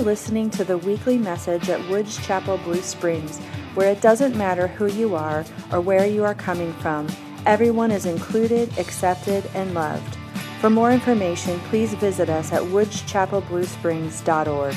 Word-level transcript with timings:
are 0.00 0.04
listening 0.04 0.48
to 0.48 0.64
the 0.64 0.78
weekly 0.78 1.18
message 1.18 1.68
at 1.68 1.86
Woods 1.90 2.16
Chapel 2.26 2.56
Blue 2.58 2.80
Springs, 2.80 3.38
where 3.74 3.90
it 3.92 4.00
doesn't 4.00 4.34
matter 4.34 4.66
who 4.66 4.86
you 4.86 5.14
are 5.14 5.44
or 5.70 5.82
where 5.82 6.06
you 6.06 6.24
are 6.24 6.34
coming 6.34 6.72
from, 6.74 7.06
everyone 7.44 7.90
is 7.90 8.06
included, 8.06 8.70
accepted, 8.78 9.44
and 9.54 9.74
loved. 9.74 10.16
For 10.60 10.70
more 10.70 10.90
information, 10.90 11.60
please 11.68 11.92
visit 11.94 12.30
us 12.30 12.50
at 12.50 12.62
woodschapelbluesprings.org. 12.62 14.76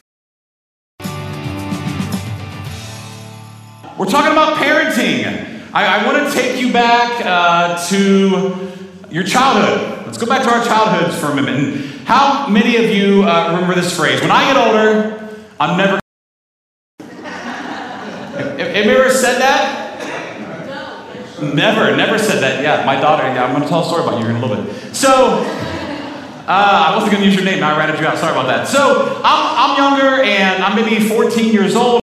We're 3.97 4.05
talking 4.07 4.33
about 4.33 4.57
parenting. 4.57 5.71
I, 5.73 6.01
I 6.01 6.05
want 6.05 6.27
to 6.27 6.33
take 6.33 6.59
you 6.59 6.73
back 6.73 7.25
uh, 7.25 7.81
to 7.87 8.73
your 9.09 9.23
childhood. 9.23 10.05
Let's 10.05 10.17
go 10.17 10.25
back 10.25 10.43
to 10.43 10.49
our 10.49 10.65
childhoods 10.65 11.17
for 11.17 11.27
a 11.27 11.35
minute. 11.35 11.92
How 12.05 12.47
many 12.49 12.75
of 12.75 12.91
you 12.91 13.23
uh, 13.23 13.53
remember 13.53 13.75
this 13.75 13.95
phrase? 13.95 14.19
When 14.21 14.31
I 14.31 14.51
get 14.51 14.57
older, 14.57 15.37
I'm 15.59 15.77
never. 15.77 15.99
have, 16.99 18.59
you 18.59 18.91
ever 18.91 19.09
said 19.09 19.39
that? 19.39 19.79
Never, 21.41 21.95
never 21.95 22.17
said 22.17 22.41
that. 22.41 22.61
Yeah, 22.61 22.85
my 22.85 22.99
daughter. 22.99 23.23
Yeah, 23.23 23.45
I'm 23.45 23.51
going 23.51 23.63
to 23.63 23.69
tell 23.69 23.81
a 23.81 23.85
story 23.85 24.03
about 24.03 24.19
you 24.19 24.27
in 24.27 24.35
a 24.35 24.45
little 24.45 24.63
bit. 24.63 24.95
So, 24.95 25.43
uh, 26.45 26.47
I 26.47 26.95
wasn't 26.95 27.13
going 27.13 27.23
to 27.23 27.29
use 27.29 27.35
your 27.35 27.45
name. 27.45 27.61
Now 27.61 27.75
I 27.75 27.77
ratted 27.77 27.99
you 27.99 28.07
out. 28.07 28.17
Sorry 28.17 28.31
about 28.31 28.47
that. 28.47 28.67
So, 28.67 29.21
I'm, 29.23 29.71
I'm 29.71 29.77
younger, 29.77 30.23
and 30.23 30.63
I'm 30.63 30.75
maybe 30.75 31.07
14 31.07 31.53
years 31.53 31.75
old. 31.75 32.01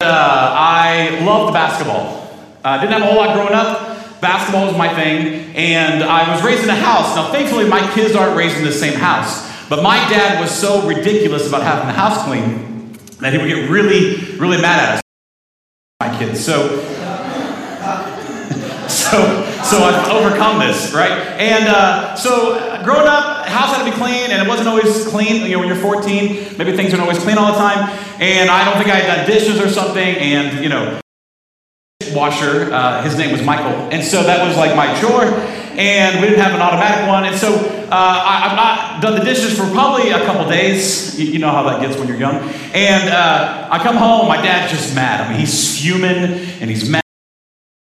Uh, 0.00 0.06
I 0.06 1.20
loved 1.24 1.52
basketball. 1.52 2.30
Uh, 2.64 2.80
didn't 2.80 2.92
have 2.92 3.02
a 3.02 3.06
whole 3.06 3.16
lot 3.16 3.34
growing 3.34 3.54
up. 3.54 3.93
Basketball 4.24 4.68
was 4.68 4.76
my 4.78 4.88
thing, 4.94 5.54
and 5.54 6.02
I 6.02 6.34
was 6.34 6.42
raised 6.42 6.64
in 6.64 6.70
a 6.70 6.74
house. 6.74 7.14
Now, 7.14 7.30
thankfully, 7.30 7.68
my 7.68 7.92
kids 7.92 8.16
aren't 8.16 8.34
raised 8.34 8.56
in 8.56 8.64
the 8.64 8.72
same 8.72 8.94
house. 8.94 9.52
But 9.68 9.82
my 9.82 9.98
dad 10.08 10.40
was 10.40 10.50
so 10.50 10.88
ridiculous 10.88 11.46
about 11.46 11.62
having 11.62 11.88
the 11.88 11.92
house 11.92 12.24
clean 12.24 12.94
that 13.20 13.34
he 13.34 13.38
would 13.38 13.48
get 13.48 13.68
really, 13.68 14.16
really 14.38 14.56
mad 14.62 14.80
at 14.80 14.94
us, 14.94 15.02
my 16.00 16.18
kids. 16.18 16.42
So, 16.42 16.68
so, 18.88 19.44
so 19.62 19.84
I've 19.84 20.08
overcome 20.08 20.58
this, 20.58 20.94
right? 20.94 21.12
And 21.38 21.68
uh, 21.68 22.14
so, 22.14 22.82
growing 22.82 23.06
up, 23.06 23.46
house 23.46 23.76
had 23.76 23.84
to 23.84 23.90
be 23.90 23.96
clean, 23.98 24.30
and 24.30 24.40
it 24.40 24.48
wasn't 24.48 24.68
always 24.68 25.06
clean. 25.08 25.42
You 25.42 25.50
know, 25.52 25.58
when 25.58 25.68
you're 25.68 25.76
14, 25.76 26.56
maybe 26.56 26.74
things 26.74 26.94
aren't 26.94 27.02
always 27.02 27.18
clean 27.18 27.36
all 27.36 27.52
the 27.52 27.58
time. 27.58 27.90
And 28.22 28.48
I 28.48 28.64
don't 28.64 28.82
think 28.82 28.88
I 28.88 29.00
had 29.00 29.16
done 29.16 29.26
dishes 29.26 29.60
or 29.60 29.68
something, 29.68 30.16
and 30.16 30.64
you 30.64 30.70
know, 30.70 30.98
washer. 32.14 32.72
Uh, 32.72 33.02
his 33.02 33.16
name 33.16 33.32
was 33.32 33.42
Michael, 33.42 33.72
and 33.90 34.02
so 34.04 34.22
that 34.22 34.46
was 34.46 34.56
like 34.56 34.76
my 34.76 34.98
chore. 35.00 35.24
And 35.76 36.20
we 36.20 36.28
didn't 36.28 36.40
have 36.40 36.54
an 36.54 36.60
automatic 36.60 37.08
one, 37.08 37.24
and 37.24 37.36
so 37.36 37.52
uh, 37.52 38.22
I, 38.26 38.48
have 38.48 38.56
not 38.56 39.02
done 39.02 39.18
the 39.18 39.24
dishes 39.24 39.58
for 39.58 39.68
probably 39.70 40.10
a 40.10 40.24
couple 40.24 40.48
days. 40.48 41.18
You, 41.18 41.26
you, 41.26 41.38
know 41.38 41.50
how 41.50 41.64
that 41.64 41.80
gets 41.80 41.98
when 41.98 42.08
you're 42.08 42.16
young. 42.16 42.36
And 42.72 43.10
uh, 43.10 43.68
I 43.70 43.82
come 43.82 43.96
home, 43.96 44.28
my 44.28 44.36
dad's 44.36 44.72
just 44.72 44.94
mad. 44.94 45.20
I 45.20 45.30
mean, 45.30 45.40
he's 45.40 45.80
fuming 45.80 46.40
and 46.60 46.70
he's 46.70 46.88
mad. 46.88 47.02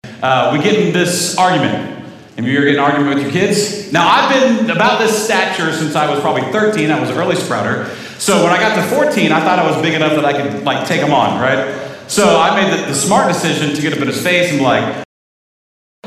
Uh, 0.03 0.51
we 0.57 0.63
get 0.63 0.75
in 0.75 0.93
this 0.93 1.37
argument. 1.37 1.97
Have 2.35 2.47
you're 2.47 2.65
getting 2.65 2.79
an 2.79 2.83
argument 2.83 3.15
with 3.15 3.23
your 3.23 3.31
kids? 3.31 3.91
Now, 3.91 4.07
I've 4.07 4.29
been 4.29 4.69
about 4.69 4.99
this 4.99 5.25
stature 5.25 5.73
since 5.73 5.95
I 5.95 6.09
was 6.09 6.19
probably 6.19 6.43
13. 6.51 6.91
I 6.91 6.99
was 6.99 7.09
an 7.09 7.17
early 7.17 7.35
sprouter. 7.35 7.85
So 8.19 8.43
when 8.43 8.51
I 8.51 8.59
got 8.59 8.75
to 8.75 8.83
14, 8.95 9.31
I 9.31 9.39
thought 9.39 9.57
I 9.57 9.65
was 9.65 9.81
big 9.81 9.95
enough 9.95 10.13
that 10.13 10.25
I 10.25 10.33
could 10.33 10.63
like 10.63 10.87
take 10.87 11.01
them 11.01 11.13
on, 11.13 11.41
right? 11.41 11.86
So 12.07 12.39
I 12.39 12.55
made 12.55 12.71
the, 12.71 12.87
the 12.87 12.95
smart 12.95 13.27
decision 13.27 13.75
to 13.75 13.81
get 13.81 13.93
up 13.93 13.99
in 13.99 14.07
his 14.07 14.21
face 14.21 14.49
and 14.49 14.59
be 14.59 14.63
like, 14.63 15.03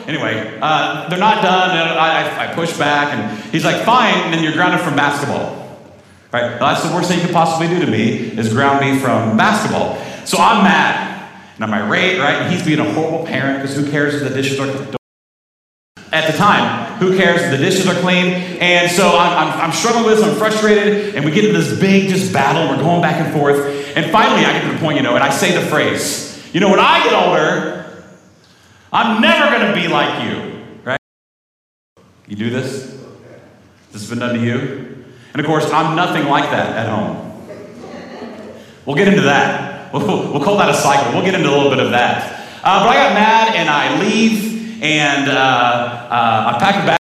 anyway, 0.07 0.59
uh, 0.61 1.09
they're 1.09 1.19
not 1.19 1.43
done. 1.43 1.71
And 1.71 1.99
I, 1.99 2.47
I, 2.47 2.51
I 2.51 2.55
push 2.55 2.77
back, 2.77 3.13
and 3.15 3.53
he's 3.53 3.65
like, 3.65 3.85
fine, 3.85 4.15
and 4.15 4.33
then 4.33 4.43
you're 4.43 4.53
grounded 4.53 4.81
from 4.81 4.97
basketball. 4.97 5.57
Right? 6.33 6.59
That's 6.59 6.83
the 6.83 6.95
worst 6.95 7.09
thing 7.09 7.19
you 7.19 7.27
could 7.27 7.35
possibly 7.35 7.69
do 7.69 7.85
to 7.85 7.91
me 7.91 8.13
is 8.13 8.53
ground 8.53 8.81
me 8.81 8.99
from 8.99 9.37
basketball. 9.37 9.99
So 10.25 10.39
I'm 10.39 10.65
mad. 10.65 11.09
And 11.57 11.65
I'm 11.65 11.75
irate, 11.75 12.19
right? 12.19 12.37
And 12.37 12.53
he's 12.53 12.65
being 12.65 12.79
a 12.79 12.91
horrible 12.93 13.27
parent 13.27 13.61
because 13.61 13.77
who 13.77 13.91
cares 13.91 14.15
if 14.15 14.27
the 14.27 14.35
dishes 14.35 14.59
are 14.59 14.69
at 16.13 16.31
the 16.31 16.39
time. 16.39 16.90
Who 17.01 17.17
cares? 17.17 17.51
The 17.51 17.57
dishes 17.57 17.89
are 17.89 17.99
clean. 18.03 18.27
And 18.61 18.91
so 18.91 19.17
I'm, 19.17 19.49
I'm, 19.49 19.61
I'm, 19.61 19.73
struggling 19.73 20.05
with 20.05 20.19
this, 20.19 20.27
I'm 20.27 20.37
frustrated, 20.37 21.15
and 21.15 21.25
we 21.25 21.31
get 21.31 21.47
into 21.47 21.59
this 21.59 21.81
big 21.81 22.11
just 22.11 22.31
battle. 22.31 22.69
We're 22.69 22.83
going 22.83 23.01
back 23.01 23.17
and 23.17 23.33
forth. 23.33 23.57
And 23.97 24.13
finally, 24.13 24.45
I 24.45 24.53
get 24.53 24.67
to 24.67 24.73
the 24.75 24.79
point, 24.79 24.99
you 24.99 25.03
know, 25.03 25.15
and 25.15 25.25
I 25.25 25.31
say 25.31 25.59
the 25.59 25.67
phrase, 25.67 26.47
you 26.53 26.61
know, 26.61 26.69
when 26.69 26.79
I 26.79 27.03
get 27.05 27.15
older, 27.15 28.05
I'm 28.93 29.23
never 29.23 29.57
going 29.57 29.75
to 29.75 29.81
be 29.81 29.89
like 29.89 30.29
you, 30.29 30.63
right? 30.85 31.01
You 32.29 32.37
do 32.37 32.51
this? 32.51 32.91
This 33.93 34.03
has 34.03 34.11
been 34.11 34.19
done 34.19 34.35
to 34.35 34.41
you? 34.41 35.07
And 35.33 35.41
of 35.41 35.47
course, 35.47 35.71
I'm 35.71 35.97
nothing 35.97 36.27
like 36.27 36.51
that 36.51 36.77
at 36.77 36.89
home. 36.89 37.29
We'll 38.85 38.97
get 38.97 39.09
into 39.09 39.23
that. 39.23 39.91
We'll, 39.95 40.07
we'll 40.33 40.45
call 40.45 40.59
that 40.59 40.69
a 40.69 40.75
cycle. 40.75 41.15
We'll 41.15 41.25
get 41.25 41.35
into 41.35 41.49
a 41.49 41.57
little 41.57 41.71
bit 41.71 41.81
of 41.81 41.93
that. 41.93 42.41
Uh, 42.63 42.85
but 42.85 42.91
I 42.91 42.95
got 42.95 43.15
mad 43.15 43.55
and 43.57 43.71
I 43.71 43.99
leave 44.03 44.60
and 44.81 45.29
uh, 45.29 45.33
uh, 45.35 46.55
I 46.55 46.59
pack 46.59 46.83
a 46.83 46.87
bag 46.87 46.99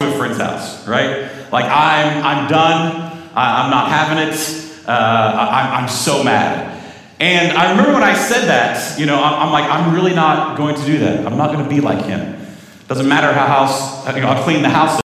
to 0.00 0.14
a 0.14 0.18
friend's 0.18 0.38
house, 0.38 0.86
right? 0.86 1.30
Like 1.50 1.64
I'm, 1.64 2.22
I'm 2.22 2.48
done. 2.48 3.30
I, 3.34 3.64
am 3.64 3.70
not 3.70 3.88
having 3.88 4.28
it. 4.28 4.86
Uh, 4.86 4.90
I, 4.90 5.80
I'm 5.80 5.88
so 5.88 6.22
mad. 6.22 6.72
And 7.20 7.56
I 7.56 7.70
remember 7.70 7.94
when 7.94 8.02
I 8.02 8.14
said 8.14 8.46
that, 8.48 8.98
you 8.98 9.06
know, 9.06 9.22
I'm, 9.22 9.46
I'm, 9.46 9.52
like, 9.52 9.70
I'm 9.70 9.94
really 9.94 10.14
not 10.14 10.58
going 10.58 10.74
to 10.74 10.84
do 10.84 10.98
that. 10.98 11.26
I'm 11.26 11.38
not 11.38 11.52
going 11.52 11.64
to 11.64 11.70
be 11.70 11.80
like 11.80 12.04
him. 12.04 12.44
Doesn't 12.86 13.08
matter 13.08 13.32
how 13.32 13.46
house, 13.46 14.06
you 14.14 14.20
know, 14.20 14.28
I'll 14.28 14.44
clean 14.44 14.62
the 14.62 14.68
house. 14.68 15.00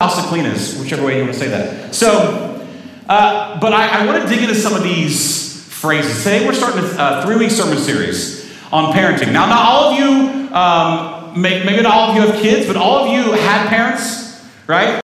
House 0.00 0.20
the 0.20 0.28
cleanest, 0.28 0.80
whichever 0.80 1.06
way 1.06 1.16
you 1.16 1.22
want 1.22 1.32
to 1.32 1.38
say 1.38 1.48
that. 1.48 1.94
So, 1.94 2.66
uh, 3.08 3.58
but 3.58 3.72
I, 3.72 4.02
I 4.02 4.06
want 4.06 4.22
to 4.22 4.28
dig 4.28 4.42
into 4.42 4.54
some 4.54 4.74
of 4.74 4.82
these 4.82 5.66
phrases. 5.66 6.22
Today 6.24 6.44
we're 6.44 6.52
starting 6.52 6.84
a 6.98 7.22
three 7.24 7.36
week 7.36 7.50
sermon 7.50 7.78
series 7.78 8.43
on 8.74 8.92
parenting. 8.92 9.32
Now, 9.32 9.46
not 9.46 9.68
all 9.68 9.92
of 9.92 9.98
you, 9.98 10.52
um, 10.52 11.40
maybe 11.40 11.80
not 11.80 11.94
all 11.94 12.10
of 12.10 12.16
you 12.16 12.22
have 12.22 12.42
kids, 12.42 12.66
but 12.66 12.76
all 12.76 13.04
of 13.04 13.12
you 13.12 13.32
had 13.32 13.68
parents, 13.68 14.44
right? 14.66 15.00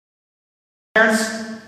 Parents? 0.96 1.62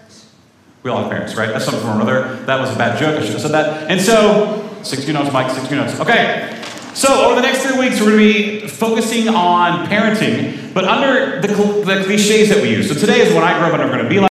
We 0.82 0.90
all 0.90 1.04
have 1.04 1.12
parents, 1.12 1.36
right? 1.36 1.50
That's 1.50 1.64
something 1.64 1.84
from 1.84 2.02
another. 2.02 2.44
That 2.46 2.60
was 2.60 2.74
a 2.74 2.76
bad 2.76 2.98
joke. 2.98 3.20
I 3.20 3.24
should 3.24 3.34
have 3.34 3.42
said 3.42 3.52
that. 3.52 3.92
And 3.92 4.02
so, 4.02 4.68
60 4.82 5.14
notes, 5.14 5.32
Mike, 5.32 5.52
60 5.52 5.76
notes. 5.76 6.00
Okay. 6.00 6.60
So, 6.96 7.26
over 7.26 7.36
the 7.36 7.42
next 7.42 7.64
three 7.68 7.78
weeks, 7.78 8.02
we're 8.02 8.18
going 8.18 8.34
to 8.34 8.62
be 8.62 8.68
focusing 8.68 9.30
on 9.30 9.86
parenting, 9.88 10.74
but 10.74 10.86
under 10.86 11.40
the, 11.40 11.48
the 11.48 12.04
cliches 12.04 12.50
that 12.50 12.64
we 12.64 12.72
use. 12.72 12.90
So, 12.90 12.96
today 12.96 13.22
is 13.22 13.32
when 13.32 13.44
I 13.44 13.60
grew 13.60 13.68
up 13.68 13.74
and 13.74 13.84
I'm 13.84 13.90
going 13.90 14.04
to 14.04 14.10
be 14.10 14.20
like. 14.20 14.32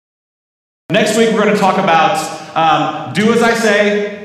Next 0.92 1.18
week, 1.18 1.32
we're 1.32 1.42
going 1.42 1.54
to 1.54 1.60
talk 1.60 1.78
about 1.78 2.20
um, 2.58 3.14
do 3.14 3.34
as 3.34 3.42
I 3.42 3.54
say, 3.54 4.24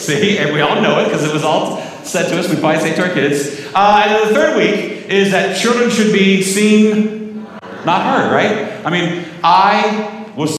See, 0.00 0.38
and 0.38 0.54
we 0.54 0.62
all 0.62 0.80
know 0.80 0.98
it 1.00 1.04
because 1.04 1.24
it 1.24 1.32
was 1.32 1.44
all 1.44 1.76
said 2.10 2.28
to 2.28 2.38
us. 2.38 2.48
We 2.48 2.56
probably 2.56 2.80
say 2.80 2.94
to 2.94 3.08
our 3.08 3.14
kids. 3.14 3.70
Uh, 3.74 4.04
and 4.06 4.28
the 4.28 4.34
third 4.34 4.56
week 4.56 5.08
is 5.08 5.30
that 5.30 5.56
children 5.56 5.90
should 5.90 6.12
be 6.12 6.42
seen, 6.42 7.44
not 7.84 8.02
heard, 8.02 8.32
right? 8.32 8.84
I 8.84 8.90
mean, 8.90 9.24
I 9.42 10.32
was 10.36 10.56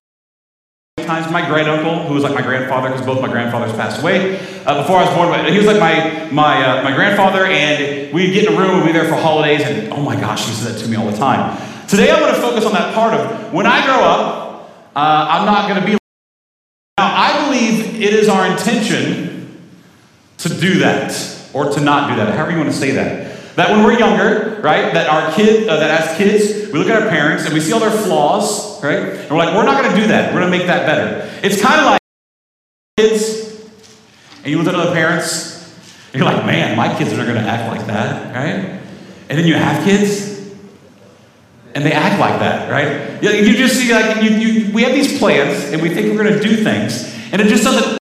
times 0.98 1.32
my 1.32 1.46
great 1.46 1.68
uncle, 1.68 2.04
who 2.04 2.14
was 2.14 2.24
like 2.24 2.34
my 2.34 2.42
grandfather, 2.42 2.90
because 2.90 3.06
both 3.06 3.22
my 3.22 3.28
grandfathers 3.28 3.74
passed 3.74 4.02
away 4.02 4.40
uh, 4.66 4.82
before 4.82 4.98
I 4.98 5.06
was 5.06 5.14
born. 5.16 5.52
He 5.52 5.58
was 5.58 5.68
like 5.68 5.80
my 5.80 6.30
my 6.32 6.64
uh, 6.64 6.84
my 6.84 6.96
grandfather, 6.96 7.46
and 7.46 8.14
we'd 8.14 8.34
get 8.34 8.48
in 8.48 8.54
a 8.54 8.58
room, 8.58 8.78
we'd 8.78 8.88
be 8.88 8.92
there 8.94 9.08
for 9.08 9.16
holidays, 9.16 9.62
and 9.62 9.92
oh 9.92 10.02
my 10.02 10.16
gosh, 10.20 10.46
he 10.46 10.54
said 10.54 10.76
that 10.76 10.80
to 10.80 10.88
me 10.88 10.96
all 10.96 11.10
the 11.10 11.18
time. 11.18 11.60
Today, 11.88 12.10
I 12.12 12.22
want 12.22 12.36
to 12.36 12.42
focus 12.42 12.66
on 12.66 12.74
that 12.74 12.94
part 12.94 13.14
of 13.14 13.54
when 13.54 13.66
I 13.66 13.86
grow 13.86 14.02
up, 14.02 14.72
uh, 14.96 15.28
I'm 15.30 15.46
not 15.46 15.68
going 15.68 15.82
to 15.82 15.86
be. 15.86 15.98
Now, 16.98 17.14
I 17.16 17.46
believe 17.46 18.02
it 18.02 18.14
is 18.14 18.30
our 18.30 18.48
intention 18.48 19.62
to 20.38 20.50
do 20.50 20.80
that 20.80 21.41
or 21.54 21.72
to 21.72 21.82
not 21.82 22.10
do 22.10 22.16
that, 22.18 22.34
however 22.36 22.52
you 22.52 22.58
want 22.58 22.70
to 22.70 22.76
say 22.76 22.92
that. 22.92 23.56
That 23.56 23.70
when 23.70 23.84
we're 23.84 24.00
younger, 24.00 24.62
right, 24.64 24.94
that 24.94 25.10
our 25.10 25.34
kid, 25.34 25.68
uh, 25.68 25.78
that 25.78 26.02
as 26.02 26.18
kids, 26.18 26.72
we 26.72 26.80
look 26.80 26.88
at 26.88 27.02
our 27.02 27.10
parents 27.10 27.46
and 27.46 27.54
we 27.54 27.60
see 27.60 27.74
all 27.74 27.80
their 27.80 27.92
flaws, 27.92 28.82
right, 28.82 28.98
and 28.98 29.30
we're 29.30 29.38
like, 29.38 29.54
we're 29.54 29.66
not 29.66 29.84
going 29.84 29.94
to 29.94 30.02
do 30.02 30.08
that. 30.08 30.34
We're 30.34 30.40
going 30.40 30.52
to 30.52 30.58
make 30.58 30.68
that 30.68 30.86
better. 30.86 31.30
It's 31.46 31.62
kind 31.62 31.80
of 31.80 31.86
like 31.86 32.02
kids, 32.98 33.70
and 34.38 34.48
you 34.48 34.58
look 34.58 34.68
at 34.68 34.76
other 34.76 34.94
parents, 34.94 35.58
and 36.14 36.22
you're 36.22 36.32
like, 36.32 36.46
man, 36.46 36.78
my 36.78 36.98
kids 36.98 37.12
are 37.14 37.18
going 37.18 37.36
to 37.36 37.42
act 37.42 37.76
like 37.76 37.86
that, 37.88 38.34
right? 38.34 38.80
And 39.30 39.38
then 39.38 39.46
you 39.46 39.56
have 39.56 39.84
kids, 39.84 40.30
and 41.76 41.86
they 41.86 41.92
act 41.92 42.20
like 42.20 42.40
that, 42.40 42.72
right? 42.72 43.22
You 43.22 43.56
just 43.56 43.76
see, 43.76 43.94
like, 43.94 44.24
you, 44.24 44.30
you, 44.30 44.74
we 44.74 44.84
have 44.84 44.94
these 44.94 45.20
plans, 45.20 45.72
and 45.72 45.82
we 45.82 45.90
think 45.90 46.08
we're 46.08 46.24
going 46.24 46.42
to 46.42 46.42
do 46.42 46.64
things, 46.64 47.14
and 47.34 47.42
it 47.42 47.48
just 47.48 47.64
doesn't 47.64 48.02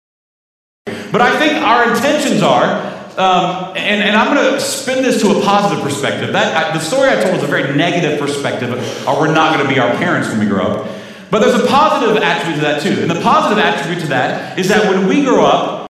but 1.13 1.21
I 1.21 1.37
think 1.39 1.55
our 1.63 1.91
intentions 1.91 2.43
are, 2.43 2.90
um, 3.21 3.77
and, 3.77 4.03
and, 4.03 4.17
I'm 4.17 4.35
going 4.35 4.55
to 4.55 4.61
spin 4.61 5.03
this 5.03 5.21
to 5.21 5.39
a 5.39 5.43
positive 5.43 5.85
perspective. 5.85 6.33
That 6.33 6.57
I, 6.57 6.73
the 6.73 6.83
story 6.83 7.11
I 7.11 7.23
told 7.23 7.37
is 7.37 7.43
a 7.43 7.47
very 7.47 7.77
negative 7.77 8.19
perspective, 8.19 8.73
or 9.07 9.21
we're 9.21 9.35
not 9.35 9.55
going 9.55 9.69
to 9.69 9.73
be 9.73 9.79
our 9.79 9.95
parents 9.97 10.31
when 10.31 10.41
we 10.41 10.47
grow 10.47 10.65
up. 10.65 10.91
But 11.31 11.41
there's 11.41 11.63
a 11.63 11.67
positive 11.67 12.17
attribute 12.23 12.57
to 12.57 12.63
that 12.63 12.83
too. 12.83 13.03
And 13.03 13.11
the 13.11 13.21
positive 13.21 13.63
attribute 13.63 14.01
to 14.05 14.09
that 14.09 14.59
is 14.59 14.69
that 14.69 14.89
when 14.89 15.07
we 15.07 15.23
grow 15.23 15.45
up, 15.45 15.87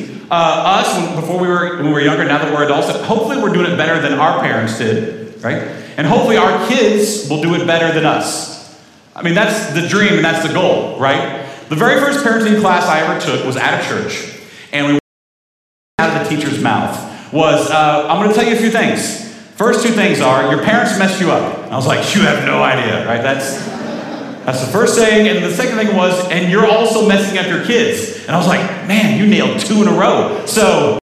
uh, 0.00 0.04
us 0.30 0.96
when, 0.96 1.20
before 1.20 1.38
we 1.38 1.46
were 1.46 1.76
when 1.76 1.88
we 1.88 1.92
were 1.92 2.00
younger, 2.00 2.24
now 2.24 2.38
that 2.38 2.50
we're 2.50 2.64
adults, 2.64 2.88
hopefully 3.06 3.36
we're 3.36 3.52
doing 3.52 3.70
it 3.70 3.76
better 3.76 4.00
than 4.00 4.18
our 4.18 4.40
parents 4.40 4.78
did, 4.78 5.42
right? 5.44 5.62
And 5.98 6.06
hopefully 6.06 6.38
our 6.38 6.66
kids 6.66 7.28
will 7.28 7.42
do 7.42 7.54
it 7.54 7.66
better 7.66 7.92
than 7.92 8.06
us. 8.06 8.80
I 9.14 9.20
mean, 9.20 9.34
that's 9.34 9.74
the 9.74 9.86
dream 9.86 10.14
and 10.14 10.24
that's 10.24 10.46
the 10.48 10.54
goal, 10.54 10.98
right? 10.98 11.46
The 11.68 11.76
very 11.76 12.00
first 12.00 12.24
parenting 12.24 12.58
class 12.62 12.86
I 12.86 13.00
ever 13.00 13.20
took 13.20 13.44
was 13.44 13.58
at 13.58 13.84
a 13.84 13.86
church, 13.86 14.40
and 14.72 14.94
we 14.94 15.01
teacher's 16.36 16.62
mouth 16.62 17.32
was, 17.32 17.70
uh, 17.70 18.06
I'm 18.08 18.22
going 18.22 18.28
to 18.28 18.34
tell 18.34 18.46
you 18.46 18.56
a 18.56 18.58
few 18.58 18.70
things. 18.70 19.32
First 19.56 19.84
two 19.84 19.92
things 19.92 20.20
are, 20.20 20.54
your 20.54 20.64
parents 20.64 20.98
messed 20.98 21.20
you 21.20 21.30
up. 21.30 21.70
I 21.70 21.76
was 21.76 21.86
like, 21.86 22.14
you 22.14 22.22
have 22.22 22.44
no 22.44 22.62
idea, 22.62 23.06
right? 23.06 23.22
That's 23.22 23.72
that's 24.44 24.60
the 24.64 24.72
first 24.72 24.98
thing. 24.98 25.28
And 25.28 25.44
the 25.44 25.52
second 25.52 25.76
thing 25.76 25.96
was, 25.96 26.28
and 26.30 26.50
you're 26.50 26.66
also 26.66 27.06
messing 27.06 27.38
up 27.38 27.46
your 27.46 27.64
kids. 27.64 28.26
And 28.26 28.30
I 28.30 28.38
was 28.38 28.48
like, 28.48 28.60
man, 28.88 29.18
you 29.18 29.26
nailed 29.26 29.60
two 29.60 29.82
in 29.82 29.88
a 29.88 29.92
row. 29.92 30.44
So, 30.46 30.98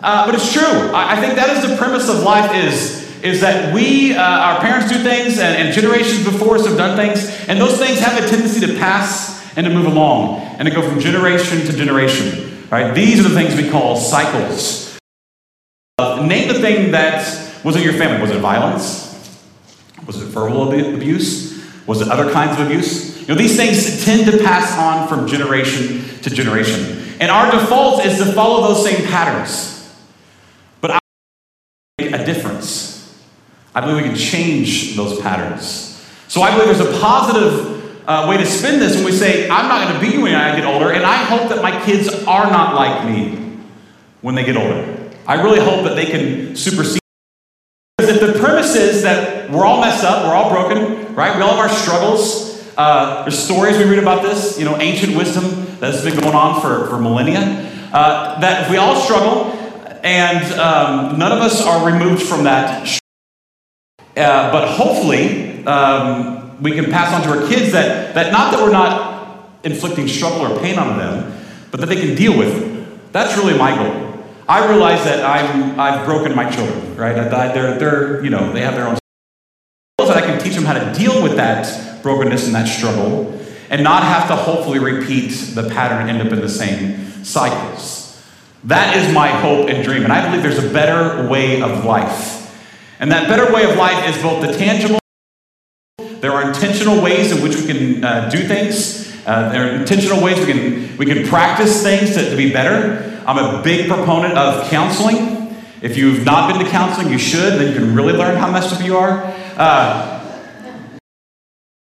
uh, 0.00 0.26
but 0.26 0.34
it's 0.34 0.52
true. 0.52 0.62
I, 0.62 1.16
I, 1.16 1.20
think 1.20 1.36
that 1.36 1.50
is 1.50 1.70
the 1.70 1.76
premise 1.76 2.08
of 2.08 2.24
life 2.24 2.52
is, 2.52 3.22
is 3.22 3.40
that 3.42 3.72
we, 3.72 4.16
uh, 4.16 4.20
our 4.20 4.60
parents 4.60 4.90
do 4.90 5.00
things 5.04 5.38
and, 5.38 5.56
and 5.56 5.72
generations 5.72 6.24
before 6.24 6.56
us 6.56 6.66
have 6.66 6.76
done 6.76 6.96
things. 6.96 7.30
And 7.48 7.60
those 7.60 7.78
things 7.78 8.00
have 8.00 8.20
a 8.20 8.26
tendency 8.28 8.66
to 8.66 8.74
pass 8.76 9.56
and 9.56 9.64
to 9.64 9.72
move 9.72 9.86
along 9.86 10.40
and 10.40 10.66
to 10.66 10.74
go 10.74 10.82
from 10.82 10.98
generation 10.98 11.60
to 11.66 11.72
generation. 11.72 12.51
Right? 12.72 12.94
These 12.94 13.20
are 13.20 13.28
the 13.28 13.34
things 13.34 13.54
we 13.54 13.68
call 13.68 13.98
cycles. 13.98 14.98
Uh, 15.98 16.24
name 16.24 16.48
the 16.48 16.58
thing 16.58 16.92
that 16.92 17.62
was 17.62 17.76
in 17.76 17.82
your 17.82 17.92
family. 17.92 18.18
Was 18.22 18.30
it 18.30 18.40
violence? 18.40 19.12
Was 20.06 20.22
it 20.22 20.24
verbal 20.28 20.72
abuse? 20.72 21.62
Was 21.86 22.00
it 22.00 22.08
other 22.08 22.32
kinds 22.32 22.58
of 22.58 22.66
abuse? 22.66 23.20
You 23.20 23.28
know, 23.28 23.34
these 23.34 23.56
things 23.56 24.04
tend 24.06 24.24
to 24.24 24.38
pass 24.38 24.76
on 24.78 25.06
from 25.06 25.28
generation 25.28 26.02
to 26.22 26.30
generation. 26.30 27.14
And 27.20 27.30
our 27.30 27.52
default 27.52 28.06
is 28.06 28.16
to 28.18 28.32
follow 28.32 28.66
those 28.66 28.82
same 28.82 29.06
patterns. 29.06 29.94
But 30.80 30.92
I 30.92 30.98
make 31.98 32.12
a 32.12 32.24
difference. 32.24 33.14
I 33.74 33.82
believe 33.82 34.02
we 34.02 34.08
can 34.08 34.16
change 34.16 34.96
those 34.96 35.20
patterns. 35.20 36.02
So 36.28 36.40
I 36.40 36.56
believe 36.56 36.74
there's 36.74 36.96
a 36.96 36.98
positive 37.00 37.71
uh, 38.06 38.26
way 38.28 38.36
to 38.36 38.46
spin 38.46 38.80
this 38.80 38.96
when 38.96 39.04
we 39.04 39.12
say, 39.12 39.48
I'm 39.48 39.68
not 39.68 39.88
going 39.88 40.00
to 40.00 40.06
be 40.06 40.16
you 40.16 40.22
when 40.22 40.34
I 40.34 40.56
get 40.56 40.64
older, 40.64 40.92
and 40.92 41.04
I 41.04 41.16
hope 41.24 41.48
that 41.50 41.62
my 41.62 41.84
kids 41.84 42.08
are 42.24 42.50
not 42.50 42.74
like 42.74 43.06
me 43.06 43.58
when 44.20 44.34
they 44.34 44.44
get 44.44 44.56
older. 44.56 45.10
I 45.26 45.40
really 45.42 45.60
hope 45.60 45.84
that 45.84 45.94
they 45.94 46.06
can 46.06 46.56
supersede 46.56 47.02
because 48.02 48.16
if 48.16 48.34
the 48.34 48.40
premise 48.40 48.74
is 48.74 49.02
that 49.02 49.48
we're 49.50 49.64
all 49.64 49.80
messed 49.80 50.02
up, 50.02 50.24
we're 50.24 50.34
all 50.34 50.50
broken, 50.50 51.14
right? 51.14 51.36
We 51.36 51.42
all 51.42 51.54
have 51.54 51.58
our 51.58 51.68
struggles. 51.68 52.74
Uh, 52.76 53.22
there's 53.22 53.38
stories 53.38 53.78
we 53.78 53.84
read 53.84 54.00
about 54.00 54.22
this, 54.22 54.58
you 54.58 54.64
know, 54.64 54.76
ancient 54.80 55.16
wisdom 55.16 55.44
that's 55.78 56.02
been 56.02 56.18
going 56.18 56.34
on 56.34 56.60
for, 56.60 56.88
for 56.88 56.98
millennia. 56.98 57.70
Uh, 57.92 58.40
that 58.40 58.68
we 58.70 58.76
all 58.76 58.96
struggle, 58.96 59.52
and 60.02 60.42
um, 60.58 61.16
none 61.16 61.30
of 61.30 61.38
us 61.38 61.64
are 61.64 61.86
removed 61.86 62.22
from 62.22 62.44
that. 62.44 62.98
Uh, 64.16 64.50
but 64.50 64.66
hopefully, 64.68 65.64
um, 65.66 66.41
we 66.62 66.72
can 66.72 66.86
pass 66.90 67.12
on 67.12 67.22
to 67.22 67.40
our 67.40 67.48
kids 67.48 67.72
that, 67.72 68.14
that 68.14 68.32
not 68.32 68.52
that 68.52 68.62
we're 68.62 68.72
not 68.72 69.60
inflicting 69.64 70.08
struggle 70.08 70.46
or 70.46 70.60
pain 70.60 70.78
on 70.78 70.98
them, 70.98 71.38
but 71.70 71.80
that 71.80 71.86
they 71.86 71.96
can 71.96 72.14
deal 72.14 72.36
with 72.36 72.48
it. 72.48 73.12
That's 73.12 73.36
really 73.36 73.56
my 73.56 73.74
goal. 73.74 74.24
I 74.48 74.68
realize 74.68 75.04
that 75.04 75.24
I'm, 75.24 75.78
I've 75.78 76.04
broken 76.04 76.34
my 76.34 76.50
children, 76.50 76.96
right? 76.96 77.14
They're, 77.14 77.78
they're, 77.78 78.24
you 78.24 78.30
know, 78.30 78.52
they 78.52 78.60
have 78.60 78.74
their 78.74 78.88
own 78.88 78.98
that 79.98 80.16
I 80.16 80.26
can 80.26 80.40
teach 80.40 80.54
them 80.54 80.64
how 80.64 80.74
to 80.74 80.98
deal 80.98 81.22
with 81.22 81.36
that 81.36 82.02
brokenness 82.02 82.46
and 82.46 82.54
that 82.54 82.66
struggle 82.66 83.38
and 83.70 83.82
not 83.82 84.02
have 84.02 84.28
to 84.28 84.36
hopefully 84.36 84.78
repeat 84.78 85.30
the 85.54 85.68
pattern 85.70 86.08
and 86.08 86.10
end 86.10 86.26
up 86.26 86.32
in 86.32 86.40
the 86.40 86.48
same 86.48 87.24
cycles. 87.24 88.22
That 88.64 88.96
is 88.96 89.12
my 89.14 89.28
hope 89.28 89.68
and 89.68 89.82
dream. 89.84 90.04
And 90.04 90.12
I 90.12 90.26
believe 90.26 90.42
there's 90.42 90.62
a 90.62 90.72
better 90.72 91.28
way 91.28 91.62
of 91.62 91.84
life. 91.84 92.38
And 93.00 93.10
that 93.10 93.28
better 93.28 93.52
way 93.52 93.68
of 93.68 93.76
life 93.76 94.08
is 94.14 94.22
both 94.22 94.46
the 94.46 94.56
tangible, 94.56 94.98
there 96.22 96.32
are 96.32 96.46
intentional 96.46 97.02
ways 97.02 97.32
in 97.32 97.42
which 97.42 97.56
we 97.56 97.66
can 97.66 98.04
uh, 98.04 98.28
do 98.28 98.38
things. 98.46 99.12
Uh, 99.26 99.48
there 99.48 99.66
are 99.66 99.74
intentional 99.74 100.22
ways 100.22 100.38
we 100.38 100.46
can, 100.46 100.96
we 100.96 101.04
can 101.04 101.26
practice 101.26 101.82
things 101.82 102.14
to, 102.14 102.30
to 102.30 102.36
be 102.36 102.52
better. 102.52 103.20
I'm 103.26 103.38
a 103.38 103.60
big 103.60 103.88
proponent 103.88 104.38
of 104.38 104.70
counseling. 104.70 105.52
If 105.82 105.96
you've 105.96 106.24
not 106.24 106.48
been 106.48 106.64
to 106.64 106.70
counseling, 106.70 107.10
you 107.10 107.18
should. 107.18 107.54
Then 107.54 107.72
you 107.72 107.74
can 107.74 107.96
really 107.96 108.12
learn 108.12 108.36
how 108.36 108.48
messed 108.52 108.72
up 108.72 108.84
you 108.84 108.96
are. 108.96 109.24
Uh, 109.56 110.20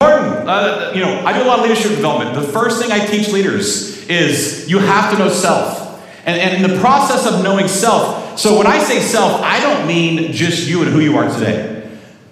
uh, 0.01 0.93
you 0.95 1.03
know, 1.03 1.23
I 1.27 1.35
do 1.35 1.45
a 1.45 1.47
lot 1.47 1.59
of 1.59 1.67
leadership 1.67 1.91
development. 1.91 2.35
The 2.35 2.51
first 2.51 2.81
thing 2.81 2.93
I 2.93 3.05
teach 3.05 3.29
leaders 3.29 4.09
is 4.09 4.71
you 4.71 4.79
have 4.79 5.13
to 5.13 5.19
know 5.19 5.29
self. 5.29 6.03
And, 6.25 6.41
and 6.41 6.65
in 6.65 6.71
the 6.71 6.81
process 6.81 7.27
of 7.27 7.45
knowing 7.45 7.69
self, 7.69 8.39
so 8.39 8.57
when 8.57 8.67
I 8.67 8.79
say 8.79 9.01
self, 9.01 9.43
I 9.43 9.61
don't 9.61 9.87
mean 9.87 10.33
just 10.33 10.67
you 10.67 10.81
and 10.81 10.91
who 10.91 11.01
you 11.01 11.19
are 11.19 11.29
today. 11.29 11.74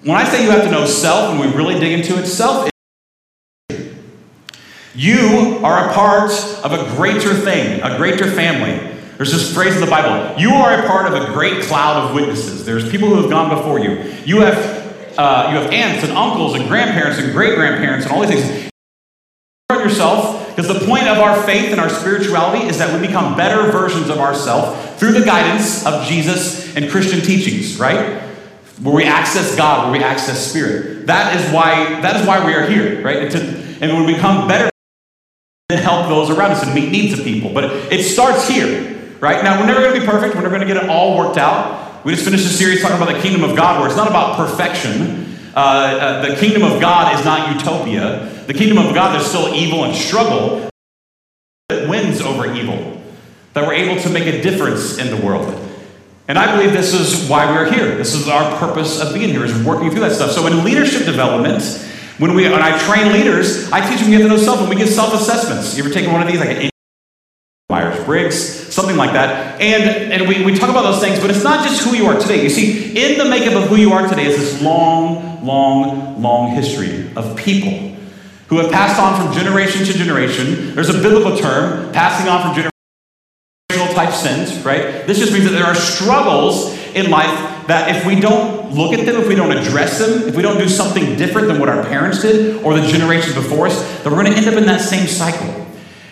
When 0.03 0.17
I 0.17 0.25
say 0.25 0.43
you 0.43 0.51
have 0.51 0.63
to 0.63 0.71
know 0.71 0.85
self, 0.85 1.31
and 1.31 1.39
we 1.39 1.47
really 1.55 1.79
dig 1.79 1.93
into 1.93 2.19
it, 2.19 2.25
self 2.25 2.69
you 4.95 5.59
are 5.63 5.89
a 5.89 5.93
part 5.93 6.31
of 6.63 6.71
a 6.71 6.95
greater 6.95 7.33
thing, 7.33 7.81
a 7.81 7.97
greater 7.97 8.29
family. 8.29 8.95
There's 9.17 9.31
this 9.31 9.53
phrase 9.53 9.75
in 9.75 9.81
the 9.81 9.87
Bible 9.87 10.39
you 10.39 10.49
are 10.49 10.73
a 10.73 10.87
part 10.87 11.11
of 11.11 11.13
a 11.13 11.31
great 11.33 11.63
cloud 11.63 12.09
of 12.09 12.15
witnesses. 12.15 12.65
There's 12.65 12.89
people 12.91 13.07
who 13.07 13.21
have 13.21 13.29
gone 13.29 13.49
before 13.49 13.79
you. 13.79 13.91
You 14.25 14.41
have, 14.41 15.17
uh, 15.17 15.49
you 15.51 15.59
have 15.59 15.71
aunts 15.71 16.03
and 16.03 16.11
uncles 16.11 16.55
and 16.55 16.67
grandparents 16.67 17.17
and 17.19 17.31
great 17.31 17.55
grandparents 17.55 18.05
and 18.05 18.13
all 18.13 18.25
these 18.25 18.31
things. 18.31 18.69
On 19.69 19.79
yourself, 19.79 20.53
because 20.53 20.67
the 20.67 20.85
point 20.85 21.07
of 21.07 21.17
our 21.17 21.41
faith 21.43 21.71
and 21.71 21.79
our 21.79 21.89
spirituality 21.89 22.67
is 22.67 22.77
that 22.77 22.93
we 22.93 23.07
become 23.07 23.37
better 23.37 23.71
versions 23.71 24.09
of 24.09 24.17
ourselves 24.17 24.99
through 24.99 25.13
the 25.13 25.25
guidance 25.25 25.85
of 25.85 26.05
Jesus 26.07 26.75
and 26.75 26.91
Christian 26.91 27.21
teachings, 27.21 27.79
right? 27.79 28.22
Where 28.81 28.95
we 28.95 29.03
access 29.03 29.55
God, 29.55 29.85
where 29.85 29.99
we 29.99 30.03
access 30.03 30.47
Spirit. 30.49 31.07
That 31.07 31.39
is 31.39 31.53
why 31.53 32.01
that 32.01 32.19
is 32.19 32.27
why 32.27 32.45
we 32.45 32.53
are 32.53 32.65
here, 32.65 33.03
right? 33.03 33.17
And, 33.17 33.31
to, 33.31 33.39
and 33.85 34.05
we 34.05 34.13
become 34.13 34.47
better 34.47 34.69
and 35.69 35.79
help 35.79 36.07
those 36.07 36.29
around 36.29 36.51
us 36.51 36.63
and 36.63 36.73
meet 36.73 36.91
needs 36.91 37.17
of 37.17 37.25
people. 37.25 37.53
But 37.53 37.65
it 37.91 38.03
starts 38.03 38.47
here, 38.47 39.15
right? 39.19 39.43
Now, 39.43 39.59
we're 39.59 39.67
never 39.67 39.81
going 39.81 39.93
to 39.93 39.99
be 39.99 40.05
perfect. 40.05 40.35
We're 40.35 40.41
never 40.41 40.55
going 40.55 40.67
to 40.67 40.73
get 40.73 40.83
it 40.83 40.89
all 40.89 41.17
worked 41.17 41.37
out. 41.37 42.05
We 42.05 42.13
just 42.13 42.25
finished 42.25 42.45
a 42.45 42.49
series 42.49 42.81
talking 42.81 42.97
about 42.97 43.13
the 43.13 43.21
kingdom 43.21 43.49
of 43.49 43.55
God, 43.55 43.79
where 43.79 43.87
it's 43.87 43.97
not 43.97 44.09
about 44.09 44.37
perfection. 44.37 45.37
Uh, 45.55 45.59
uh, 45.59 46.27
the 46.27 46.35
kingdom 46.35 46.63
of 46.63 46.81
God 46.81 47.17
is 47.17 47.23
not 47.23 47.53
utopia. 47.55 48.29
The 48.47 48.53
kingdom 48.53 48.77
of 48.77 48.93
God, 48.93 49.13
there's 49.13 49.27
still 49.27 49.53
evil 49.53 49.83
and 49.85 49.95
struggle 49.95 50.69
that 51.69 51.87
wins 51.87 52.21
over 52.21 52.51
evil, 52.51 53.01
that 53.53 53.65
we're 53.65 53.73
able 53.73 54.01
to 54.01 54.09
make 54.09 54.25
a 54.25 54.41
difference 54.41 54.97
in 54.97 55.15
the 55.15 55.25
world. 55.25 55.47
And 56.27 56.37
I 56.37 56.55
believe 56.55 56.71
this 56.71 56.93
is 56.93 57.29
why 57.29 57.45
we're 57.45 57.71
here. 57.71 57.95
This 57.95 58.13
is 58.13 58.29
our 58.29 58.57
purpose 58.57 59.01
of 59.01 59.13
being 59.13 59.29
here, 59.29 59.43
is 59.43 59.65
working 59.65 59.89
through 59.89 60.01
that 60.01 60.13
stuff. 60.13 60.31
So 60.31 60.47
in 60.47 60.63
leadership 60.63 61.05
development, 61.05 61.63
when, 62.17 62.33
we, 62.33 62.43
when 62.43 62.61
I 62.61 62.77
train 62.77 63.11
leaders, 63.11 63.69
I 63.71 63.87
teach 63.89 63.99
them 63.99 64.09
you 64.09 64.19
have 64.19 64.29
to 64.29 64.29
know 64.29 64.41
self, 64.41 64.61
and 64.61 64.69
we 64.69 64.75
give 64.75 64.87
self 64.87 65.13
assessments. 65.13 65.77
You 65.77 65.83
ever 65.83 65.93
taken 65.93 66.13
one 66.13 66.21
of 66.21 66.27
these, 66.27 66.39
like 66.39 66.49
an 66.49 66.69
Myers 67.69 68.05
Briggs, 68.05 68.73
something 68.73 68.95
like 68.95 69.13
that? 69.13 69.59
And, 69.59 70.13
and 70.13 70.29
we, 70.29 70.45
we 70.45 70.57
talk 70.57 70.69
about 70.69 70.83
those 70.83 71.01
things, 71.01 71.19
but 71.19 71.29
it's 71.29 71.43
not 71.43 71.67
just 71.67 71.83
who 71.83 71.95
you 71.95 72.05
are 72.05 72.17
today. 72.17 72.41
You 72.41 72.49
see, 72.49 72.95
in 72.95 73.17
the 73.17 73.25
makeup 73.25 73.61
of 73.61 73.67
who 73.67 73.75
you 73.75 73.91
are 73.91 74.07
today 74.07 74.25
is 74.25 74.37
this 74.37 74.61
long, 74.61 75.45
long, 75.45 76.21
long 76.21 76.51
history 76.51 77.11
of 77.17 77.35
people 77.35 77.97
who 78.47 78.59
have 78.59 78.71
passed 78.71 78.99
on 78.99 79.19
from 79.19 79.33
generation 79.35 79.83
to 79.85 79.93
generation. 79.93 80.75
There's 80.75 80.89
a 80.89 81.01
biblical 81.01 81.35
term, 81.35 81.91
passing 81.91 82.29
on 82.29 82.41
from 82.41 82.61
generational 82.61 82.72
type 84.03 84.13
sins, 84.13 84.63
right? 84.65 85.05
This 85.07 85.19
just 85.19 85.31
means 85.31 85.45
that 85.45 85.51
there 85.51 85.65
are 85.65 85.75
struggles 85.75 86.73
in 86.95 87.09
life 87.09 87.67
that 87.67 87.95
if 87.95 88.05
we 88.05 88.19
don't 88.19 88.73
look 88.73 88.93
at 88.93 89.05
them, 89.05 89.15
if 89.15 89.27
we 89.27 89.35
don't 89.35 89.55
address 89.55 89.99
them, 89.99 90.27
if 90.27 90.35
we 90.35 90.41
don't 90.41 90.57
do 90.57 90.67
something 90.67 91.15
different 91.15 91.47
than 91.47 91.59
what 91.59 91.69
our 91.69 91.83
parents 91.83 92.21
did 92.21 92.63
or 92.63 92.73
the 92.73 92.85
generations 92.87 93.35
before 93.35 93.67
us, 93.67 94.03
then 94.03 94.11
we're 94.13 94.23
going 94.23 94.33
to 94.33 94.37
end 94.37 94.47
up 94.47 94.55
in 94.55 94.65
that 94.65 94.81
same 94.81 95.07
cycle. 95.07 95.47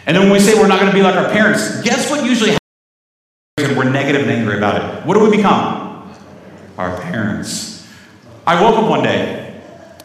And 0.06 0.16
then 0.16 0.24
when 0.24 0.32
we 0.32 0.40
say 0.40 0.56
we're 0.56 0.68
not 0.68 0.80
going 0.80 0.92
to 0.92 0.98
be 0.98 1.04
like 1.04 1.16
our 1.16 1.30
parents, 1.32 1.82
guess 1.82 2.10
what 2.10 2.26
usually 2.26 2.52
happens? 2.52 3.78
We're 3.78 3.90
negative 3.90 4.22
and 4.24 4.32
angry 4.32 4.58
about 4.58 4.82
it. 4.82 5.06
What 5.06 5.16
do 5.16 5.30
we 5.30 5.36
become? 5.36 6.10
Our 6.78 7.00
parents. 7.02 7.88
I 8.48 8.62
woke 8.62 8.78
up 8.78 8.90
one 8.90 9.04
day 9.04 9.62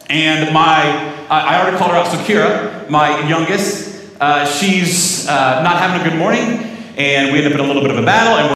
and 0.09 0.53
my, 0.53 1.15
I 1.29 1.59
already 1.59 1.77
called 1.77 1.91
her 1.91 1.97
out, 1.97 2.07
Sakira, 2.07 2.89
my 2.89 3.27
youngest, 3.27 3.87
uh, 4.19 4.45
she's 4.45 5.27
uh, 5.27 5.61
not 5.63 5.77
having 5.77 6.05
a 6.05 6.09
good 6.09 6.17
morning, 6.17 6.76
and 6.97 7.31
we 7.31 7.39
end 7.39 7.47
up 7.47 7.53
in 7.53 7.59
a 7.59 7.63
little 7.63 7.81
bit 7.81 7.91
of 7.91 7.97
a 7.97 8.05
battle, 8.05 8.37
and 8.37 8.55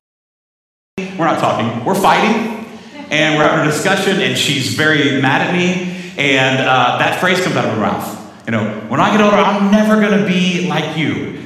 we're, 0.97 1.17
we're 1.17 1.31
not 1.31 1.39
talking, 1.39 1.85
we're 1.85 1.95
fighting 1.95 2.65
and 3.11 3.37
we're 3.37 3.43
having 3.43 3.67
a 3.67 3.71
discussion, 3.71 4.21
and 4.21 4.37
she's 4.37 4.73
very 4.73 5.21
mad 5.21 5.41
at 5.41 5.53
me, 5.53 6.13
and 6.17 6.59
uh, 6.59 6.97
that 6.97 7.19
phrase 7.19 7.41
comes 7.41 7.57
out 7.57 7.65
of 7.65 7.73
her 7.73 7.79
mouth. 7.79 8.17
You 8.45 8.53
know, 8.53 8.79
when 8.87 8.99
I 8.99 9.11
get 9.11 9.21
older, 9.21 9.35
I'm 9.35 9.69
never 9.69 9.99
going 9.99 10.17
to 10.17 10.25
be 10.25 10.67
like 10.67 10.97
you. 10.97 11.37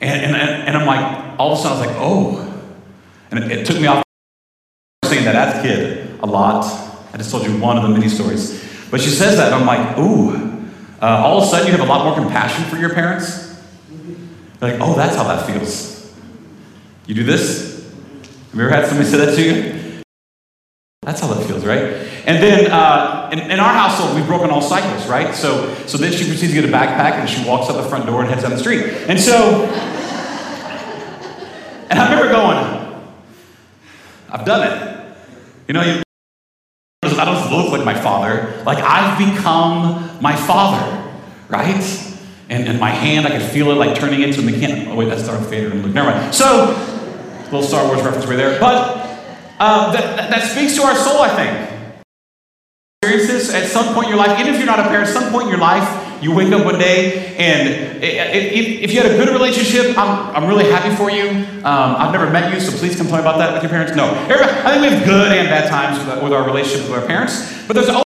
And, 0.00 0.36
and, 0.36 0.36
and 0.36 0.76
I'm 0.76 0.86
like, 0.86 1.38
all 1.38 1.52
of 1.52 1.58
a 1.58 1.62
sudden, 1.62 1.78
I 1.78 1.80
was 1.80 1.88
like, 1.88 1.96
oh. 1.98 2.72
And 3.30 3.44
it, 3.44 3.50
it 3.50 3.66
took 3.66 3.80
me 3.80 3.86
off 3.86 4.04
saying 5.06 5.24
that 5.24 5.34
as 5.34 5.58
a 5.58 5.62
kid 5.62 6.20
a 6.20 6.26
lot. 6.26 6.64
I 7.12 7.16
just 7.16 7.30
told 7.30 7.46
you 7.46 7.58
one 7.58 7.78
of 7.78 7.82
the 7.82 7.88
many 7.88 8.08
stories. 8.08 8.62
But 8.90 9.00
she 9.00 9.08
says 9.08 9.38
that, 9.38 9.52
and 9.52 9.54
I'm 9.54 9.66
like, 9.66 9.98
ooh. 9.98 10.36
Uh, 11.00 11.22
all 11.24 11.38
of 11.38 11.44
a 11.44 11.46
sudden, 11.46 11.66
you 11.66 11.72
have 11.72 11.80
a 11.80 11.90
lot 11.90 12.04
more 12.04 12.14
compassion 12.14 12.64
for 12.64 12.76
your 12.76 12.92
parents. 12.92 13.58
Like, 14.60 14.76
oh, 14.80 14.94
that's 14.94 15.16
how 15.16 15.24
that 15.24 15.46
feels. 15.46 15.95
You 17.06 17.14
do 17.14 17.24
this? 17.24 17.84
Have 18.50 18.54
you 18.54 18.62
ever 18.62 18.70
had 18.70 18.86
somebody 18.86 19.08
say 19.08 19.18
that 19.18 19.34
to 19.36 19.42
you? 19.42 20.02
That's 21.02 21.20
how 21.20 21.32
that 21.32 21.46
feels, 21.46 21.64
right? 21.64 21.82
And 22.26 22.42
then 22.42 22.68
uh, 22.72 23.30
in, 23.32 23.38
in, 23.38 23.60
our 23.60 23.72
household, 23.72 24.16
we've 24.16 24.26
broken 24.26 24.50
all 24.50 24.60
cycles, 24.60 25.06
right? 25.06 25.32
So, 25.36 25.72
so 25.86 25.98
then 25.98 26.10
she 26.10 26.24
proceeds 26.24 26.52
to 26.52 26.60
get 26.60 26.64
a 26.64 26.72
backpack 26.72 27.12
and 27.12 27.30
she 27.30 27.46
walks 27.46 27.70
out 27.70 27.80
the 27.80 27.88
front 27.88 28.06
door 28.06 28.22
and 28.22 28.28
heads 28.28 28.42
down 28.42 28.50
the 28.50 28.58
street. 28.58 28.82
And 29.06 29.20
so, 29.20 29.66
and 31.88 32.00
I 32.00 32.10
remember 32.10 32.32
going, 32.32 33.04
I've 34.30 34.44
done 34.44 34.66
it. 34.66 35.16
You 35.68 35.74
know, 35.74 35.82
you, 35.82 36.02
I 37.04 37.24
don't 37.24 37.52
look 37.52 37.70
like 37.70 37.84
my 37.84 37.94
father. 37.94 38.60
Like 38.64 38.78
I've 38.78 39.16
become 39.16 40.20
my 40.20 40.34
father, 40.34 41.12
right? 41.48 42.14
And, 42.48 42.66
and 42.66 42.80
my 42.80 42.90
hand, 42.90 43.28
I 43.28 43.38
could 43.38 43.48
feel 43.48 43.70
it 43.70 43.74
like 43.74 43.96
turning 43.96 44.22
into 44.22 44.40
a 44.40 44.42
mechanic. 44.42 44.88
Oh 44.88 44.96
wait, 44.96 45.08
that's 45.08 45.24
Darth 45.24 45.48
Vader. 45.48 45.72
Never 45.72 46.10
mind. 46.10 46.34
So, 46.34 46.95
little 47.46 47.62
Star 47.62 47.86
Wars 47.86 48.02
reference 48.02 48.26
right 48.26 48.36
there. 48.36 48.60
But 48.60 49.18
uh, 49.58 49.92
that, 49.92 50.30
that 50.30 50.50
speaks 50.50 50.74
to 50.76 50.82
our 50.82 50.94
soul, 50.94 51.22
I 51.22 51.34
think. 51.34 52.02
Experiences 53.02 53.54
at 53.54 53.68
some 53.68 53.94
point 53.94 54.06
in 54.06 54.16
your 54.16 54.18
life, 54.18 54.38
even 54.40 54.54
if 54.54 54.58
you're 54.58 54.66
not 54.66 54.80
a 54.80 54.84
parent, 54.84 55.08
at 55.08 55.12
some 55.12 55.30
point 55.30 55.44
in 55.44 55.50
your 55.50 55.60
life, 55.60 55.86
you 56.22 56.34
wake 56.34 56.52
up 56.52 56.64
one 56.64 56.78
day 56.78 57.36
and 57.36 58.02
if 58.02 58.92
you 58.92 59.00
had 59.00 59.12
a 59.12 59.16
good 59.16 59.28
relationship, 59.28 59.96
I'm, 59.98 60.34
I'm 60.34 60.48
really 60.48 60.70
happy 60.70 60.94
for 60.96 61.10
you. 61.10 61.28
Um, 61.28 61.96
I've 61.96 62.12
never 62.12 62.30
met 62.30 62.52
you, 62.52 62.60
so 62.60 62.76
please 62.76 63.00
me 63.00 63.08
about 63.08 63.38
that 63.38 63.52
with 63.52 63.62
your 63.62 63.70
parents. 63.70 63.94
No. 63.94 64.06
I 64.06 64.72
think 64.72 64.82
we 64.82 64.88
have 64.88 65.04
good 65.04 65.32
and 65.32 65.48
bad 65.48 65.68
times 65.68 65.98
with 66.22 66.32
our 66.32 66.44
relationship 66.44 66.88
with 66.88 66.98
our 66.98 67.06
parents, 67.06 67.66
but 67.66 67.74
there's 67.74 67.88
always 67.88 68.04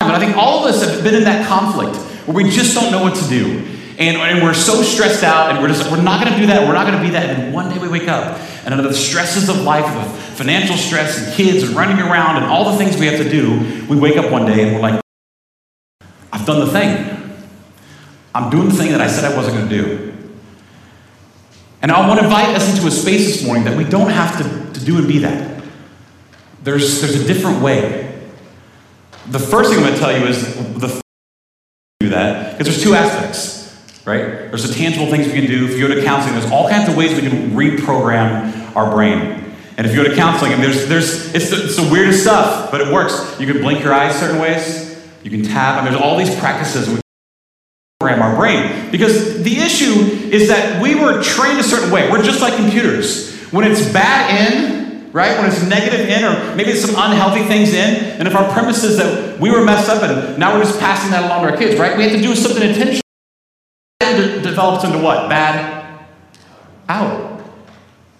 I 0.00 0.18
think 0.18 0.36
all 0.36 0.64
of 0.64 0.74
us 0.74 0.84
have 0.84 1.02
been 1.02 1.14
in 1.14 1.24
that 1.24 1.46
conflict 1.48 1.96
where 2.26 2.36
we 2.36 2.50
just 2.50 2.74
don't 2.74 2.92
know 2.92 3.02
what 3.02 3.14
to 3.16 3.28
do. 3.28 3.73
And, 3.98 4.16
and 4.16 4.42
we're 4.42 4.54
so 4.54 4.82
stressed 4.82 5.22
out, 5.22 5.50
and 5.50 5.60
we're 5.60 5.68
just 5.68 5.90
we're 5.90 6.02
not 6.02 6.20
going 6.20 6.32
to 6.34 6.40
do 6.40 6.46
that. 6.46 6.66
We're 6.66 6.74
not 6.74 6.86
going 6.86 6.98
to 6.98 7.04
be 7.04 7.12
that. 7.12 7.30
And 7.30 7.54
one 7.54 7.70
day 7.70 7.78
we 7.78 7.88
wake 7.88 8.08
up, 8.08 8.40
and 8.64 8.74
under 8.74 8.88
the 8.88 8.94
stresses 8.94 9.48
of 9.48 9.62
life, 9.62 9.84
of 9.84 10.18
financial 10.34 10.76
stress 10.76 11.18
and 11.18 11.34
kids 11.34 11.62
and 11.62 11.76
running 11.76 11.98
around 11.98 12.42
and 12.42 12.46
all 12.46 12.72
the 12.72 12.78
things 12.78 12.96
we 12.96 13.06
have 13.06 13.18
to 13.18 13.28
do, 13.28 13.86
we 13.88 13.96
wake 13.96 14.16
up 14.16 14.30
one 14.32 14.46
day 14.46 14.64
and 14.64 14.74
we're 14.74 14.80
like, 14.80 15.00
I've 16.32 16.44
done 16.44 16.60
the 16.60 16.72
thing. 16.72 17.38
I'm 18.34 18.50
doing 18.50 18.68
the 18.68 18.74
thing 18.74 18.90
that 18.90 19.00
I 19.00 19.06
said 19.06 19.30
I 19.30 19.36
wasn't 19.36 19.56
going 19.56 19.68
to 19.68 19.76
do. 19.76 20.14
And 21.82 21.92
I 21.92 22.08
want 22.08 22.18
to 22.18 22.24
invite 22.24 22.56
us 22.56 22.74
into 22.74 22.88
a 22.88 22.90
space 22.90 23.26
this 23.26 23.46
morning 23.46 23.64
that 23.64 23.76
we 23.76 23.84
don't 23.84 24.10
have 24.10 24.38
to, 24.38 24.78
to 24.80 24.84
do 24.84 24.98
and 24.98 25.06
be 25.06 25.18
that. 25.20 25.62
There's, 26.62 27.00
there's 27.00 27.20
a 27.20 27.26
different 27.26 27.62
way. 27.62 28.22
The 29.28 29.38
first 29.38 29.70
thing 29.70 29.78
I'm 29.78 29.84
going 29.84 29.94
to 29.94 30.00
tell 30.00 30.18
you 30.18 30.26
is 30.26 30.56
the 30.80 31.00
do 32.00 32.10
that 32.10 32.52
because 32.52 32.66
there's 32.66 32.82
two 32.82 32.94
aspects 32.94 33.63
right? 34.04 34.22
There's 34.50 34.68
the 34.68 34.74
tangible 34.74 35.06
things 35.06 35.26
we 35.26 35.32
can 35.32 35.46
do. 35.46 35.64
If 35.66 35.78
you 35.78 35.88
go 35.88 35.94
to 35.94 36.02
counseling, 36.02 36.34
there's 36.38 36.50
all 36.50 36.68
kinds 36.68 36.88
of 36.88 36.96
ways 36.96 37.14
we 37.14 37.26
can 37.28 37.50
reprogram 37.50 38.76
our 38.76 38.90
brain. 38.90 39.40
And 39.76 39.86
if 39.86 39.94
you 39.94 40.02
go 40.02 40.08
to 40.08 40.14
counseling, 40.14 40.52
and 40.52 40.62
there's, 40.62 40.86
there's, 40.88 41.34
it's, 41.34 41.50
the, 41.50 41.64
it's 41.64 41.76
the 41.76 41.88
weirdest 41.90 42.22
stuff, 42.22 42.70
but 42.70 42.80
it 42.80 42.92
works. 42.92 43.36
You 43.40 43.46
can 43.50 43.60
blink 43.60 43.82
your 43.82 43.92
eyes 43.92 44.18
certain 44.18 44.40
ways. 44.40 45.02
You 45.22 45.30
can 45.30 45.42
tap. 45.42 45.78
and 45.78 45.86
there's 45.86 46.00
all 46.00 46.16
these 46.16 46.34
practices 46.38 46.88
we 46.88 47.00
program 47.98 48.22
our 48.22 48.36
brain. 48.36 48.90
Because 48.92 49.42
the 49.42 49.56
issue 49.56 49.92
is 50.30 50.48
that 50.48 50.80
we 50.80 50.94
were 50.94 51.22
trained 51.22 51.58
a 51.58 51.64
certain 51.64 51.90
way. 51.90 52.10
We're 52.10 52.22
just 52.22 52.40
like 52.40 52.54
computers. 52.54 53.34
When 53.50 53.64
it's 53.64 53.90
bad 53.92 54.52
in, 54.52 55.10
right? 55.12 55.36
When 55.38 55.50
it's 55.50 55.62
negative 55.66 56.08
in, 56.08 56.24
or 56.24 56.54
maybe 56.54 56.70
it's 56.70 56.84
some 56.84 56.94
unhealthy 56.96 57.44
things 57.44 57.72
in, 57.72 58.18
and 58.18 58.28
if 58.28 58.36
our 58.36 58.52
premise 58.52 58.84
is 58.84 58.96
that 58.98 59.40
we 59.40 59.50
were 59.50 59.64
messed 59.64 59.88
up 59.88 60.02
and 60.02 60.38
now 60.38 60.54
we're 60.56 60.64
just 60.64 60.78
passing 60.78 61.10
that 61.12 61.24
along 61.24 61.44
to 61.44 61.50
our 61.50 61.56
kids, 61.56 61.80
right? 61.80 61.96
We 61.96 62.04
have 62.04 62.12
to 62.12 62.22
do 62.22 62.34
something 62.36 62.62
intentional 62.62 63.03
develops 64.54 64.84
into 64.84 64.98
what? 64.98 65.28
Bad 65.28 66.06
out. 66.88 67.42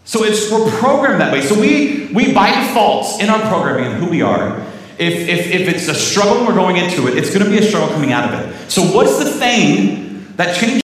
So 0.04 0.24
it's 0.24 0.50
we're 0.50 0.68
programmed 0.78 1.20
that 1.20 1.32
way. 1.32 1.40
So 1.40 1.58
we 1.58 2.10
we 2.12 2.34
by 2.34 2.50
default 2.50 3.22
in 3.22 3.30
our 3.30 3.40
programming 3.48 3.92
and 3.92 4.02
who 4.02 4.10
we 4.10 4.20
are, 4.20 4.60
if, 4.98 5.28
if, 5.28 5.46
if 5.50 5.68
it's 5.68 5.88
a 5.88 5.94
struggle 5.94 6.38
and 6.38 6.46
we're 6.46 6.54
going 6.54 6.76
into 6.76 7.08
it, 7.08 7.16
it's 7.16 7.30
going 7.34 7.44
to 7.44 7.50
be 7.50 7.58
a 7.58 7.62
struggle 7.62 7.88
coming 7.88 8.12
out 8.12 8.32
of 8.32 8.38
it. 8.38 8.70
So 8.70 8.82
what's 8.82 9.18
the 9.18 9.30
thing 9.30 10.34
that 10.36 10.56
changes? 10.56 10.82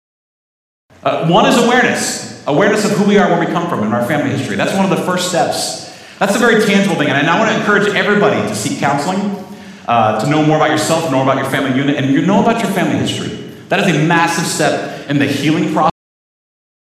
Uh, 1.01 1.27
one 1.27 1.45
is 1.45 1.57
awareness. 1.57 2.45
Awareness 2.45 2.83
of 2.83 2.91
who 2.91 3.05
we 3.05 3.17
are, 3.17 3.29
where 3.29 3.39
we 3.39 3.45
come 3.45 3.69
from, 3.69 3.83
in 3.83 3.93
our 3.93 4.05
family 4.05 4.35
history. 4.35 4.57
That's 4.57 4.75
one 4.75 4.83
of 4.83 4.97
the 4.97 5.05
first 5.05 5.29
steps. 5.29 5.89
That's 6.19 6.35
a 6.35 6.39
very 6.39 6.65
tangible 6.65 6.95
thing. 6.95 7.07
And 7.09 7.27
I 7.27 7.39
want 7.39 7.51
to 7.51 7.57
encourage 7.57 7.95
everybody 7.95 8.41
to 8.49 8.55
seek 8.55 8.79
counseling, 8.79 9.45
uh, 9.87 10.19
to 10.21 10.29
know 10.29 10.45
more 10.45 10.57
about 10.57 10.71
yourself, 10.71 11.09
know 11.09 11.21
about 11.21 11.37
your 11.37 11.49
family 11.49 11.77
unit, 11.77 11.95
and 11.95 12.11
you 12.11 12.25
know 12.25 12.41
about 12.41 12.61
your 12.61 12.71
family 12.71 12.97
history. 12.97 13.29
That 13.69 13.79
is 13.79 13.95
a 13.95 14.05
massive 14.05 14.45
step 14.45 14.92
in 15.09 15.19
the 15.19 15.25
healing 15.25 15.73
process, 15.73 15.91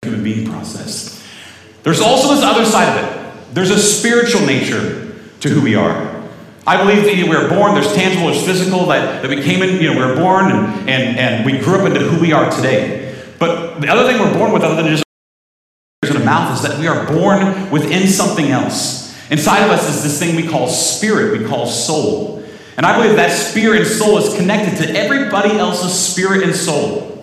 human 0.03 0.23
being 0.23 0.49
process. 0.49 1.23
There's 1.83 2.01
also 2.01 2.35
this 2.35 2.45
other 2.45 2.65
side 2.65 2.89
of 2.89 3.05
it. 3.05 3.55
There's 3.55 3.71
a 3.71 3.79
spiritual 3.79 4.43
nature 4.43 5.15
to 5.41 5.49
who 5.49 5.63
we 5.63 5.75
are. 5.75 6.17
I 6.67 6.77
believe 6.79 7.05
that 7.05 7.15
we 7.15 7.37
are 7.37 7.49
born, 7.49 7.75
there's 7.75 7.95
tangible, 7.95 8.27
there's 8.27 8.45
physical, 8.45 8.87
that, 8.87 9.23
that 9.23 9.31
we 9.31 9.41
came 9.41 9.63
in, 9.63 9.81
you 9.81 9.95
know, 9.95 10.01
we 10.01 10.05
were 10.05 10.17
born 10.17 10.51
and, 10.51 10.91
and, 10.91 11.19
and 11.19 11.47
we 11.47 11.59
grew 11.59 11.77
up 11.77 11.87
into 11.87 12.01
who 12.01 12.21
we 12.21 12.33
are 12.33 12.51
today. 12.51 13.15
But 13.39 13.81
the 13.81 13.89
other 13.89 14.05
thing 14.05 14.21
we're 14.21 14.37
born 14.37 14.53
with, 14.53 14.63
other 14.63 14.83
than 14.83 14.91
just 14.91 15.05
in 16.11 16.17
a 16.17 16.25
mouth, 16.25 16.57
is 16.57 16.69
that 16.69 16.79
we 16.81 16.89
are 16.89 17.07
born 17.07 17.71
within 17.71 18.09
something 18.09 18.47
else. 18.47 19.07
Inside 19.31 19.63
of 19.65 19.71
us 19.71 19.89
is 19.89 20.03
this 20.03 20.19
thing 20.19 20.35
we 20.35 20.49
call 20.49 20.69
spirit, 20.69 21.39
we 21.39 21.47
call 21.47 21.67
soul. 21.67 22.45
And 22.77 22.85
I 22.85 23.01
believe 23.01 23.17
that 23.17 23.31
spirit 23.31 23.83
and 23.83 23.87
soul 23.87 24.19
is 24.19 24.35
connected 24.35 24.85
to 24.85 24.99
everybody 24.99 25.57
else's 25.57 25.93
spirit 25.93 26.43
and 26.43 26.55
soul. 26.55 27.16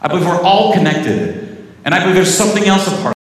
I 0.00 0.08
believe 0.08 0.26
we're 0.26 0.42
all 0.42 0.72
connected. 0.72 1.46
And 1.84 1.94
I 1.94 2.00
believe 2.00 2.16
there's 2.16 2.34
something 2.34 2.64
else 2.64 2.88
apart. 2.88 3.14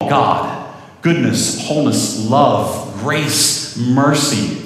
God, 0.00 0.74
goodness, 1.02 1.66
wholeness, 1.66 2.28
love, 2.28 2.98
grace, 3.00 3.76
mercy. 3.76 4.60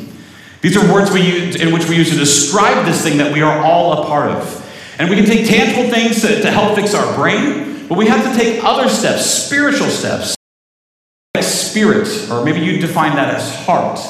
These 0.60 0.76
are 0.76 0.92
words 0.92 1.10
we 1.10 1.22
use, 1.22 1.56
in 1.56 1.72
which 1.72 1.88
we 1.88 1.96
use 1.96 2.10
to 2.10 2.16
describe 2.16 2.84
this 2.84 3.02
thing 3.02 3.18
that 3.18 3.32
we 3.32 3.42
are 3.42 3.58
all 3.64 4.02
a 4.02 4.06
part 4.06 4.30
of. 4.30 4.64
And 4.98 5.08
we 5.08 5.16
can 5.16 5.26
take 5.26 5.46
tangible 5.46 5.88
things 5.90 6.20
to, 6.22 6.42
to 6.42 6.50
help 6.50 6.74
fix 6.74 6.94
our 6.94 7.14
brain, 7.14 7.86
but 7.88 7.96
we 7.96 8.06
have 8.06 8.30
to 8.30 8.38
take 8.38 8.62
other 8.64 8.88
steps, 8.88 9.24
spiritual 9.24 9.88
steps, 9.88 10.34
like 11.34 11.44
spirit, 11.44 12.08
or 12.30 12.44
maybe 12.44 12.60
you 12.60 12.80
define 12.80 13.14
that 13.14 13.34
as 13.34 13.54
heart. 13.64 14.00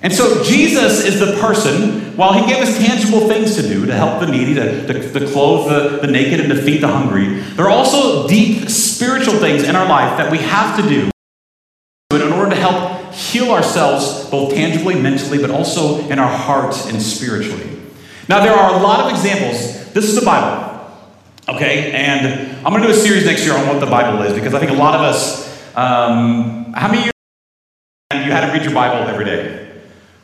And 0.00 0.12
so 0.12 0.44
Jesus 0.44 1.04
is 1.04 1.18
the 1.18 1.38
person, 1.40 2.03
while 2.16 2.32
he 2.32 2.46
gave 2.46 2.62
us 2.62 2.78
tangible 2.78 3.28
things 3.28 3.56
to 3.56 3.62
do 3.62 3.86
to 3.86 3.94
help 3.94 4.20
the 4.20 4.26
needy, 4.26 4.54
to, 4.54 4.86
to, 4.86 5.20
to 5.20 5.26
clothe 5.32 5.68
the, 5.68 6.06
the 6.06 6.12
naked, 6.12 6.40
and 6.40 6.48
to 6.50 6.62
feed 6.62 6.82
the 6.82 6.88
hungry, 6.88 7.40
there 7.56 7.66
are 7.66 7.70
also 7.70 8.28
deep 8.28 8.68
spiritual 8.68 9.34
things 9.34 9.64
in 9.64 9.74
our 9.74 9.88
life 9.88 10.16
that 10.18 10.30
we 10.30 10.38
have 10.38 10.76
to 10.80 10.88
do 10.88 11.10
in 12.12 12.32
order 12.32 12.50
to 12.50 12.56
help 12.56 13.12
heal 13.12 13.50
ourselves, 13.50 14.28
both 14.30 14.54
tangibly, 14.54 14.94
mentally, 14.94 15.38
but 15.38 15.50
also 15.50 15.98
in 16.08 16.18
our 16.18 16.30
heart 16.30 16.74
and 16.86 17.02
spiritually. 17.02 17.80
Now, 18.28 18.42
there 18.42 18.54
are 18.54 18.74
a 18.78 18.82
lot 18.82 19.00
of 19.00 19.10
examples. 19.10 19.92
This 19.92 20.04
is 20.04 20.18
the 20.18 20.24
Bible, 20.24 20.90
okay? 21.48 21.92
And 21.92 22.56
I'm 22.66 22.72
going 22.72 22.82
to 22.82 22.88
do 22.88 22.94
a 22.94 22.96
series 22.96 23.26
next 23.26 23.44
year 23.44 23.56
on 23.56 23.66
what 23.66 23.80
the 23.80 23.86
Bible 23.86 24.22
is 24.22 24.32
because 24.32 24.54
I 24.54 24.60
think 24.60 24.72
a 24.72 24.74
lot 24.74 24.94
of 24.94 25.00
us, 25.02 25.46
um, 25.76 26.72
how 26.72 26.88
many 26.88 27.02
years 27.02 27.12
you 28.12 28.32
had 28.32 28.46
to 28.46 28.52
read 28.52 28.62
your 28.64 28.74
Bible 28.74 29.08
every 29.08 29.24
day? 29.24 29.63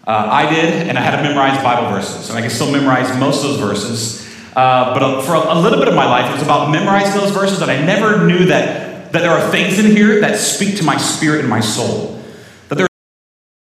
Uh, 0.07 0.29
I 0.31 0.49
did, 0.49 0.89
and 0.89 0.99
I 0.99 1.03
had 1.03 1.17
to 1.17 1.23
memorize 1.23 1.63
Bible 1.63 1.91
verses, 1.91 2.31
and 2.31 2.39
I 2.39 2.41
can 2.41 2.51
still 2.51 2.73
memorize 2.73 3.15
most 3.19 3.45
of 3.45 3.51
those 3.51 3.61
verses. 3.61 4.27
Uh, 4.57 4.95
but 4.95 5.23
for 5.23 5.35
a, 5.35 5.55
a, 5.55 5.59
little 5.61 5.79
bit 5.79 5.89
of 5.89 5.95
my 5.95 6.07
life, 6.07 6.31
it 6.31 6.33
was 6.33 6.43
about 6.43 6.71
memorizing 6.71 7.21
those 7.21 7.31
verses, 7.31 7.61
and 7.61 7.71
I 7.71 7.85
never 7.85 8.27
knew 8.27 8.47
that, 8.47 9.13
that 9.13 9.21
there 9.21 9.31
are 9.31 9.51
things 9.51 9.79
in 9.79 9.95
here 9.95 10.21
that 10.23 10.39
speak 10.39 10.79
to 10.79 10.85
my 10.85 10.97
spirit 10.97 11.41
and 11.41 11.49
my 11.49 11.61
soul. 11.61 12.21
That 12.69 12.77
there's 12.77 12.89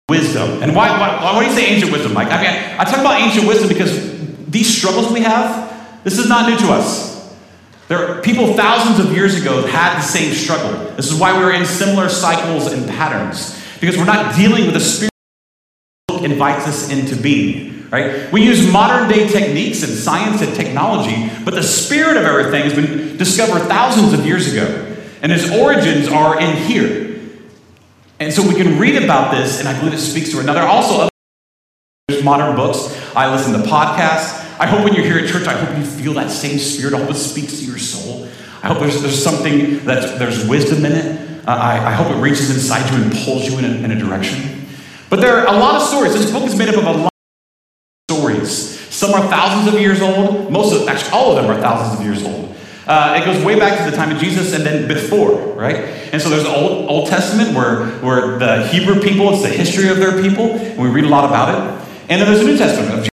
wisdom. 0.08 0.62
And 0.62 0.76
why, 0.76 0.90
why, 0.98 1.22
why 1.22 1.40
do 1.40 1.50
you 1.50 1.52
say 1.52 1.66
ancient 1.66 1.92
wisdom, 1.92 2.14
Mike? 2.14 2.28
I 2.28 2.40
mean, 2.40 2.80
I, 2.80 2.84
talk 2.84 3.00
about 3.00 3.20
ancient 3.20 3.46
wisdom 3.48 3.68
because 3.68 3.92
these 4.48 4.78
struggles 4.78 5.12
we 5.12 5.20
have, 5.22 6.04
this 6.04 6.18
is 6.18 6.28
not 6.28 6.48
new 6.48 6.56
to 6.56 6.72
us. 6.72 7.12
There 7.88 8.08
are 8.08 8.22
people 8.22 8.54
thousands 8.54 9.04
of 9.04 9.12
years 9.12 9.38
ago 9.38 9.66
had 9.66 9.98
the 9.98 10.02
same 10.02 10.32
struggle. 10.32 10.94
This 10.94 11.10
is 11.12 11.18
why 11.18 11.36
we 11.36 11.44
are 11.44 11.52
in 11.52 11.66
similar 11.66 12.08
cycles 12.08 12.72
and 12.72 12.88
patterns. 12.88 13.60
Because 13.80 13.98
we're 13.98 14.04
not 14.04 14.36
dealing 14.36 14.64
with 14.64 14.74
the 14.74 14.80
spirit 14.80 15.11
invites 16.24 16.66
us 16.66 16.90
into 16.90 17.16
being, 17.16 17.88
right? 17.90 18.30
We 18.32 18.44
use 18.44 18.70
modern 18.72 19.08
day 19.08 19.28
techniques 19.28 19.82
and 19.82 19.92
science 19.92 20.42
and 20.42 20.54
technology, 20.54 21.30
but 21.44 21.54
the 21.54 21.62
spirit 21.62 22.16
of 22.16 22.24
everything 22.24 22.64
has 22.64 22.74
been 22.74 23.16
discovered 23.16 23.66
thousands 23.68 24.12
of 24.12 24.26
years 24.26 24.52
ago, 24.52 24.96
and 25.22 25.32
its 25.32 25.50
origins 25.50 26.08
are 26.08 26.40
in 26.40 26.56
here. 26.56 27.20
And 28.18 28.32
so 28.32 28.46
we 28.46 28.54
can 28.54 28.78
read 28.78 29.02
about 29.02 29.34
this, 29.34 29.58
and 29.58 29.68
I 29.68 29.76
believe 29.78 29.94
it 29.94 29.98
speaks 29.98 30.30
to 30.30 30.42
there 30.42 30.62
also 30.62 30.94
other 31.00 31.10
modern 32.22 32.56
books. 32.56 32.96
I 33.16 33.32
listen 33.34 33.52
to 33.52 33.68
podcasts. 33.68 34.40
I 34.60 34.66
hope 34.66 34.84
when 34.84 34.94
you're 34.94 35.04
here 35.04 35.18
at 35.18 35.28
church, 35.28 35.46
I 35.46 35.54
hope 35.54 35.76
you 35.76 35.84
feel 35.84 36.14
that 36.14 36.30
same 36.30 36.58
spirit. 36.58 36.94
I 36.94 36.98
hope 36.98 37.10
it 37.10 37.14
speaks 37.14 37.58
to 37.58 37.64
your 37.64 37.78
soul. 37.78 38.28
I 38.62 38.68
hope 38.68 38.78
there's, 38.78 39.02
there's 39.02 39.22
something 39.22 39.84
that 39.86 40.18
there's 40.18 40.46
wisdom 40.46 40.84
in 40.84 40.92
it. 40.92 41.48
Uh, 41.48 41.50
I, 41.50 41.88
I, 41.88 41.92
hope 41.92 42.16
it 42.16 42.20
reaches 42.20 42.50
inside 42.50 42.88
you 42.92 43.02
and 43.02 43.12
pulls 43.12 43.50
you 43.50 43.58
in 43.58 43.64
a, 43.64 43.68
in 43.84 43.90
a 43.90 43.96
direction. 43.96 44.61
But 45.12 45.20
there 45.20 45.36
are 45.36 45.54
a 45.54 45.58
lot 45.58 45.74
of 45.74 45.82
stories. 45.82 46.14
This 46.14 46.30
book 46.30 46.44
is 46.44 46.56
made 46.56 46.70
up 46.70 46.76
of 46.76 46.86
a 46.86 46.92
lot 47.02 47.12
of 48.08 48.16
stories. 48.16 48.50
Some 48.88 49.12
are 49.12 49.20
thousands 49.28 49.74
of 49.74 49.78
years 49.78 50.00
old. 50.00 50.50
Most 50.50 50.74
of, 50.74 50.88
actually, 50.88 51.10
all 51.10 51.36
of 51.36 51.42
them 51.44 51.54
are 51.54 51.60
thousands 51.60 52.00
of 52.00 52.06
years 52.06 52.24
old. 52.24 52.56
Uh, 52.86 53.20
it 53.20 53.26
goes 53.26 53.44
way 53.44 53.58
back 53.58 53.76
to 53.84 53.90
the 53.90 53.94
time 53.94 54.10
of 54.10 54.16
Jesus 54.16 54.54
and 54.54 54.64
then 54.64 54.88
before, 54.88 55.52
right? 55.52 55.76
And 56.14 56.22
so 56.22 56.30
there's 56.30 56.44
the 56.44 56.56
Old, 56.56 56.88
Old 56.88 57.10
Testament 57.10 57.54
where, 57.54 57.88
where 57.98 58.38
the 58.38 58.66
Hebrew 58.68 59.02
people, 59.02 59.34
it's 59.34 59.42
the 59.42 59.50
history 59.50 59.90
of 59.90 59.98
their 59.98 60.22
people, 60.22 60.46
and 60.46 60.78
we 60.78 60.88
read 60.88 61.04
a 61.04 61.10
lot 61.10 61.26
about 61.26 61.50
it. 61.50 61.88
And 62.08 62.18
then 62.18 62.26
there's 62.26 62.40
a 62.40 62.46
New 62.46 62.56
Testament 62.56 63.10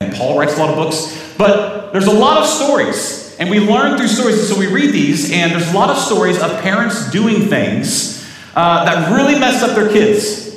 and 0.00 0.14
Paul 0.14 0.38
writes 0.38 0.56
a 0.56 0.58
lot 0.58 0.70
of 0.70 0.76
books, 0.76 1.34
but 1.36 1.92
there's 1.92 2.06
a 2.06 2.14
lot 2.14 2.38
of 2.38 2.46
stories. 2.46 3.36
And 3.38 3.50
we 3.50 3.60
learn 3.60 3.98
through 3.98 4.08
stories. 4.08 4.48
So 4.48 4.58
we 4.58 4.68
read 4.68 4.94
these, 4.94 5.30
and 5.30 5.52
there's 5.52 5.70
a 5.70 5.76
lot 5.76 5.90
of 5.90 5.98
stories 5.98 6.40
of 6.40 6.62
parents 6.62 7.10
doing 7.10 7.42
things 7.50 8.26
uh, 8.56 8.86
that 8.86 9.14
really 9.14 9.38
mess 9.38 9.62
up 9.62 9.76
their 9.76 9.92
kids. 9.92 10.53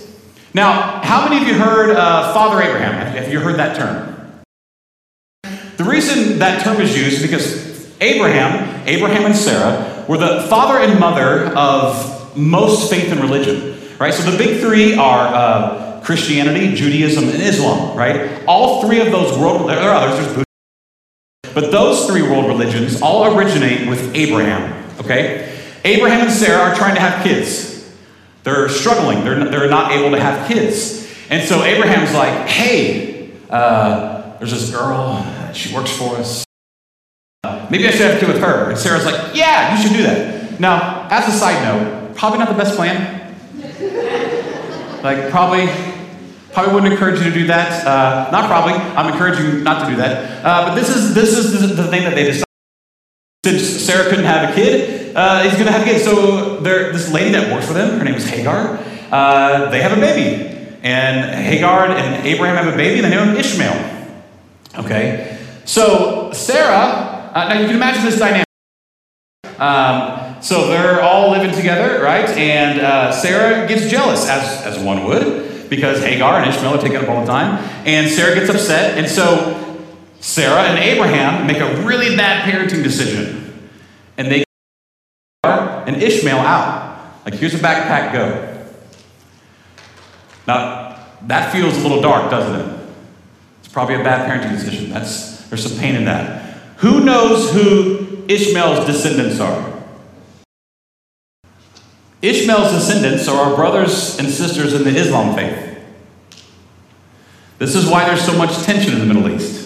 Now, 0.58 1.02
how 1.04 1.30
many 1.30 1.40
of 1.40 1.48
you 1.48 1.54
heard 1.54 1.96
uh, 1.96 2.34
Father 2.34 2.60
Abraham? 2.60 2.94
Have 2.94 3.32
you 3.32 3.40
heard 3.40 3.58
that 3.58 3.76
term? 3.76 4.42
The 5.78 5.84
reason 5.84 6.40
that 6.40 6.64
term 6.64 6.82
is 6.82 6.98
used 6.98 7.18
is 7.18 7.22
because 7.22 7.96
Abraham, 8.02 8.84
Abraham 8.88 9.28
and 9.28 9.36
Sarah, 9.36 10.04
were 10.10 10.18
the 10.18 10.48
father 10.50 10.80
and 10.80 11.00
mother 11.00 11.56
of 11.56 12.36
most 12.36 12.90
faith 12.90 13.12
and 13.12 13.22
religion. 13.22 13.80
Right? 14.00 14.12
So 14.12 14.32
the 14.32 14.36
big 14.36 14.60
three 14.60 14.96
are 14.96 15.28
uh, 15.28 16.02
Christianity, 16.04 16.74
Judaism, 16.74 17.26
and 17.26 17.40
Islam. 17.40 17.96
Right? 17.96 18.44
All 18.48 18.82
three 18.82 19.00
of 19.00 19.12
those 19.12 19.38
world, 19.38 19.70
there 19.70 19.78
are 19.78 20.08
others, 20.08 20.16
there's 20.16 20.28
Buddhism. 20.30 21.54
But 21.54 21.72
those 21.72 22.08
three 22.08 22.24
world 22.24 22.48
religions 22.48 23.00
all 23.04 23.38
originate 23.38 23.88
with 23.88 24.16
Abraham. 24.16 24.74
Okay? 25.02 25.56
Abraham 25.86 26.22
and 26.22 26.32
Sarah 26.32 26.72
are 26.72 26.76
trying 26.76 26.96
to 26.96 27.02
have 27.02 27.24
kids. 27.24 27.77
They're 28.48 28.70
struggling. 28.70 29.26
They're, 29.26 29.44
they're 29.50 29.70
not 29.70 29.92
able 29.92 30.12
to 30.12 30.20
have 30.22 30.48
kids. 30.48 31.06
And 31.30 31.46
so 31.46 31.64
Abraham's 31.64 32.14
like, 32.14 32.48
hey, 32.48 33.30
uh, 33.50 34.38
there's 34.38 34.52
this 34.52 34.72
girl 34.72 35.22
she 35.54 35.76
works 35.76 35.92
for 35.92 36.16
us. 36.16 36.46
maybe 37.70 37.86
I 37.90 37.92
should 37.92 38.02
have 38.02 38.16
a 38.16 38.20
kid 38.22 38.30
with 38.30 38.40
her. 38.40 38.70
And 38.70 38.80
Sarah's 38.80 39.04
like, 39.04 39.36
yeah, 39.36 39.76
you 39.76 39.84
should 39.84 39.98
do 39.98 40.04
that. 40.04 40.62
Now, 40.62 41.10
as 41.12 41.28
a 41.28 41.38
side 41.38 41.62
note, 41.62 42.16
probably 42.16 42.40
not 42.40 42.48
the 42.48 42.56
best 42.56 42.78
plan. 42.78 43.36
like, 45.04 45.30
probably, 45.30 45.68
probably 46.54 46.74
wouldn't 46.74 46.94
encourage 46.94 47.20
you 47.20 47.26
to 47.26 47.34
do 47.34 47.48
that. 47.48 47.86
Uh, 47.86 48.32
not 48.32 48.48
probably. 48.48 48.76
I'm 48.76 49.12
encouraging 49.12 49.46
you 49.46 49.62
not 49.62 49.84
to 49.84 49.92
do 49.92 49.98
that. 49.98 50.46
Uh, 50.46 50.70
but 50.70 50.76
this 50.76 50.96
is 50.96 51.14
this 51.14 51.38
is 51.38 51.76
the 51.76 51.88
thing 51.90 52.04
that 52.06 52.16
they 52.16 52.24
decided. 52.24 52.47
Since 53.48 53.64
Sarah 53.64 54.10
couldn't 54.10 54.26
have 54.26 54.50
a 54.50 54.54
kid, 54.54 55.16
uh, 55.16 55.44
he's 55.44 55.54
going 55.54 55.68
to 55.68 55.72
have 55.72 55.82
a 55.82 55.86
kid. 55.86 56.02
So 56.02 56.60
this 56.60 57.10
lady 57.14 57.32
that 57.32 57.50
works 57.50 57.66
for 57.66 57.72
them, 57.72 57.98
her 57.98 58.04
name 58.04 58.16
is 58.16 58.28
Hagar. 58.28 58.78
Uh, 59.10 59.70
they 59.70 59.82
have 59.82 59.98
a 59.98 60.02
baby, 60.02 60.78
and 60.84 61.34
Hagar 61.46 61.86
and 61.86 62.28
Abraham 62.28 62.58
have 62.58 62.74
a 62.74 62.76
baby, 62.76 63.02
and 63.02 63.06
they 63.06 63.16
name 63.16 63.30
him 63.30 63.38
Ishmael. 63.38 64.10
Okay, 64.80 65.40
so, 65.64 66.34
Sarah, 66.34 67.32
uh, 67.34 67.48
now 67.48 67.62
you 67.62 67.68
can 67.68 67.78
imagine 67.78 68.04
this 68.04 68.20
dynamic. 68.20 68.48
Um, 69.58 70.42
so 70.42 70.68
they're 70.68 71.02
all 71.02 71.32
living 71.32 71.56
together, 71.56 72.04
right? 72.04 72.28
And 72.32 72.82
uh, 72.82 73.14
Sarah 73.14 73.66
gets 73.66 73.90
jealous, 73.90 74.28
as, 74.28 74.62
as 74.64 74.84
one 74.84 75.06
would, 75.06 75.70
because 75.70 76.04
Hagar 76.04 76.42
and 76.42 76.54
Ishmael 76.54 76.74
are 76.74 76.82
taken 76.82 76.98
up 76.98 77.08
all 77.08 77.22
the 77.22 77.28
time. 77.28 77.64
And 77.86 78.12
Sarah 78.12 78.36
gets 78.36 78.50
upset. 78.50 78.98
And 78.98 79.08
so 79.08 79.67
Sarah 80.20 80.64
and 80.64 80.80
Abraham 80.80 81.48
make 81.48 81.58
a 81.58 81.82
really 81.84 82.16
bad 82.16 82.50
parenting 82.50 82.84
decision. 82.84 83.70
And 84.18 84.32
they 84.32 84.44
and 85.44 86.02
Ishmael 86.02 86.38
out. 86.38 86.98
Like, 87.26 87.36
here's 87.36 87.54
a 87.54 87.60
backpack, 87.60 88.14
go. 88.14 88.66
Now, 90.48 91.06
that 91.24 91.52
feels 91.52 91.78
a 91.78 91.82
little 91.82 92.02
dark, 92.02 92.32
doesn't 92.32 92.60
it? 92.60 92.80
It's 93.60 93.72
probably 93.72 93.96
a 93.96 94.04
bad 94.04 94.30
parenting 94.30 94.52
decision. 94.52 94.90
That's 94.90 95.38
there's 95.50 95.64
some 95.64 95.80
pain 95.80 95.96
in 95.96 96.06
that. 96.06 96.58
Who 96.78 97.04
knows 97.04 97.52
who 97.52 98.26
Ishmael's 98.28 98.86
descendants 98.86 99.40
are? 99.40 99.74
Ishmael's 102.22 102.72
descendants 102.72 103.28
are 103.28 103.38
our 103.38 103.56
brothers 103.56 104.18
and 104.20 104.30
sisters 104.30 104.74
in 104.74 104.84
the 104.84 104.90
Islam 104.90 105.36
faith. 105.36 105.78
This 107.60 107.76
is 107.76 107.90
why 107.90 108.06
there's 108.06 108.24
so 108.24 108.38
much 108.38 108.64
tension 108.64 108.94
in 108.94 109.00
the 109.00 109.06
Middle 109.06 109.30
East. 109.30 109.57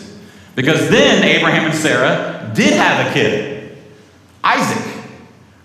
Because 0.55 0.89
then 0.89 1.23
Abraham 1.23 1.65
and 1.65 1.75
Sarah 1.75 2.51
did 2.53 2.73
have 2.73 3.07
a 3.07 3.13
kid, 3.13 3.77
Isaac, 4.43 5.03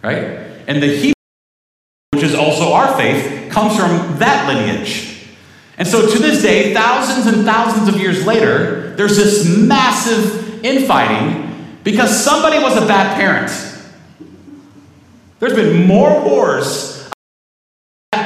right? 0.02 0.24
And 0.66 0.82
the 0.82 0.88
Hebrew, 0.88 1.12
which 2.12 2.22
is 2.22 2.34
also 2.34 2.72
our 2.72 2.96
faith, 2.96 3.50
comes 3.50 3.76
from 3.76 4.18
that 4.18 4.46
lineage. 4.48 5.26
And 5.78 5.86
so 5.86 6.10
to 6.10 6.18
this 6.18 6.42
day, 6.42 6.72
thousands 6.72 7.26
and 7.26 7.44
thousands 7.44 7.88
of 7.88 8.00
years 8.00 8.24
later, 8.24 8.94
there's 8.96 9.16
this 9.16 9.46
massive 9.46 10.64
infighting 10.64 11.78
because 11.84 12.24
somebody 12.24 12.58
was 12.58 12.76
a 12.76 12.86
bad 12.86 13.16
parent. 13.16 13.50
There's 15.38 15.54
been 15.54 15.86
more 15.86 16.24
wars 16.24 16.96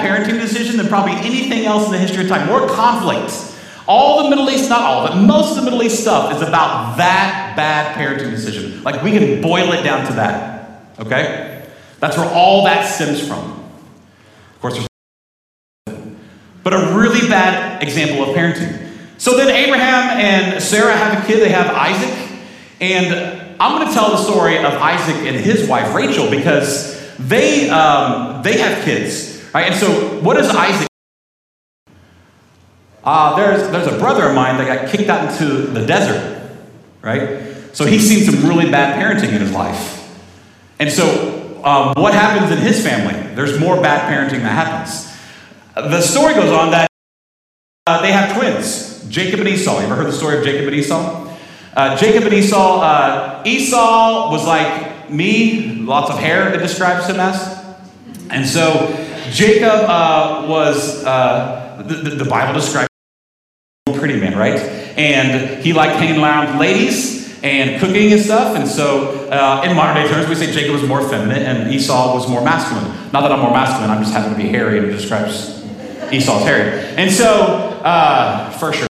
parenting 0.00 0.40
decision 0.40 0.76
than 0.76 0.88
probably 0.88 1.12
anything 1.12 1.64
else 1.64 1.86
in 1.86 1.92
the 1.92 1.98
history 1.98 2.24
of 2.24 2.28
time. 2.28 2.46
More 2.46 2.68
conflict. 2.68 3.30
All 3.90 4.22
the 4.22 4.30
Middle 4.30 4.48
East, 4.48 4.70
not 4.70 4.82
all 4.82 5.06
it, 5.08 5.16
most 5.26 5.50
of 5.50 5.56
the 5.56 5.62
Middle 5.62 5.82
East 5.82 6.00
stuff 6.00 6.32
is 6.32 6.42
about 6.42 6.96
that 6.98 7.54
bad 7.56 7.96
parenting 7.96 8.30
decision. 8.30 8.84
Like 8.84 9.02
we 9.02 9.10
can 9.10 9.42
boil 9.42 9.72
it 9.72 9.82
down 9.82 10.06
to 10.06 10.12
that. 10.12 10.84
Okay? 11.00 11.66
That's 11.98 12.16
where 12.16 12.30
all 12.32 12.66
that 12.66 12.84
stems 12.84 13.26
from. 13.26 13.50
Of 14.54 14.60
course, 14.60 14.74
there's 14.74 14.86
but 16.62 16.72
a 16.72 16.94
really 16.96 17.28
bad 17.28 17.82
example 17.82 18.22
of 18.22 18.36
parenting. 18.36 18.92
So 19.18 19.36
then 19.36 19.48
Abraham 19.48 20.20
and 20.20 20.62
Sarah 20.62 20.96
have 20.96 21.24
a 21.24 21.26
kid, 21.26 21.40
they 21.40 21.48
have 21.48 21.74
Isaac. 21.74 22.42
And 22.80 23.58
I'm 23.60 23.76
going 23.76 23.88
to 23.88 23.92
tell 23.92 24.12
the 24.12 24.18
story 24.18 24.58
of 24.58 24.72
Isaac 24.74 25.16
and 25.26 25.34
his 25.34 25.68
wife 25.68 25.92
Rachel 25.96 26.30
because 26.30 26.96
they, 27.18 27.68
um, 27.70 28.40
they 28.44 28.56
have 28.58 28.84
kids. 28.84 29.44
Right? 29.52 29.66
And 29.66 29.74
so 29.74 30.20
what 30.20 30.34
does 30.34 30.48
Isaac 30.48 30.89
uh, 33.04 33.36
there's, 33.36 33.70
there's 33.70 33.86
a 33.86 33.98
brother 33.98 34.28
of 34.28 34.34
mine 34.34 34.58
that 34.58 34.66
got 34.66 34.90
kicked 34.90 35.08
out 35.08 35.30
into 35.30 35.62
the 35.66 35.86
desert, 35.86 36.50
right? 37.00 37.42
So 37.72 37.86
he's 37.86 38.06
seen 38.06 38.24
some 38.24 38.46
really 38.48 38.70
bad 38.70 38.98
parenting 39.00 39.32
in 39.32 39.40
his 39.40 39.52
life. 39.52 39.96
And 40.78 40.90
so, 40.90 41.62
um, 41.64 41.94
what 41.96 42.14
happens 42.14 42.50
in 42.50 42.58
his 42.58 42.82
family? 42.84 43.34
There's 43.34 43.58
more 43.58 43.80
bad 43.80 44.10
parenting 44.10 44.42
that 44.42 44.52
happens. 44.52 45.06
The 45.74 46.00
story 46.00 46.34
goes 46.34 46.50
on 46.50 46.70
that 46.72 46.90
uh, 47.86 48.02
they 48.02 48.12
have 48.12 48.36
twins, 48.36 49.06
Jacob 49.08 49.40
and 49.40 49.48
Esau. 49.48 49.78
You 49.78 49.86
ever 49.86 49.94
heard 49.94 50.06
the 50.06 50.12
story 50.12 50.38
of 50.38 50.44
Jacob 50.44 50.66
and 50.66 50.76
Esau? 50.76 51.28
Uh, 51.74 51.96
Jacob 51.96 52.24
and 52.24 52.34
Esau, 52.34 52.80
uh, 52.80 53.42
Esau 53.46 54.30
was 54.30 54.46
like 54.46 55.08
me, 55.10 55.76
lots 55.76 56.10
of 56.10 56.18
hair, 56.18 56.52
it 56.52 56.58
describes 56.58 57.06
him 57.06 57.20
as. 57.20 57.64
And 58.30 58.46
so 58.46 58.86
Jacob 59.30 59.88
uh, 59.88 60.46
was, 60.48 61.02
the, 61.02 62.14
the, 62.18 62.24
Bible 62.24 62.54
describes 62.54 62.89
pretty 64.00 64.18
man, 64.18 64.36
right? 64.36 64.58
And 64.98 65.62
he 65.62 65.72
liked 65.72 65.96
hanging 65.96 66.20
around 66.20 66.58
ladies 66.58 67.20
and 67.42 67.80
cooking 67.80 68.12
and 68.12 68.20
stuff. 68.20 68.56
And 68.56 68.66
so, 68.66 69.28
uh, 69.30 69.62
in 69.64 69.76
modern 69.76 70.02
day 70.02 70.10
terms, 70.10 70.28
we 70.28 70.34
say 70.34 70.52
Jacob 70.52 70.72
was 70.72 70.82
more 70.82 71.08
feminine 71.08 71.42
and 71.42 71.72
Esau 71.72 72.14
was 72.14 72.28
more 72.28 72.42
masculine. 72.42 72.84
Not 73.12 73.22
that 73.22 73.32
I'm 73.32 73.40
more 73.40 73.52
masculine, 73.52 73.90
I'm 73.90 74.02
just 74.02 74.12
happen 74.12 74.32
to 74.32 74.36
be 74.36 74.48
hairy 74.48 74.78
and 74.78 74.88
it 74.88 74.90
describes 74.90 75.64
Esau's 76.12 76.42
hairy. 76.42 76.80
And 76.96 77.12
so, 77.12 77.80
uh, 77.84 78.50
for 78.50 78.72
sure. 78.72 78.88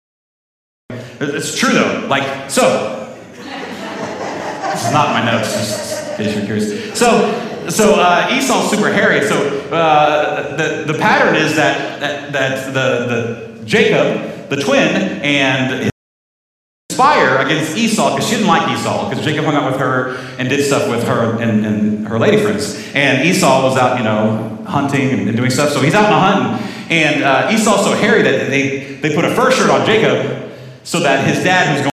It's 0.90 1.56
true 1.58 1.74
though. 1.74 2.08
Like, 2.10 2.50
so, 2.50 3.16
this 3.36 4.86
is 4.86 4.92
not 4.92 5.10
my 5.10 5.32
notes, 5.32 5.54
just 5.54 6.12
in 6.12 6.18
case 6.18 6.36
you're 6.36 6.46
curious. 6.46 6.98
So, 6.98 7.70
so 7.70 7.96
uh, 7.96 8.30
Esau's 8.32 8.70
super 8.70 8.92
hairy. 8.92 9.26
So 9.26 9.70
uh, 9.70 10.58
the, 10.58 10.92
the 10.92 11.00
pattern 11.00 11.36
is 11.36 11.56
that, 11.56 12.00
that, 12.00 12.34
that 12.34 12.74
the, 12.74 13.56
the 13.56 13.66
Jacob, 13.66 14.33
the 14.56 14.62
twin, 14.62 15.22
and 15.24 15.92
conspire 16.90 17.38
against 17.38 17.76
Esau 17.76 18.12
because 18.12 18.30
she 18.30 18.36
didn't 18.36 18.48
like 18.48 18.70
Esau 18.70 19.10
because 19.10 19.26
Jacob 19.26 19.46
hung 19.46 19.56
out 19.56 19.72
with 19.72 19.80
her 19.80 20.16
and 20.38 20.48
did 20.48 20.64
stuff 20.64 20.88
with 20.90 21.08
her 21.08 21.42
and, 21.42 21.66
and, 21.66 22.08
her 22.08 22.20
lady 22.20 22.38
friends. 22.38 22.76
And 22.94 23.26
Esau 23.28 23.64
was 23.64 23.78
out, 23.78 23.98
you 23.98 24.04
know, 24.04 24.64
hunting 24.68 25.10
and, 25.10 25.28
and 25.28 25.36
doing 25.36 25.50
stuff. 25.50 25.72
So 25.72 25.82
he's 25.82 25.96
out 25.96 26.06
in 26.06 26.14
a 26.14 26.20
hunt 26.20 26.92
and 26.92 27.24
uh, 27.24 27.50
Esau's 27.52 27.84
so 27.84 27.96
hairy 27.96 28.22
that 28.22 28.50
they, 28.50 28.96
they 28.96 29.16
put 29.16 29.26
a 29.26 29.34
fur 29.34 29.50
shirt 29.52 29.70
on 29.70 29.86
Jacob 29.86 30.52
so 30.84 31.00
that 31.00 31.26
his 31.26 31.44
dad, 31.44 31.74
who's 31.74 31.82
going 31.82 31.92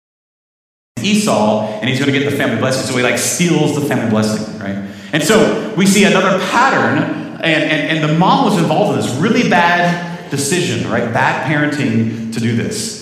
to 0.96 1.06
Esau, 1.06 1.80
and 1.80 1.88
he's 1.88 1.98
going 1.98 2.12
to 2.12 2.18
get 2.18 2.28
the 2.28 2.36
family 2.36 2.58
blessing. 2.58 2.86
So 2.86 2.96
he 2.96 3.02
like 3.02 3.16
steals 3.16 3.74
the 3.74 3.82
family 3.82 4.10
blessing, 4.10 4.58
right? 4.58 4.90
And 5.12 5.22
so 5.22 5.74
we 5.76 5.86
see 5.86 6.04
another 6.04 6.38
pattern, 6.50 6.98
and, 6.98 7.44
and, 7.44 7.98
and 7.98 8.10
the 8.10 8.18
mom 8.18 8.44
was 8.44 8.58
involved 8.58 8.98
in 8.98 9.06
this 9.06 9.14
really 9.16 9.48
bad 9.48 10.09
decision, 10.30 10.90
right? 10.90 11.12
Bad 11.12 11.50
parenting 11.50 12.32
to 12.32 12.40
do 12.40 12.56
this. 12.56 13.00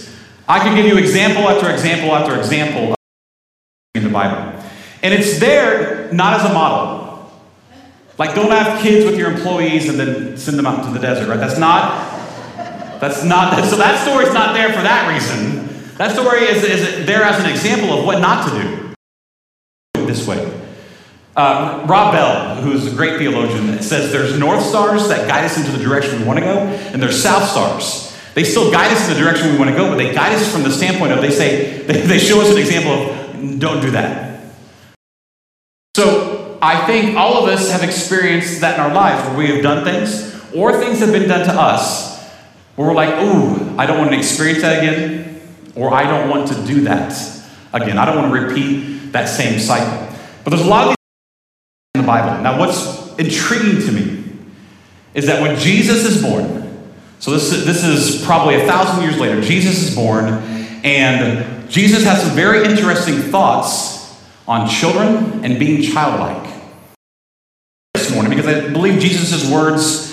I 0.48 0.60
can 0.60 0.74
give 0.74 0.86
you 0.86 0.96
example 0.96 1.48
after 1.48 1.70
example 1.70 2.14
after 2.14 2.36
example 2.38 2.94
in 3.94 4.04
the 4.04 4.10
Bible. 4.10 4.58
And 5.02 5.14
it's 5.14 5.38
there 5.38 6.12
not 6.12 6.40
as 6.40 6.50
a 6.50 6.54
model. 6.54 7.30
Like, 8.16 8.34
don't 8.34 8.50
have 8.50 8.80
kids 8.82 9.04
with 9.04 9.16
your 9.16 9.30
employees 9.30 9.88
and 9.88 9.98
then 9.98 10.36
send 10.36 10.58
them 10.58 10.66
out 10.66 10.80
into 10.80 10.92
the 10.92 10.98
desert, 10.98 11.28
right? 11.28 11.38
That's 11.38 11.58
not, 11.58 13.00
that's 13.00 13.22
not, 13.22 13.64
so 13.64 13.76
that 13.76 14.02
story's 14.02 14.32
not 14.32 14.54
there 14.54 14.72
for 14.72 14.82
that 14.82 15.08
reason. 15.12 15.94
That 15.98 16.12
story 16.12 16.44
is, 16.44 16.64
is 16.64 17.06
there 17.06 17.22
as 17.22 17.38
an 17.44 17.50
example 17.50 17.96
of 17.96 18.04
what 18.04 18.20
not 18.20 18.48
to 18.48 18.62
do. 18.62 20.06
This 20.06 20.26
way. 20.26 20.67
Uh, 21.38 21.86
Rob 21.86 22.12
Bell, 22.12 22.56
who's 22.56 22.92
a 22.92 22.96
great 22.96 23.16
theologian, 23.16 23.80
says 23.80 24.10
there's 24.10 24.36
north 24.36 24.60
stars 24.60 25.06
that 25.06 25.28
guide 25.28 25.44
us 25.44 25.56
into 25.56 25.70
the 25.70 25.78
direction 25.78 26.18
we 26.18 26.26
want 26.26 26.40
to 26.40 26.44
go, 26.44 26.58
and 26.58 27.00
there's 27.00 27.22
south 27.22 27.48
stars. 27.48 28.12
They 28.34 28.42
still 28.42 28.72
guide 28.72 28.90
us 28.90 29.08
in 29.08 29.14
the 29.14 29.20
direction 29.20 29.52
we 29.52 29.56
want 29.56 29.70
to 29.70 29.76
go, 29.76 29.88
but 29.88 29.98
they 29.98 30.12
guide 30.12 30.32
us 30.32 30.52
from 30.52 30.64
the 30.64 30.72
standpoint 30.72 31.12
of 31.12 31.20
they 31.20 31.30
say, 31.30 31.82
they, 31.86 32.00
they 32.00 32.18
show 32.18 32.40
us 32.40 32.50
an 32.50 32.58
example 32.58 32.90
of 32.90 33.60
don't 33.60 33.80
do 33.80 33.92
that. 33.92 34.52
So 35.94 36.58
I 36.60 36.84
think 36.86 37.16
all 37.16 37.44
of 37.44 37.48
us 37.48 37.70
have 37.70 37.84
experienced 37.84 38.60
that 38.60 38.74
in 38.74 38.80
our 38.80 38.92
lives 38.92 39.28
where 39.28 39.38
we 39.38 39.46
have 39.46 39.62
done 39.62 39.84
things 39.84 40.34
or 40.52 40.72
things 40.80 40.98
have 40.98 41.12
been 41.12 41.28
done 41.28 41.46
to 41.46 41.52
us 41.52 42.20
where 42.74 42.88
we're 42.88 42.94
like, 42.94 43.14
ooh, 43.22 43.78
I 43.78 43.86
don't 43.86 43.98
want 43.98 44.10
to 44.10 44.18
experience 44.18 44.62
that 44.62 44.82
again, 44.82 45.40
or 45.76 45.94
I 45.94 46.02
don't 46.02 46.28
want 46.28 46.48
to 46.48 46.66
do 46.66 46.80
that 46.80 47.12
again. 47.72 47.96
I 47.96 48.06
don't 48.06 48.16
want 48.16 48.34
to 48.34 48.40
repeat 48.40 49.12
that 49.12 49.26
same 49.26 49.60
cycle. 49.60 50.16
But 50.42 50.50
there's 50.50 50.66
a 50.66 50.68
lot 50.68 50.88
of 50.88 50.97
Bible. 52.08 52.42
Now, 52.42 52.58
what's 52.58 53.14
intriguing 53.18 53.82
to 53.86 53.92
me 53.92 54.24
is 55.12 55.26
that 55.26 55.42
when 55.42 55.58
Jesus 55.58 56.06
is 56.06 56.22
born, 56.22 56.64
so 57.18 57.30
this 57.32 57.52
is, 57.52 57.66
this 57.66 57.84
is 57.84 58.24
probably 58.24 58.54
a 58.54 58.66
thousand 58.66 59.02
years 59.02 59.18
later, 59.20 59.42
Jesus 59.42 59.82
is 59.82 59.94
born, 59.94 60.24
and 60.84 61.70
Jesus 61.70 62.04
has 62.04 62.22
some 62.22 62.34
very 62.34 62.64
interesting 62.64 63.16
thoughts 63.16 64.18
on 64.46 64.66
children 64.66 65.44
and 65.44 65.58
being 65.58 65.82
childlike. 65.82 66.50
This 67.92 68.14
morning, 68.14 68.34
because 68.34 68.46
I 68.46 68.70
believe 68.70 69.00
Jesus' 69.00 69.50
words 69.50 70.08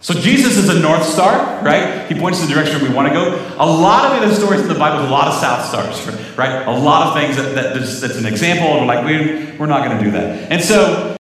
so 0.00 0.14
Jesus 0.14 0.56
is 0.56 0.68
a 0.70 0.80
north 0.80 1.04
star, 1.04 1.62
right? 1.62 2.10
He 2.10 2.18
points 2.18 2.40
in 2.40 2.48
the 2.48 2.54
direction 2.54 2.82
we 2.82 2.88
want 2.88 3.08
to 3.08 3.14
go. 3.14 3.36
A 3.58 3.66
lot 3.66 4.10
of 4.10 4.28
the 4.28 4.34
stories 4.34 4.62
in 4.62 4.68
the 4.68 4.74
Bible 4.74 5.06
a 5.06 5.10
lot 5.10 5.28
of 5.28 5.34
south 5.34 5.66
stars, 5.66 6.36
right? 6.38 6.66
A 6.66 6.70
lot 6.70 7.08
of 7.08 7.22
things 7.22 7.36
that, 7.36 7.54
that 7.54 7.74
that's 7.74 8.16
an 8.16 8.24
example, 8.24 8.66
and 8.68 8.80
we're 8.80 8.94
like, 8.94 9.04
we, 9.04 9.58
we're 9.58 9.66
not 9.66 9.84
going 9.84 9.98
to 9.98 10.04
do 10.04 10.10
that. 10.12 10.50
And 10.50 10.62
so 10.62 11.16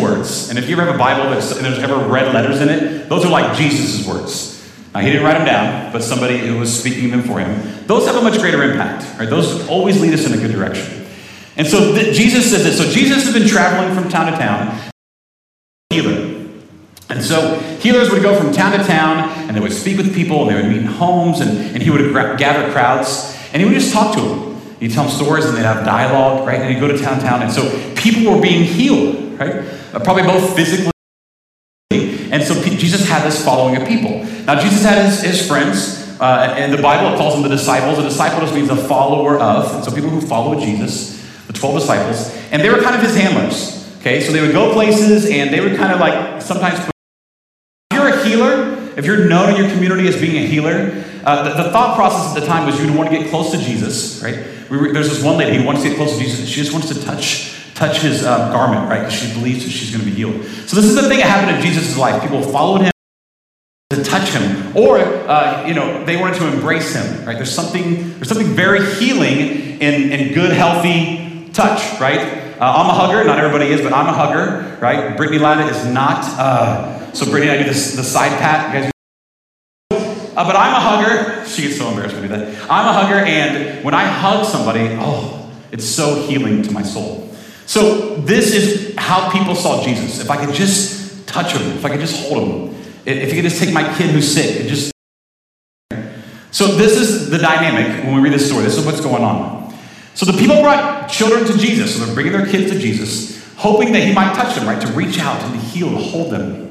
words, 0.00 0.50
and 0.50 0.58
if 0.58 0.68
you 0.68 0.76
ever 0.76 0.86
have 0.86 0.94
a 0.94 0.98
Bible 0.98 1.30
that's, 1.30 1.50
and 1.56 1.64
there's 1.64 1.78
ever 1.78 1.96
red 1.96 2.32
letters 2.32 2.60
in 2.60 2.68
it, 2.68 3.08
those 3.08 3.24
are 3.24 3.30
like 3.30 3.56
Jesus' 3.56 4.06
words. 4.06 4.52
Now, 4.94 5.00
he 5.00 5.10
didn't 5.10 5.24
write 5.24 5.38
them 5.38 5.46
down, 5.46 5.92
but 5.92 6.04
somebody 6.04 6.38
who 6.38 6.58
was 6.58 6.78
speaking 6.78 7.10
them 7.10 7.22
for 7.22 7.40
him. 7.40 7.86
Those 7.88 8.06
have 8.06 8.14
a 8.14 8.22
much 8.22 8.38
greater 8.38 8.62
impact, 8.62 9.18
right? 9.18 9.28
Those 9.28 9.68
always 9.68 10.00
lead 10.00 10.14
us 10.14 10.26
in 10.26 10.32
a 10.32 10.36
good 10.36 10.52
direction. 10.52 11.06
And 11.56 11.66
so 11.66 11.92
th- 11.92 12.16
Jesus 12.16 12.50
says 12.50 12.62
this. 12.62 12.78
So 12.78 12.88
Jesus 12.88 13.24
has 13.24 13.34
been 13.34 13.48
traveling 13.48 14.00
from 14.00 14.08
town 14.08 14.30
to 14.30 14.38
town. 14.38 14.92
And 17.10 17.22
so 17.22 17.58
healers 17.80 18.10
would 18.10 18.22
go 18.22 18.38
from 18.38 18.52
town 18.52 18.78
to 18.78 18.84
town 18.84 19.28
and 19.46 19.56
they 19.56 19.60
would 19.60 19.72
speak 19.72 19.96
with 19.98 20.14
people 20.14 20.42
and 20.42 20.50
they 20.50 20.54
would 20.54 20.70
meet 20.70 20.80
in 20.80 20.86
homes 20.86 21.40
and, 21.40 21.58
and 21.58 21.82
he 21.82 21.90
would 21.90 22.12
gra- 22.12 22.36
gather 22.36 22.72
crowds 22.72 23.38
and 23.52 23.60
he 23.60 23.68
would 23.68 23.74
just 23.74 23.92
talk 23.92 24.14
to 24.16 24.20
them. 24.20 24.54
He'd 24.80 24.92
tell 24.92 25.04
them 25.04 25.12
stories 25.12 25.44
and 25.44 25.56
they'd 25.56 25.62
have 25.62 25.84
dialogue, 25.84 26.46
right? 26.46 26.60
And 26.60 26.72
he'd 26.72 26.80
go 26.80 26.88
to 26.88 26.98
town 26.98 27.18
to 27.18 27.24
town. 27.24 27.42
And 27.42 27.52
so 27.52 27.70
people 27.94 28.34
were 28.34 28.40
being 28.40 28.64
healed, 28.64 29.38
right? 29.38 29.64
Uh, 29.92 30.00
probably 30.00 30.24
both 30.24 30.56
physically. 30.56 30.90
And 31.90 32.42
so 32.42 32.60
P- 32.62 32.76
Jesus 32.76 33.08
had 33.08 33.24
this 33.24 33.44
following 33.44 33.80
of 33.80 33.86
people. 33.86 34.24
Now, 34.44 34.60
Jesus 34.60 34.82
had 34.82 35.04
his, 35.04 35.22
his 35.22 35.46
friends. 35.46 36.02
Uh, 36.20 36.54
and 36.56 36.72
the 36.72 36.80
Bible 36.82 37.16
calls 37.16 37.34
them 37.34 37.42
the 37.42 37.48
disciples. 37.48 37.98
A 37.98 38.02
disciple 38.02 38.40
just 38.40 38.54
means 38.54 38.70
a 38.70 38.76
follower 38.76 39.38
of. 39.38 39.74
And 39.74 39.84
so 39.84 39.92
people 39.92 40.10
who 40.10 40.20
followed 40.20 40.60
Jesus, 40.60 41.22
the 41.46 41.52
12 41.52 41.80
disciples. 41.80 42.34
And 42.50 42.60
they 42.62 42.70
were 42.70 42.80
kind 42.80 42.96
of 42.96 43.02
his 43.02 43.16
handlers. 43.16 43.74
Okay, 44.00 44.20
so 44.20 44.32
they 44.32 44.40
would 44.40 44.52
go 44.52 44.72
places 44.72 45.30
and 45.30 45.52
they 45.52 45.60
would 45.60 45.76
kind 45.76 45.92
of 45.92 45.98
like 45.98 46.42
sometimes 46.42 46.78
healer, 48.24 48.74
if 48.96 49.04
you're 49.04 49.28
known 49.28 49.50
in 49.50 49.56
your 49.56 49.68
community 49.70 50.08
as 50.08 50.20
being 50.20 50.42
a 50.42 50.46
healer, 50.46 51.04
uh, 51.24 51.42
the, 51.42 51.62
the, 51.62 51.70
thought 51.70 51.96
process 51.96 52.36
at 52.36 52.40
the 52.40 52.46
time 52.46 52.66
was 52.66 52.78
you'd 52.80 52.94
want 52.94 53.10
to 53.10 53.18
get 53.18 53.30
close 53.30 53.50
to 53.52 53.58
Jesus, 53.58 54.22
right? 54.22 54.46
We 54.70 54.76
were, 54.76 54.92
there's 54.92 55.08
this 55.08 55.22
one 55.22 55.38
lady 55.38 55.56
who 55.56 55.64
wants 55.64 55.82
to 55.82 55.88
get 55.88 55.96
close 55.96 56.16
to 56.16 56.22
Jesus. 56.22 56.48
She 56.48 56.60
just 56.60 56.72
wants 56.72 56.88
to 56.88 57.02
touch 57.04 57.52
touch 57.74 57.98
his 58.02 58.24
um, 58.24 58.52
garment, 58.52 58.88
right? 58.88 59.00
Because 59.00 59.14
she 59.14 59.32
believes 59.32 59.64
that 59.64 59.70
she's 59.70 59.90
going 59.90 60.04
to 60.04 60.08
be 60.08 60.14
healed. 60.14 60.44
So 60.68 60.76
this 60.76 60.84
is 60.84 60.94
the 60.94 61.08
thing 61.08 61.18
that 61.18 61.26
happened 61.26 61.56
in 61.56 61.62
Jesus' 61.62 61.96
life. 61.98 62.22
People 62.22 62.40
followed 62.40 62.82
him 62.82 62.92
to 63.90 64.04
touch 64.04 64.28
him, 64.30 64.76
or 64.76 64.98
uh, 64.98 65.66
you 65.66 65.74
know, 65.74 66.04
they 66.04 66.16
wanted 66.16 66.38
to 66.38 66.52
embrace 66.52 66.94
him, 66.94 67.24
right? 67.24 67.36
There's 67.36 67.52
something 67.52 68.14
there's 68.14 68.28
something 68.28 68.48
very 68.48 68.84
healing 68.94 69.80
in 69.80 70.12
in 70.12 70.34
good, 70.34 70.52
healthy 70.52 71.48
touch, 71.52 72.00
right? 72.00 72.20
Uh, 72.60 72.72
I'm 72.76 72.90
a 72.90 72.94
hugger. 72.94 73.24
Not 73.24 73.38
everybody 73.38 73.72
is, 73.72 73.80
but 73.80 73.92
I'm 73.92 74.06
a 74.06 74.12
hugger, 74.12 74.78
right? 74.80 75.16
Brittany 75.16 75.38
Latta 75.38 75.64
is 75.64 75.84
not. 75.86 76.93
So 77.14 77.26
Brittany 77.26 77.52
and 77.52 77.60
I 77.60 77.62
do 77.62 77.68
this, 77.68 77.94
the 77.94 78.02
side 78.02 78.38
pat. 78.40 78.74
You 78.74 78.80
guys 78.80 78.90
uh, 80.36 80.44
but 80.44 80.56
I'm 80.56 80.74
a 80.74 80.80
hugger. 80.80 81.48
She 81.48 81.62
gets 81.62 81.78
so 81.78 81.88
embarrassed 81.88 82.16
when 82.16 82.24
I 82.24 82.26
do 82.26 82.34
that. 82.36 82.62
I'm 82.68 82.88
a 82.88 82.92
hugger, 82.92 83.24
and 83.24 83.84
when 83.84 83.94
I 83.94 84.04
hug 84.04 84.44
somebody, 84.44 84.88
oh, 84.98 85.48
it's 85.70 85.84
so 85.84 86.26
healing 86.26 86.62
to 86.62 86.72
my 86.72 86.82
soul. 86.82 87.32
So 87.66 88.16
this 88.16 88.52
is 88.52 88.96
how 88.96 89.30
people 89.30 89.54
saw 89.54 89.84
Jesus. 89.84 90.20
If 90.20 90.28
I 90.28 90.44
could 90.44 90.52
just 90.54 91.26
touch 91.28 91.52
him, 91.52 91.62
if 91.76 91.84
I 91.84 91.90
could 91.90 92.00
just 92.00 92.26
hold 92.26 92.48
him, 92.48 92.82
if 93.06 93.28
you 93.28 93.40
could 93.40 93.48
just 93.48 93.62
take 93.62 93.72
my 93.72 93.96
kid 93.96 94.10
who's 94.10 94.34
sick 94.34 94.60
and 94.60 94.68
just. 94.68 94.92
So 96.50 96.66
this 96.66 96.96
is 96.96 97.30
the 97.30 97.38
dynamic 97.38 98.04
when 98.04 98.16
we 98.16 98.22
read 98.22 98.32
this 98.32 98.48
story. 98.48 98.64
This 98.64 98.76
is 98.76 98.84
what's 98.84 99.00
going 99.00 99.22
on. 99.22 99.72
So 100.14 100.26
the 100.26 100.36
people 100.36 100.60
brought 100.62 101.08
children 101.08 101.44
to 101.44 101.56
Jesus. 101.58 101.96
So 101.96 102.04
they're 102.04 102.14
bringing 102.14 102.32
their 102.32 102.46
kids 102.46 102.72
to 102.72 102.78
Jesus, 102.78 103.54
hoping 103.54 103.92
that 103.92 104.02
he 104.02 104.12
might 104.12 104.34
touch 104.34 104.56
them, 104.56 104.66
right? 104.66 104.80
To 104.80 104.88
reach 104.88 105.20
out 105.20 105.40
and 105.42 105.54
to 105.54 105.60
heal, 105.66 105.90
to 105.90 105.96
hold 105.96 106.32
them. 106.32 106.63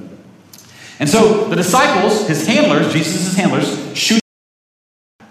And 0.99 1.09
so 1.09 1.45
the 1.45 1.55
disciples, 1.55 2.27
his 2.27 2.45
handlers, 2.47 2.93
Jesus' 2.93 3.35
handlers, 3.35 3.97
shoot. 3.97 4.21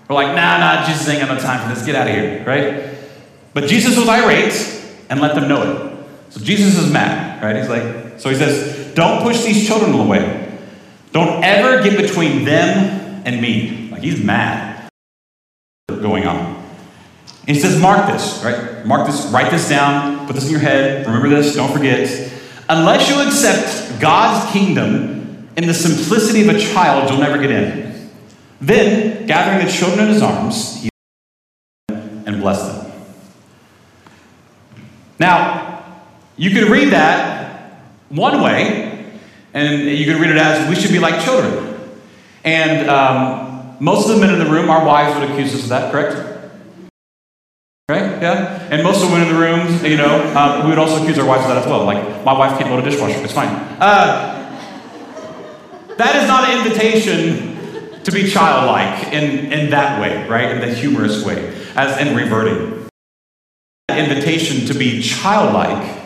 We're 0.08 0.14
like, 0.14 0.34
nah, 0.34 0.58
nah, 0.58 0.86
Jesus 0.86 1.08
ain't 1.08 1.20
got 1.20 1.34
no 1.34 1.40
time 1.40 1.62
for 1.62 1.74
this. 1.74 1.84
Get 1.86 1.94
out 1.94 2.08
of 2.08 2.14
here, 2.14 2.44
right? 2.44 2.94
But 3.54 3.68
Jesus 3.68 3.96
was 3.96 4.08
irate 4.08 4.52
and 5.08 5.20
let 5.20 5.34
them 5.34 5.48
know 5.48 5.62
it. 5.62 6.32
So 6.32 6.40
Jesus 6.40 6.78
is 6.78 6.92
mad, 6.92 7.42
right? 7.42 7.56
He's 7.56 7.68
like, 7.68 8.18
so 8.18 8.28
he 8.30 8.36
says, 8.36 8.94
don't 8.94 9.22
push 9.22 9.44
these 9.44 9.66
children 9.66 9.92
away. 9.94 10.58
Don't 11.12 11.44
ever 11.44 11.82
get 11.82 11.96
between 11.96 12.44
them 12.44 13.22
and 13.24 13.40
me. 13.40 13.88
Like 13.90 14.02
he's 14.02 14.22
mad 14.22 14.90
going 15.88 16.26
on. 16.26 16.62
He 17.46 17.58
says, 17.58 17.80
mark 17.80 18.10
this, 18.10 18.42
right? 18.44 18.86
Mark 18.86 19.06
this, 19.06 19.26
write 19.26 19.50
this 19.50 19.68
down, 19.68 20.26
put 20.26 20.34
this 20.34 20.46
in 20.46 20.52
your 20.52 20.60
head, 20.60 21.06
remember 21.06 21.28
this, 21.28 21.54
don't 21.54 21.72
forget. 21.72 22.32
Unless 22.68 23.10
you 23.10 23.20
accept 23.20 24.00
God's 24.00 24.50
kingdom 24.52 25.21
in 25.56 25.66
the 25.66 25.74
simplicity 25.74 26.48
of 26.48 26.54
a 26.54 26.58
child, 26.58 27.10
you'll 27.10 27.20
never 27.20 27.38
get 27.38 27.50
in. 27.50 28.10
Then, 28.60 29.26
gathering 29.26 29.66
the 29.66 29.72
children 29.72 30.06
in 30.06 30.14
his 30.14 30.22
arms, 30.22 30.82
he 30.82 30.88
and 31.88 32.40
blessed 32.40 32.84
them. 32.84 32.92
Now, 35.18 35.84
you 36.36 36.50
could 36.50 36.68
read 36.68 36.90
that 36.90 37.80
one 38.08 38.40
way, 38.42 39.12
and 39.52 39.82
you 39.82 40.04
could 40.04 40.20
read 40.20 40.30
it 40.30 40.36
as 40.36 40.68
we 40.68 40.76
should 40.76 40.92
be 40.92 40.98
like 40.98 41.22
children. 41.24 41.78
And 42.44 42.88
um, 42.88 43.76
most 43.80 44.08
of 44.08 44.14
the 44.14 44.20
men 44.20 44.32
in 44.32 44.38
the 44.38 44.50
room, 44.50 44.70
our 44.70 44.84
wives 44.84 45.18
would 45.18 45.30
accuse 45.30 45.54
us 45.54 45.64
of 45.64 45.68
that, 45.68 45.92
correct? 45.92 46.14
Right? 47.88 48.22
Yeah? 48.22 48.68
And 48.70 48.82
most 48.82 49.02
of 49.02 49.08
the 49.08 49.14
women 49.14 49.28
in 49.28 49.34
the 49.34 49.40
room, 49.40 49.84
you 49.84 49.96
know, 49.96 50.34
um, 50.36 50.64
we 50.64 50.70
would 50.70 50.78
also 50.78 51.02
accuse 51.02 51.18
our 51.18 51.26
wives 51.26 51.42
of 51.42 51.48
that 51.48 51.58
as 51.58 51.66
well. 51.66 51.84
Like, 51.84 52.24
my 52.24 52.32
wife 52.32 52.58
can't 52.58 52.70
load 52.70 52.86
a 52.86 52.90
dishwasher. 52.90 53.18
It's 53.22 53.32
fine. 53.32 53.48
Uh, 53.80 54.31
that 56.02 56.16
is 56.16 56.28
not 56.28 56.48
an 56.48 56.66
invitation 56.66 58.02
to 58.02 58.10
be 58.10 58.28
childlike 58.28 59.12
in, 59.12 59.52
in 59.52 59.70
that 59.70 60.00
way, 60.00 60.26
right? 60.28 60.50
In 60.50 60.60
the 60.60 60.74
humorous 60.74 61.24
way, 61.24 61.54
as 61.76 62.00
in 62.04 62.16
reverting. 62.16 62.88
That 63.88 63.98
invitation 63.98 64.66
to 64.66 64.74
be 64.74 65.00
childlike 65.00 66.00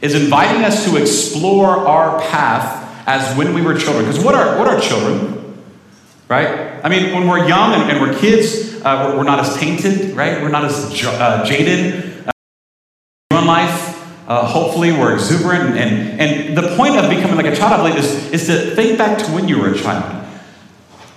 is 0.00 0.14
inviting 0.14 0.64
us 0.64 0.84
to 0.86 0.96
explore 0.96 1.68
our 1.68 2.20
path 2.20 3.06
as 3.06 3.36
when 3.36 3.54
we 3.54 3.60
were 3.60 3.76
children. 3.76 4.06
Because 4.06 4.24
what 4.24 4.34
are, 4.34 4.58
what 4.58 4.66
are 4.66 4.80
children? 4.80 5.62
Right? 6.28 6.80
I 6.82 6.88
mean, 6.88 7.14
when 7.14 7.28
we're 7.28 7.46
young 7.46 7.74
and, 7.74 7.90
and 7.90 8.00
we're 8.00 8.18
kids, 8.18 8.80
uh, 8.82 9.10
we're, 9.10 9.18
we're, 9.18 9.24
not 9.24 9.40
as 9.40 9.56
tainted, 9.56 10.16
right? 10.16 10.40
We're 10.42 10.48
not 10.48 10.64
as 10.64 10.92
j- 10.92 11.06
uh, 11.06 11.44
jaded 11.44 12.26
uh, 12.26 13.44
life. 13.44 13.93
Uh, 14.26 14.46
hopefully, 14.46 14.92
we're 14.92 15.14
exuberant. 15.14 15.76
And, 15.76 16.20
and, 16.20 16.20
and, 16.20 16.56
the 16.56 16.76
point 16.76 16.96
of 16.96 17.10
becoming 17.10 17.36
like 17.36 17.46
a 17.46 17.54
child, 17.54 17.82
believe, 17.82 18.02
is, 18.02 18.30
is 18.30 18.46
to 18.46 18.74
think 18.74 18.96
back 18.96 19.18
to 19.18 19.24
when 19.32 19.48
you 19.48 19.60
were 19.60 19.72
a 19.72 19.78
child. 19.78 20.26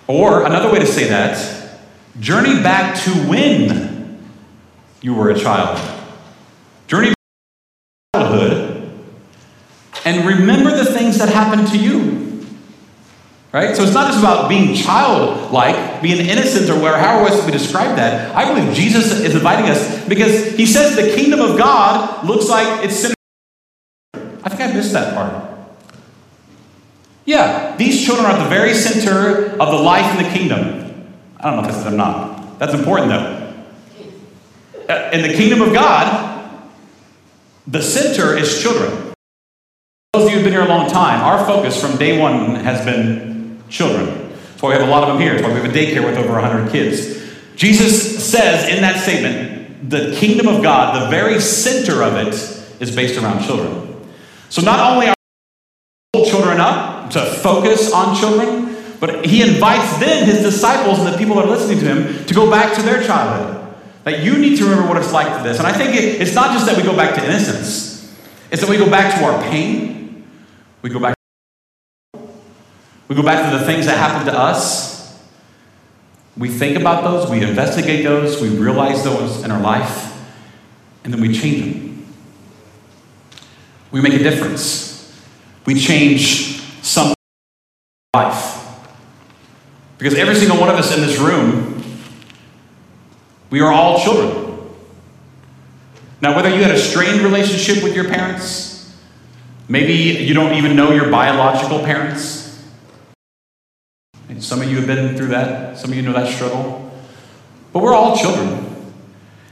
Or 0.07 0.45
another 0.45 0.71
way 0.71 0.79
to 0.79 0.85
say 0.85 1.07
that, 1.09 1.79
journey 2.19 2.61
back 2.61 3.01
to 3.03 3.11
when 3.29 4.19
you 5.01 5.13
were 5.13 5.29
a 5.29 5.39
child. 5.39 5.79
Journey 6.87 7.07
back 7.09 7.15
to 8.13 8.19
childhood 8.19 8.77
and 10.07 10.25
remember 10.25 10.71
the 10.71 10.85
things 10.85 11.17
that 11.17 11.27
happened 11.27 11.67
to 11.67 11.77
you. 11.77 12.26
Right? 13.53 13.75
So 13.75 13.83
it's 13.83 13.93
not 13.93 14.07
just 14.07 14.19
about 14.19 14.49
being 14.49 14.75
childlike, 14.75 16.01
being 16.01 16.25
innocent, 16.25 16.69
or 16.69 16.81
where, 16.81 16.97
however 16.97 17.31
else 17.31 17.45
we 17.45 17.51
describe 17.51 17.95
that. 17.95 18.35
I 18.35 18.53
believe 18.53 18.75
Jesus 18.75 19.21
is 19.21 19.35
inviting 19.35 19.69
us 19.69 20.05
because 20.07 20.55
he 20.55 20.65
says 20.65 20.95
the 20.95 21.15
kingdom 21.15 21.39
of 21.39 21.57
God 21.57 22.25
looks 22.25 22.49
like 22.49 22.83
it's 22.83 22.95
centered. 22.95 23.15
I 24.43 24.49
think 24.49 24.61
I 24.61 24.73
missed 24.73 24.93
that 24.93 25.13
part. 25.13 25.47
Yeah, 27.25 27.75
these 27.77 28.05
children 28.05 28.25
are 28.25 28.33
at 28.33 28.43
the 28.43 28.49
very 28.49 28.73
center 28.73 29.51
of 29.59 29.71
the 29.71 29.79
life 29.79 30.17
in 30.17 30.23
the 30.23 30.29
kingdom. 30.29 31.13
I 31.39 31.51
don't 31.51 31.61
know 31.61 31.67
if 31.67 31.75
that's 31.75 31.87
or 31.87 31.91
not. 31.91 32.59
That's 32.59 32.73
important 32.73 33.09
though. 33.09 33.53
Uh, 34.89 35.09
In 35.11 35.21
the 35.21 35.33
kingdom 35.35 35.61
of 35.61 35.73
God, 35.73 36.71
the 37.67 37.81
center 37.81 38.35
is 38.37 38.61
children. 38.61 39.13
Those 40.13 40.25
of 40.25 40.29
you 40.29 40.35
who've 40.37 40.43
been 40.43 40.53
here 40.53 40.61
a 40.61 40.67
long 40.67 40.89
time, 40.89 41.21
our 41.21 41.45
focus 41.45 41.79
from 41.79 41.97
day 41.97 42.17
one 42.17 42.55
has 42.55 42.83
been 42.85 43.36
children. 43.69 44.05
That's 44.57 44.61
why 44.61 44.69
we 44.69 44.75
have 44.75 44.87
a 44.87 44.91
lot 44.91 45.03
of 45.03 45.09
them 45.09 45.21
here. 45.21 45.33
That's 45.33 45.43
why 45.43 45.53
we 45.53 45.59
have 45.59 45.69
a 45.69 45.73
daycare 45.73 46.03
with 46.03 46.17
over 46.17 46.33
100 46.33 46.71
kids. 46.71 47.17
Jesus 47.55 48.23
says 48.23 48.69
in 48.69 48.81
that 48.81 49.01
statement, 49.01 49.89
the 49.89 50.15
kingdom 50.15 50.47
of 50.47 50.63
God, 50.63 51.05
the 51.05 51.09
very 51.09 51.39
center 51.39 52.03
of 52.03 52.15
it, 52.15 52.33
is 52.81 52.95
based 52.95 53.21
around 53.21 53.43
children. 53.43 54.07
So 54.49 54.61
not 54.61 54.91
only 54.91 55.07
are 55.07 55.15
children 56.25 56.59
up 56.59 57.11
to 57.11 57.23
focus 57.25 57.91
on 57.91 58.15
children, 58.15 58.75
but 58.99 59.25
he 59.25 59.41
invites 59.41 59.97
then 59.97 60.25
his 60.25 60.41
disciples 60.41 60.99
and 60.99 61.13
the 61.13 61.17
people 61.17 61.35
that 61.35 61.45
are 61.45 61.49
listening 61.49 61.79
to 61.79 61.85
him 61.85 62.25
to 62.25 62.33
go 62.33 62.49
back 62.49 62.75
to 62.75 62.81
their 62.81 63.03
childhood. 63.03 63.55
That 64.03 64.23
you 64.23 64.37
need 64.37 64.57
to 64.57 64.63
remember 64.63 64.87
what 64.87 64.97
it's 64.97 65.11
like 65.11 65.37
to 65.37 65.43
this. 65.43 65.57
And 65.57 65.67
I 65.67 65.73
think 65.73 65.95
it, 65.95 66.21
it's 66.21 66.33
not 66.33 66.53
just 66.53 66.65
that 66.65 66.77
we 66.77 66.83
go 66.83 66.95
back 66.95 67.15
to 67.15 67.23
innocence, 67.23 68.15
it's 68.51 68.61
that 68.61 68.69
we 68.69 68.77
go 68.77 68.89
back 68.89 69.19
to 69.19 69.25
our 69.25 69.41
pain, 69.43 70.25
we 70.81 70.89
go 70.89 70.99
back 70.99 71.16
we 73.07 73.15
go 73.15 73.23
back 73.23 73.51
to 73.51 73.57
the 73.57 73.65
things 73.65 73.85
that 73.85 73.97
happened 73.97 74.29
to 74.29 74.37
us. 74.37 75.17
We 76.35 76.49
think 76.49 76.77
about 76.77 77.03
those, 77.03 77.29
we 77.29 77.41
investigate 77.41 78.03
those, 78.03 78.41
we 78.41 78.49
realize 78.49 79.03
those 79.03 79.43
in 79.43 79.49
our 79.49 79.61
life, 79.61 80.13
and 81.03 81.13
then 81.13 81.21
we 81.21 81.33
change 81.33 81.73
them. 81.73 82.05
We 83.91 84.01
make 84.01 84.13
a 84.13 84.19
difference. 84.19 85.17
We 85.65 85.75
change 85.79 86.61
some 86.83 87.13
life. 88.13 88.55
Because 89.97 90.13
every 90.15 90.35
single 90.35 90.59
one 90.59 90.69
of 90.69 90.75
us 90.75 90.95
in 90.95 91.01
this 91.01 91.17
room, 91.17 91.83
we 93.49 93.61
are 93.61 93.71
all 93.71 93.99
children. 93.99 94.45
Now, 96.21 96.35
whether 96.35 96.49
you 96.49 96.61
had 96.61 96.71
a 96.71 96.79
strained 96.79 97.21
relationship 97.21 97.83
with 97.83 97.95
your 97.95 98.05
parents, 98.05 98.95
maybe 99.67 99.93
you 99.93 100.33
don't 100.33 100.53
even 100.53 100.75
know 100.75 100.91
your 100.91 101.09
biological 101.09 101.79
parents. 101.79 102.46
Some 104.39 104.61
of 104.61 104.69
you 104.69 104.77
have 104.77 104.87
been 104.87 105.17
through 105.17 105.27
that. 105.27 105.77
Some 105.77 105.91
of 105.91 105.95
you 105.95 106.01
know 106.01 106.13
that 106.13 106.33
struggle. 106.33 106.91
But 107.73 107.83
we're 107.83 107.93
all 107.93 108.15
children. 108.17 108.65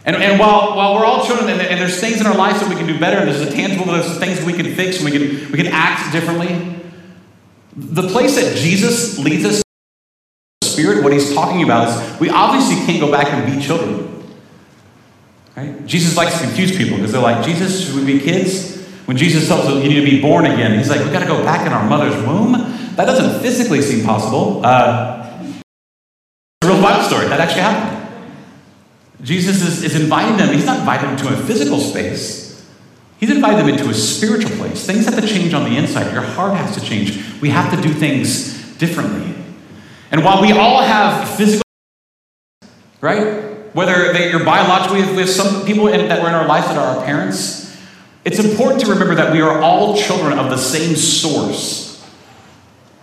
And, 0.05 0.15
and 0.15 0.39
while, 0.39 0.75
while 0.75 0.95
we're 0.95 1.05
all 1.05 1.25
children, 1.25 1.49
and, 1.49 1.59
and 1.59 1.81
there's 1.81 1.99
things 1.99 2.21
in 2.21 2.27
our 2.27 2.35
lives 2.35 2.59
that 2.59 2.69
we 2.69 2.75
can 2.75 2.85
do 2.85 2.99
better, 2.99 3.17
and 3.17 3.27
there's 3.27 3.41
a 3.41 3.51
tangible, 3.51 3.91
there's 3.91 4.19
things 4.19 4.43
we 4.45 4.53
can 4.53 4.75
fix, 4.75 4.97
and 5.01 5.05
we 5.05 5.11
can, 5.11 5.51
we 5.51 5.57
can 5.57 5.67
act 5.67 6.11
differently. 6.11 6.79
The 7.75 8.07
place 8.07 8.35
that 8.35 8.55
Jesus 8.55 9.17
leads 9.17 9.45
us, 9.45 9.63
Spirit, 10.63 11.03
what 11.03 11.11
he's 11.11 11.33
talking 11.33 11.63
about 11.63 11.89
is 11.89 12.19
we 12.19 12.29
obviously 12.29 12.75
can't 12.85 12.99
go 12.99 13.11
back 13.11 13.27
and 13.27 13.51
be 13.51 13.65
children. 13.65 14.23
Right? 15.57 15.85
Jesus 15.85 16.15
likes 16.15 16.37
to 16.37 16.45
confuse 16.45 16.77
people 16.77 16.97
because 16.97 17.11
they're 17.11 17.21
like, 17.21 17.43
Jesus, 17.43 17.85
should 17.85 17.95
we 17.95 18.05
be 18.05 18.19
kids? 18.19 18.74
When 19.05 19.17
Jesus 19.17 19.47
tells 19.47 19.67
us 19.67 19.83
you 19.83 19.89
need 19.89 20.03
to 20.03 20.05
be 20.05 20.21
born 20.21 20.45
again, 20.45 20.77
he's 20.77 20.89
like, 20.89 20.99
we've 20.99 21.13
got 21.13 21.19
to 21.19 21.27
go 21.27 21.43
back 21.43 21.65
in 21.65 21.73
our 21.73 21.87
mother's 21.87 22.15
womb. 22.25 22.53
That 22.95 23.05
doesn't 23.05 23.41
physically 23.41 23.81
seem 23.81 24.05
possible. 24.05 24.65
Uh, 24.65 25.21
a 26.61 26.67
real 26.67 26.81
Bible 26.81 27.03
story. 27.03 27.27
That 27.27 27.39
actually 27.39 27.61
happened. 27.61 28.01
Jesus 29.21 29.61
is, 29.61 29.83
is 29.83 29.99
inviting 29.99 30.37
them. 30.37 30.53
He's 30.53 30.65
not 30.65 30.79
inviting 30.79 31.15
them 31.15 31.17
to 31.17 31.33
a 31.33 31.37
physical 31.37 31.79
space. 31.79 32.45
He's 33.19 33.29
inviting 33.29 33.59
them 33.59 33.69
into 33.69 33.89
a 33.89 33.93
spiritual 33.93 34.51
place. 34.57 34.85
Things 34.85 35.05
have 35.05 35.19
to 35.19 35.27
change 35.27 35.53
on 35.53 35.69
the 35.69 35.77
inside. 35.77 36.11
Your 36.11 36.21
heart 36.21 36.55
has 36.57 36.75
to 36.75 36.81
change. 36.81 37.41
We 37.41 37.49
have 37.49 37.73
to 37.75 37.81
do 37.81 37.93
things 37.93 38.75
differently. 38.77 39.33
And 40.11 40.23
while 40.23 40.41
we 40.41 40.51
all 40.51 40.81
have 40.81 41.29
physical, 41.37 41.63
right? 43.01 43.43
Whether 43.73 44.13
they, 44.13 44.31
you're 44.31 44.45
biologically, 44.45 45.01
we 45.01 45.21
have 45.21 45.29
some 45.29 45.65
people 45.65 45.87
in, 45.87 46.07
that 46.07 46.21
were 46.21 46.29
in 46.29 46.35
our 46.35 46.47
lives 46.47 46.67
that 46.67 46.77
are 46.77 46.97
our 46.97 47.05
parents, 47.05 47.64
it's 48.25 48.39
important 48.39 48.81
to 48.81 48.89
remember 48.89 49.13
that 49.15 49.31
we 49.31 49.39
are 49.41 49.61
all 49.61 49.95
children 49.95 50.39
of 50.39 50.49
the 50.49 50.57
same 50.57 50.95
source. 50.95 52.03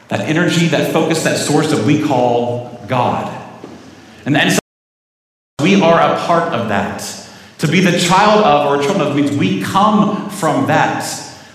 That 0.08 0.20
energy, 0.20 0.66
that 0.66 0.92
focus, 0.92 1.22
that 1.22 1.38
source 1.38 1.70
that 1.70 1.86
we 1.86 2.02
call 2.02 2.84
God. 2.88 3.32
And, 4.26 4.36
and 4.36 4.58
we 5.62 5.80
are 5.80 6.00
a 6.00 6.18
part 6.26 6.52
of 6.52 6.68
that. 6.70 7.00
To 7.58 7.68
be 7.68 7.78
the 7.78 7.96
child 7.96 8.44
of 8.44 8.66
or 8.66 8.80
a 8.80 8.84
children 8.84 9.06
of 9.06 9.14
means 9.14 9.30
we 9.30 9.62
come 9.62 10.28
from 10.28 10.66
that. 10.66 11.02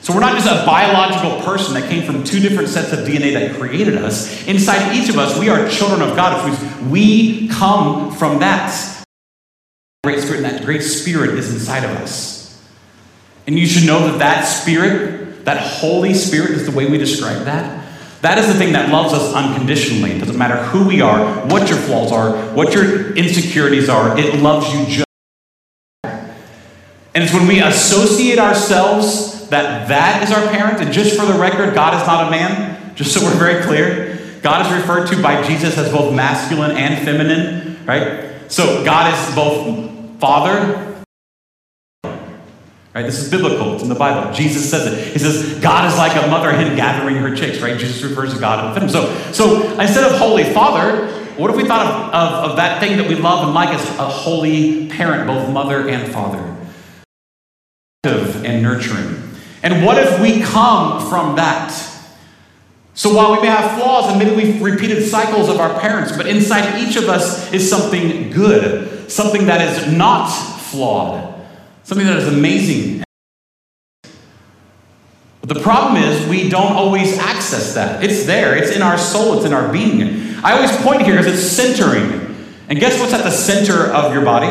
So 0.01 0.13
we're 0.13 0.21
not 0.21 0.41
just 0.41 0.47
a 0.47 0.65
biological 0.65 1.41
person 1.41 1.73
that 1.73 1.89
came 1.89 2.06
from 2.06 2.23
two 2.23 2.39
different 2.39 2.69
sets 2.69 2.93
of 2.93 2.99
DNA 2.99 3.34
that 3.34 3.60
created 3.60 3.97
us. 3.97 4.47
Inside 4.47 4.95
each 4.95 5.10
of 5.10 5.17
us, 5.17 5.38
we 5.38 5.49
are 5.49 5.67
children 5.67 6.01
of 6.01 6.15
God, 6.15 6.89
we 6.89 7.49
come 7.49 8.13
from 8.13 8.39
that. 8.39 9.03
Great 10.06 10.21
spirit, 10.21 10.38
and 10.38 10.45
that 10.45 10.63
great 10.63 10.82
spirit 10.82 11.32
is 11.32 11.53
inside 11.53 11.84
of 11.84 11.91
us. 11.97 12.37
And 13.47 13.57
you 13.57 13.65
should 13.65 13.88
know 13.88 14.12
that 14.12 14.19
that 14.19 14.41
spirit, 14.41 15.45
that 15.45 15.57
Holy 15.57 16.13
Spirit, 16.13 16.51
is 16.51 16.65
the 16.65 16.71
way 16.71 16.86
we 16.86 16.97
describe 16.97 17.45
that. 17.45 17.86
That 18.21 18.38
is 18.38 18.47
the 18.47 18.53
thing 18.55 18.73
that 18.73 18.89
loves 18.91 19.13
us 19.13 19.33
unconditionally. 19.33 20.12
It 20.12 20.19
doesn't 20.19 20.38
matter 20.38 20.57
who 20.57 20.86
we 20.86 20.99
are, 20.99 21.47
what 21.47 21.69
your 21.69 21.77
flaws 21.77 22.12
are, 22.12 22.36
what 22.53 22.73
your 22.73 23.15
insecurities 23.15 23.88
are, 23.88 24.17
it 24.19 24.41
loves 24.41 24.73
you 24.73 24.86
just. 24.86 25.07
And 26.03 27.23
it's 27.23 27.33
when 27.33 27.47
we 27.47 27.62
associate 27.62 28.38
ourselves 28.38 29.47
that 29.47 29.88
that 29.88 30.23
is 30.23 30.31
our 30.31 30.45
parent, 30.49 30.81
and 30.81 30.91
just 30.91 31.17
for 31.17 31.25
the 31.25 31.39
record, 31.39 31.73
God 31.73 31.99
is 31.99 32.05
not 32.05 32.27
a 32.27 32.31
man, 32.31 32.95
just 32.95 33.13
so 33.13 33.21
we're 33.25 33.38
very 33.38 33.63
clear. 33.63 34.39
God 34.41 34.65
is 34.65 34.71
referred 34.73 35.07
to 35.07 35.21
by 35.21 35.41
Jesus 35.47 35.77
as 35.77 35.91
both 35.91 36.13
masculine 36.13 36.71
and 36.71 37.03
feminine, 37.05 37.86
right? 37.86 38.51
So 38.51 38.83
God 38.83 39.13
is 39.13 39.36
both 39.36 40.19
father 40.19 40.96
Right? 42.97 43.05
This 43.05 43.19
is 43.19 43.29
biblical. 43.29 43.75
It's 43.75 43.83
in 43.83 43.89
the 43.89 43.93
Bible. 43.95 44.33
Jesus 44.33 44.67
says 44.67 44.88
it. 44.88 45.13
He 45.13 45.19
says, 45.19 45.60
God 45.60 45.88
is 45.88 45.95
like 45.99 46.15
a 46.15 46.27
mother 46.31 46.51
hen 46.51 46.75
gathering 46.75 47.17
her 47.17 47.36
chicks, 47.36 47.62
right? 47.62 47.77
Jesus 47.77 48.01
refers 48.01 48.33
to 48.33 48.39
God 48.39 48.75
in 48.75 48.89
So, 48.89 49.13
so 49.31 49.79
instead 49.79 50.12
of 50.12 50.17
Holy 50.17 50.43
Father, 50.45 51.07
what 51.36 51.51
if 51.51 51.57
we 51.57 51.65
thought 51.65 51.86
of, 51.86 52.12
of, 52.12 52.49
of 52.49 52.57
that 52.57 52.79
thing 52.79 52.97
that 52.97 53.07
we 53.07 53.13
love 53.13 53.45
and 53.45 53.53
like 53.53 53.69
as 53.69 53.88
a 53.99 54.10
holy 54.10 54.88
parent, 54.88 55.27
both 55.27 55.47
mother 55.47 55.88
and 55.88 56.12
father? 56.12 56.55
And 58.03 58.63
nurturing. 58.63 59.31
And 59.62 59.86
what 59.86 59.99
if 59.99 60.19
we 60.19 60.41
come 60.41 61.07
from 61.07 61.36
that? 61.36 61.69
So 62.95 63.13
while 63.13 63.33
we 63.33 63.43
may 63.43 63.49
have 63.49 63.79
flaws 63.79 64.10
and 64.10 64.17
maybe 64.17 64.36
we've 64.36 64.60
repeated 64.60 65.07
cycles 65.07 65.49
of 65.49 65.60
our 65.60 65.79
parents, 65.79 66.17
but 66.17 66.25
inside 66.25 66.79
each 66.81 66.95
of 66.95 67.10
us 67.10 67.53
is 67.53 67.69
something 67.69 68.31
good, 68.31 69.12
something 69.12 69.45
that 69.45 69.62
is 69.62 69.95
not 69.95 70.29
flawed 70.29 71.37
something 71.88 72.06
that 72.06 72.17
is 72.17 72.28
amazing. 72.28 73.02
But 75.39 75.58
the 75.58 75.62
problem 75.62 76.04
is, 76.04 76.28
we 76.28 76.50
don't 76.50 76.73
always 76.73 77.17
access 77.17 77.76
that. 77.76 78.04
It's 78.04 78.26
there, 78.26 78.58
it's 78.58 78.76
in 78.76 78.82
our 78.82 78.97
soul, 78.97 79.38
it's 79.38 79.45
in 79.45 79.54
our 79.54 79.71
being. 79.71 80.36
I 80.43 80.52
always 80.52 80.76
point 80.82 81.04
here 81.04 81.15
because 81.15 81.28
it's 81.28 81.50
centering. 81.50 82.36
And 82.67 82.78
guess 82.78 83.00
what's 83.00 83.13
at 83.13 83.23
the 83.23 83.32
center 83.32 83.86
of 83.86 84.13
your 84.13 84.26
body? 84.26 84.50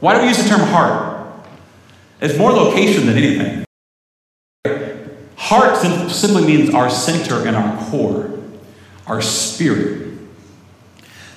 Why 0.00 0.14
do 0.14 0.22
we 0.22 0.28
use 0.28 0.42
the 0.42 0.48
term 0.48 0.60
heart? 0.60 1.44
It's 2.22 2.38
more 2.38 2.50
location 2.50 3.04
than 3.04 3.18
anything. 3.18 3.64
Heart 5.36 5.76
simply 6.10 6.46
means 6.46 6.70
our 6.72 6.88
center 6.88 7.46
and 7.46 7.54
our 7.54 7.90
core, 7.90 8.40
our 9.06 9.20
spirit. 9.20 10.14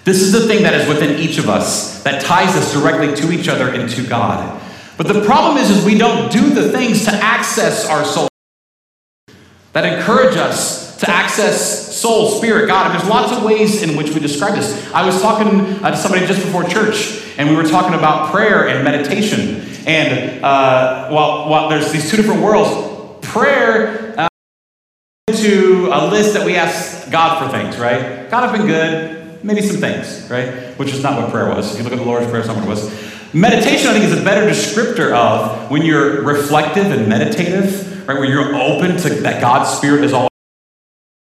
This 0.06 0.22
is 0.22 0.32
the 0.32 0.48
thing 0.48 0.64
that 0.64 0.74
is 0.74 0.88
within 0.88 1.20
each 1.20 1.38
of 1.38 1.50
us 1.50 2.02
that 2.04 2.24
ties 2.24 2.56
us 2.56 2.72
directly 2.72 3.14
to 3.18 3.34
each 3.34 3.50
other 3.50 3.68
and 3.68 3.90
to 3.90 4.08
God. 4.08 4.61
But 5.02 5.14
the 5.14 5.26
problem 5.26 5.58
is, 5.58 5.72
is 5.72 5.84
we 5.84 5.98
don't 5.98 6.32
do 6.32 6.52
the 6.52 6.72
things 6.72 7.06
to 7.06 7.12
access 7.12 7.90
our 7.90 8.06
soul 8.06 8.28
that 9.74 9.84
encourage 9.84 10.38
us 10.38 11.00
to 11.00 11.10
access 11.10 11.98
soul, 11.98 12.30
spirit, 12.30 12.68
God. 12.68 12.92
And 12.92 13.00
there's 13.00 13.10
lots 13.10 13.32
of 13.32 13.44
ways 13.44 13.82
in 13.82 13.98
which 13.98 14.12
we 14.12 14.20
describe 14.20 14.54
this. 14.54 14.94
I 14.94 15.04
was 15.04 15.20
talking 15.20 15.62
uh, 15.84 15.90
to 15.90 15.98
somebody 15.98 16.28
just 16.28 16.44
before 16.44 16.66
church, 16.66 17.24
and 17.38 17.50
we 17.50 17.56
were 17.56 17.64
talking 17.64 17.98
about 17.98 18.32
prayer 18.32 18.68
and 18.68 18.84
meditation. 18.84 19.68
And 19.88 20.46
uh, 20.46 21.10
while, 21.10 21.70
there's 21.70 21.92
these 21.92 22.12
two 22.12 22.18
different 22.18 22.44
worlds, 22.44 23.26
prayer 23.26 24.14
uh, 24.20 24.28
to 25.34 25.90
a 25.92 26.12
list 26.12 26.36
that 26.36 26.46
we 26.46 26.58
ask 26.58 27.10
God 27.10 27.44
for 27.44 27.58
things, 27.58 27.80
right? 27.80 28.30
God, 28.30 28.44
I've 28.44 28.56
been 28.56 28.68
good, 28.68 29.44
maybe 29.44 29.64
some 29.64 29.78
things, 29.78 30.30
right? 30.30 30.78
Which 30.78 30.94
is 30.94 31.02
not 31.02 31.20
what 31.20 31.32
prayer 31.32 31.50
was. 31.50 31.72
If 31.72 31.80
you 31.80 31.84
look 31.86 31.94
at 31.94 32.00
the 32.00 32.06
Lord's 32.06 32.30
Prayer, 32.30 32.46
not 32.46 32.58
what 32.58 32.66
it 32.66 32.70
was. 32.70 33.11
Meditation, 33.34 33.88
I 33.88 33.94
think, 33.94 34.06
is 34.06 34.20
a 34.20 34.24
better 34.26 34.46
descriptor 34.46 35.14
of 35.14 35.72
when 35.72 35.84
you're 35.84 36.22
reflective 36.24 36.92
and 36.92 37.08
meditative, 37.08 38.06
right? 38.06 38.20
When 38.20 38.30
you're 38.30 38.54
open 38.54 38.98
to 38.98 39.10
that 39.22 39.40
God's 39.40 39.70
Spirit 39.70 40.04
is 40.04 40.12
all. 40.12 40.28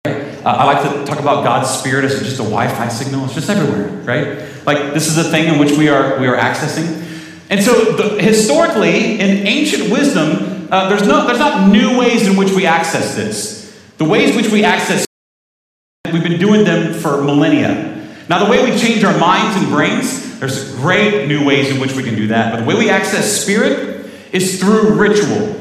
Uh, 0.06 0.12
I 0.44 0.64
like 0.64 0.90
to 0.90 1.04
talk 1.04 1.20
about 1.20 1.44
God's 1.44 1.68
Spirit 1.68 2.06
as 2.06 2.18
just 2.20 2.36
a 2.36 2.44
Wi-Fi 2.44 2.88
signal. 2.88 3.26
It's 3.26 3.34
just 3.34 3.50
everywhere, 3.50 3.88
right? 4.04 4.42
Like 4.64 4.94
this 4.94 5.06
is 5.06 5.18
a 5.18 5.24
thing 5.24 5.52
in 5.52 5.58
which 5.58 5.72
we 5.72 5.90
are 5.90 6.18
we 6.18 6.26
are 6.26 6.36
accessing. 6.36 7.04
And 7.50 7.62
so, 7.62 7.92
the, 7.92 8.22
historically, 8.22 9.20
in 9.20 9.46
ancient 9.46 9.90
wisdom, 9.90 10.68
uh, 10.70 10.88
there's 10.88 11.06
no 11.06 11.26
there's 11.26 11.38
not 11.38 11.70
new 11.70 11.98
ways 11.98 12.26
in 12.26 12.36
which 12.36 12.52
we 12.52 12.64
access 12.64 13.16
this. 13.16 13.78
The 13.98 14.04
ways 14.04 14.34
which 14.34 14.50
we 14.50 14.64
access, 14.64 15.04
we've 16.10 16.22
been 16.22 16.40
doing 16.40 16.64
them 16.64 16.94
for 16.94 17.22
millennia. 17.22 17.87
Now, 18.28 18.44
the 18.44 18.50
way 18.50 18.70
we 18.70 18.78
change 18.78 19.04
our 19.04 19.16
minds 19.18 19.56
and 19.56 19.70
brains 19.70 20.28
there's 20.38 20.72
great 20.76 21.26
new 21.26 21.44
ways 21.44 21.70
in 21.70 21.80
which 21.80 21.94
we 21.94 22.04
can 22.04 22.14
do 22.14 22.28
that. 22.28 22.52
But 22.52 22.60
the 22.60 22.66
way 22.66 22.76
we 22.76 22.90
access 22.90 23.42
spirit 23.42 24.08
is 24.32 24.60
through 24.60 24.94
ritual. 24.94 25.56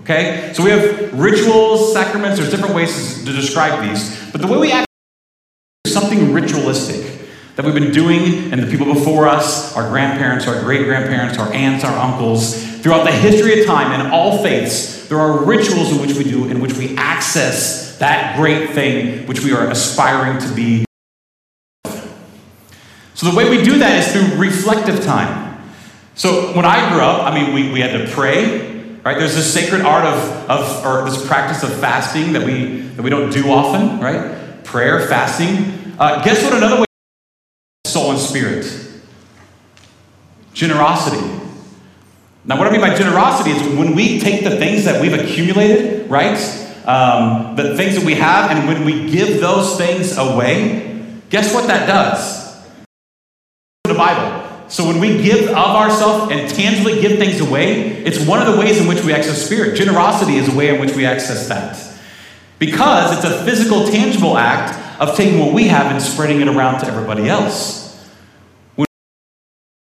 Okay? 0.00 0.52
So 0.54 0.64
we 0.64 0.70
have 0.70 1.12
rituals, 1.18 1.92
sacraments, 1.92 2.38
there's 2.38 2.50
different 2.50 2.74
ways 2.74 3.24
to 3.24 3.32
describe 3.32 3.88
these. 3.88 4.32
But 4.32 4.40
the 4.40 4.48
way 4.48 4.58
we 4.58 4.72
access 4.72 4.86
is 5.84 5.94
something 5.94 6.32
ritualistic 6.32 7.20
that 7.54 7.64
we've 7.64 7.74
been 7.74 7.92
doing, 7.92 8.52
and 8.52 8.62
the 8.62 8.70
people 8.70 8.92
before 8.92 9.28
us, 9.28 9.76
our 9.76 9.88
grandparents, 9.88 10.46
our 10.46 10.60
great 10.62 10.84
grandparents, 10.84 11.38
our 11.38 11.52
aunts, 11.52 11.84
our 11.84 11.96
uncles, 11.98 12.54
throughout 12.78 13.04
the 13.04 13.12
history 13.12 13.60
of 13.60 13.66
time 13.66 14.00
in 14.00 14.12
all 14.12 14.42
faiths, 14.42 15.08
there 15.08 15.18
are 15.18 15.44
rituals 15.44 15.90
in 15.90 16.00
which 16.00 16.16
we 16.16 16.24
do, 16.24 16.48
in 16.48 16.60
which 16.60 16.74
we 16.74 16.96
access 16.96 17.98
that 17.98 18.36
great 18.36 18.70
thing 18.70 19.26
which 19.26 19.44
we 19.44 19.52
are 19.52 19.68
aspiring 19.70 20.40
to 20.40 20.54
be. 20.54 20.87
So 23.18 23.28
the 23.28 23.36
way 23.36 23.50
we 23.50 23.64
do 23.64 23.80
that 23.80 23.98
is 23.98 24.12
through 24.12 24.38
reflective 24.38 25.02
time. 25.02 25.60
So 26.14 26.54
when 26.54 26.64
I 26.64 26.88
grew 26.92 27.00
up, 27.00 27.24
I 27.26 27.34
mean, 27.34 27.52
we, 27.52 27.72
we 27.72 27.80
had 27.80 27.90
to 27.90 28.12
pray, 28.12 29.00
right? 29.04 29.18
There's 29.18 29.34
this 29.34 29.52
sacred 29.52 29.80
art 29.80 30.04
of, 30.04 30.48
of 30.48 30.86
or 30.86 31.10
this 31.10 31.26
practice 31.26 31.64
of 31.64 31.76
fasting 31.80 32.34
that 32.34 32.46
we 32.46 32.82
that 32.94 33.02
we 33.02 33.10
don't 33.10 33.32
do 33.32 33.50
often, 33.50 33.98
right? 33.98 34.62
Prayer, 34.62 35.04
fasting. 35.08 35.96
Uh, 35.98 36.22
guess 36.22 36.44
what? 36.44 36.54
Another 36.54 36.76
way, 36.76 36.84
soul 37.88 38.12
and 38.12 38.20
spirit, 38.20 38.72
generosity. 40.54 41.26
Now, 42.44 42.56
what 42.56 42.68
I 42.68 42.70
mean 42.70 42.80
by 42.80 42.94
generosity 42.94 43.50
is 43.50 43.76
when 43.76 43.96
we 43.96 44.20
take 44.20 44.44
the 44.44 44.58
things 44.58 44.84
that 44.84 45.02
we've 45.02 45.12
accumulated, 45.12 46.08
right? 46.08 46.38
Um, 46.86 47.56
the 47.56 47.76
things 47.76 47.96
that 47.96 48.04
we 48.04 48.14
have, 48.14 48.52
and 48.52 48.68
when 48.68 48.84
we 48.84 49.10
give 49.10 49.40
those 49.40 49.76
things 49.76 50.16
away, 50.16 51.02
guess 51.30 51.52
what 51.52 51.66
that 51.66 51.88
does? 51.88 52.47
Bible. 53.98 54.46
So 54.68 54.86
when 54.86 55.00
we 55.00 55.22
give 55.22 55.48
of 55.48 55.56
ourselves 55.56 56.32
and 56.32 56.48
tangibly 56.48 57.00
give 57.00 57.18
things 57.18 57.40
away, 57.40 58.04
it's 58.04 58.24
one 58.24 58.40
of 58.40 58.52
the 58.52 58.58
ways 58.58 58.80
in 58.80 58.86
which 58.86 59.02
we 59.02 59.12
access 59.12 59.44
spirit. 59.44 59.76
Generosity 59.76 60.36
is 60.36 60.48
a 60.48 60.56
way 60.56 60.74
in 60.74 60.80
which 60.80 60.94
we 60.94 61.04
access 61.04 61.48
that. 61.48 61.76
Because 62.58 63.16
it's 63.16 63.24
a 63.24 63.44
physical, 63.44 63.86
tangible 63.86 64.36
act 64.36 65.00
of 65.00 65.16
taking 65.16 65.38
what 65.38 65.52
we 65.52 65.68
have 65.68 65.92
and 65.92 66.02
spreading 66.02 66.40
it 66.40 66.48
around 66.48 66.80
to 66.80 66.86
everybody 66.86 67.28
else. 67.28 68.08
When 68.74 68.86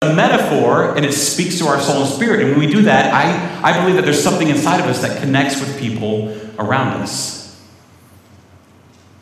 a 0.01 0.13
metaphor 0.13 0.95
and 0.95 1.05
it 1.05 1.13
speaks 1.13 1.57
to 1.59 1.67
our 1.67 1.79
soul 1.79 2.03
and 2.03 2.09
spirit. 2.09 2.41
And 2.41 2.51
when 2.51 2.59
we 2.59 2.67
do 2.67 2.83
that, 2.83 3.13
I, 3.13 3.71
I 3.71 3.79
believe 3.79 3.95
that 3.95 4.05
there's 4.05 4.21
something 4.21 4.47
inside 4.49 4.79
of 4.79 4.85
us 4.85 5.01
that 5.01 5.19
connects 5.19 5.59
with 5.59 5.79
people 5.79 6.37
around 6.59 7.01
us. 7.01 7.59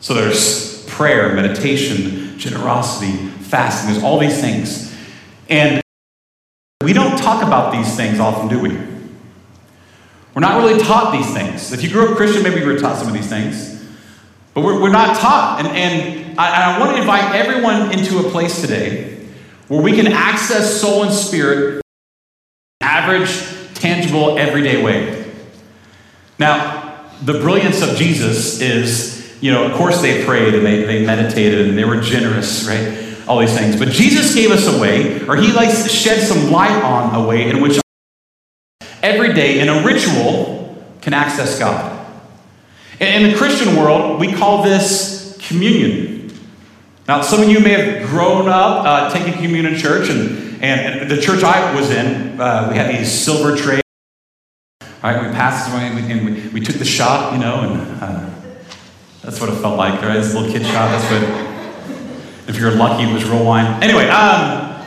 So 0.00 0.14
there's 0.14 0.84
prayer, 0.86 1.34
meditation, 1.34 2.38
generosity, 2.38 3.30
fasting, 3.54 3.92
there's 3.92 4.02
all 4.02 4.18
these 4.18 4.40
things. 4.40 4.92
And 5.48 5.80
we 6.82 6.92
don't 6.92 7.16
talk 7.16 7.44
about 7.46 7.72
these 7.72 7.94
things 7.94 8.18
often, 8.18 8.48
do 8.48 8.58
we? 8.58 8.70
We're 10.34 10.40
not 10.40 10.60
really 10.60 10.82
taught 10.82 11.12
these 11.12 11.32
things. 11.32 11.72
If 11.72 11.84
you 11.84 11.88
grew 11.88 12.10
up 12.10 12.16
Christian, 12.16 12.42
maybe 12.42 12.58
you 12.58 12.66
were 12.66 12.78
taught 12.80 12.98
some 12.98 13.06
of 13.06 13.14
these 13.14 13.28
things. 13.28 13.80
But 14.54 14.64
we're, 14.64 14.82
we're 14.82 14.90
not 14.90 15.16
taught. 15.18 15.60
And, 15.60 15.68
and 15.68 16.36
I, 16.40 16.74
I 16.74 16.80
want 16.80 16.96
to 16.96 17.00
invite 17.00 17.32
everyone 17.36 17.92
into 17.92 18.26
a 18.26 18.28
place 18.30 18.60
today 18.60 19.24
where 19.68 19.80
we 19.80 19.92
can 19.92 20.08
access 20.08 20.80
soul 20.80 21.04
and 21.04 21.12
spirit 21.12 21.80
average, 22.80 23.30
tangible, 23.74 24.36
everyday 24.36 24.82
way. 24.82 25.32
Now, 26.40 27.08
the 27.22 27.34
brilliance 27.34 27.82
of 27.82 27.96
Jesus 27.96 28.60
is, 28.60 29.38
you 29.40 29.52
know, 29.52 29.64
of 29.64 29.74
course 29.74 30.02
they 30.02 30.24
prayed 30.24 30.54
and 30.54 30.66
they, 30.66 30.82
they 30.82 31.06
meditated 31.06 31.68
and 31.68 31.78
they 31.78 31.84
were 31.84 32.00
generous, 32.00 32.66
right? 32.66 33.03
All 33.26 33.38
these 33.38 33.56
things. 33.56 33.78
But 33.78 33.88
Jesus 33.88 34.34
gave 34.34 34.50
us 34.50 34.66
a 34.66 34.80
way, 34.80 35.26
or 35.26 35.36
he 35.36 35.52
likes 35.52 35.82
to 35.82 35.88
shed 35.88 36.20
some 36.20 36.50
light 36.50 36.82
on 36.82 37.14
a 37.14 37.26
way 37.26 37.48
in 37.48 37.60
which 37.60 37.80
every 39.02 39.32
day 39.32 39.60
in 39.60 39.68
a 39.68 39.84
ritual 39.84 40.84
can 41.00 41.14
access 41.14 41.58
God. 41.58 41.92
In 43.00 43.30
the 43.30 43.36
Christian 43.36 43.76
world, 43.76 44.20
we 44.20 44.32
call 44.32 44.62
this 44.62 45.36
communion. 45.46 46.32
Now, 47.06 47.20
some 47.20 47.42
of 47.42 47.50
you 47.50 47.60
may 47.60 47.70
have 47.70 48.08
grown 48.08 48.48
up 48.48 48.86
uh, 48.86 49.12
taking 49.12 49.34
communion 49.34 49.74
in 49.74 49.78
church, 49.78 50.08
and, 50.08 50.62
and 50.62 51.10
the 51.10 51.20
church 51.20 51.42
I 51.42 51.74
was 51.74 51.90
in, 51.90 52.40
uh, 52.40 52.68
we 52.70 52.76
had 52.76 52.98
these 52.98 53.12
silver 53.12 53.56
trays. 53.56 53.82
Right, 55.02 55.22
we 55.22 55.34
passed 55.34 55.68
and 55.68 56.24
we, 56.24 56.48
we, 56.48 56.60
took 56.60 56.76
the 56.76 56.84
shot, 56.86 57.34
you 57.34 57.38
know, 57.38 57.60
and 57.60 58.02
uh, 58.02 58.30
that's 59.20 59.38
what 59.38 59.50
it 59.50 59.56
felt 59.56 59.76
like, 59.76 60.00
right? 60.00 60.14
This 60.14 60.32
little 60.34 60.50
kid 60.50 60.62
shot. 60.62 60.88
That's 60.90 61.04
what 61.10 61.53
if 62.46 62.58
you're 62.58 62.70
lucky, 62.72 63.04
it 63.04 63.12
was 63.12 63.24
real 63.24 63.44
wine. 63.44 63.82
Anyway, 63.82 64.08
um, 64.08 64.82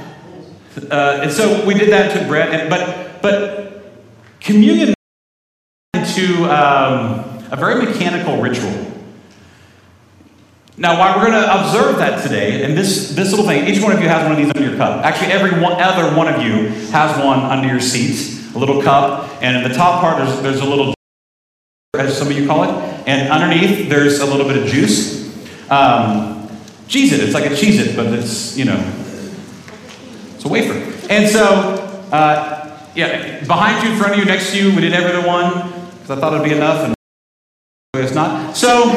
uh, 0.92 1.20
and 1.24 1.32
so 1.32 1.66
we 1.66 1.74
did 1.74 1.90
that, 1.92 2.18
took 2.18 2.28
bread, 2.28 2.54
and, 2.54 2.70
but, 2.70 3.22
but 3.22 3.92
communion 4.40 4.94
into 5.94 6.46
um, 6.46 7.44
a 7.52 7.56
very 7.58 7.84
mechanical 7.84 8.40
ritual. 8.42 8.86
Now, 10.80 11.00
why 11.00 11.16
we're 11.16 11.32
going 11.32 11.44
to 11.44 11.60
observe 11.60 11.98
that 11.98 12.22
today, 12.22 12.64
and 12.64 12.78
this, 12.78 13.16
this 13.16 13.32
little 13.32 13.48
thing, 13.48 13.66
each 13.66 13.82
one 13.82 13.92
of 13.92 14.00
you 14.00 14.08
has 14.08 14.22
one 14.22 14.34
of 14.34 14.38
these 14.38 14.52
under 14.56 14.70
your 14.70 14.78
cup. 14.78 15.04
Actually, 15.04 15.32
every 15.32 15.60
one, 15.60 15.82
other 15.82 16.16
one 16.16 16.32
of 16.32 16.44
you 16.44 16.70
has 16.92 17.18
one 17.26 17.40
under 17.40 17.68
your 17.68 17.80
seat, 17.80 18.54
a 18.56 18.60
little 18.60 18.84
cup, 18.84 19.28
and 19.42 19.58
in 19.58 19.64
the 19.70 19.76
top 19.76 20.02
part, 20.02 20.24
there's, 20.24 20.42
there's 20.42 20.60
a 20.60 20.66
little, 20.66 20.94
as 21.96 22.16
some 22.16 22.28
of 22.28 22.34
you 22.34 22.46
call 22.46 22.64
it, 22.64 22.70
and 23.08 23.32
underneath, 23.32 23.90
there's 23.90 24.20
a 24.20 24.26
little 24.28 24.48
bit 24.48 24.62
of 24.62 24.70
juice. 24.70 25.18
Um, 25.72 26.37
Cheez 26.88 27.12
It. 27.12 27.20
It's 27.20 27.34
like 27.34 27.46
a 27.46 27.50
Cheez 27.54 27.80
It, 27.80 27.96
but 27.96 28.08
it's, 28.08 28.58
you 28.58 28.66
know, 28.66 28.94
it's 30.36 30.46
a 30.46 30.48
wafer. 30.48 30.74
And 31.10 31.30
so, 31.30 31.44
uh, 32.12 32.80
yeah, 32.96 33.44
behind 33.46 33.84
you, 33.84 33.92
in 33.92 33.98
front 33.98 34.14
of 34.14 34.20
you, 34.20 34.26
next 34.26 34.52
to 34.52 34.58
you, 34.58 34.74
we 34.74 34.82
did 34.82 34.94
every 34.94 35.28
one 35.28 35.70
because 35.92 36.12
I 36.12 36.16
thought 36.20 36.34
it'd 36.34 36.46
be 36.46 36.56
enough, 36.56 36.86
and 36.86 36.96
it's 37.96 38.14
not. 38.14 38.56
So, 38.56 38.92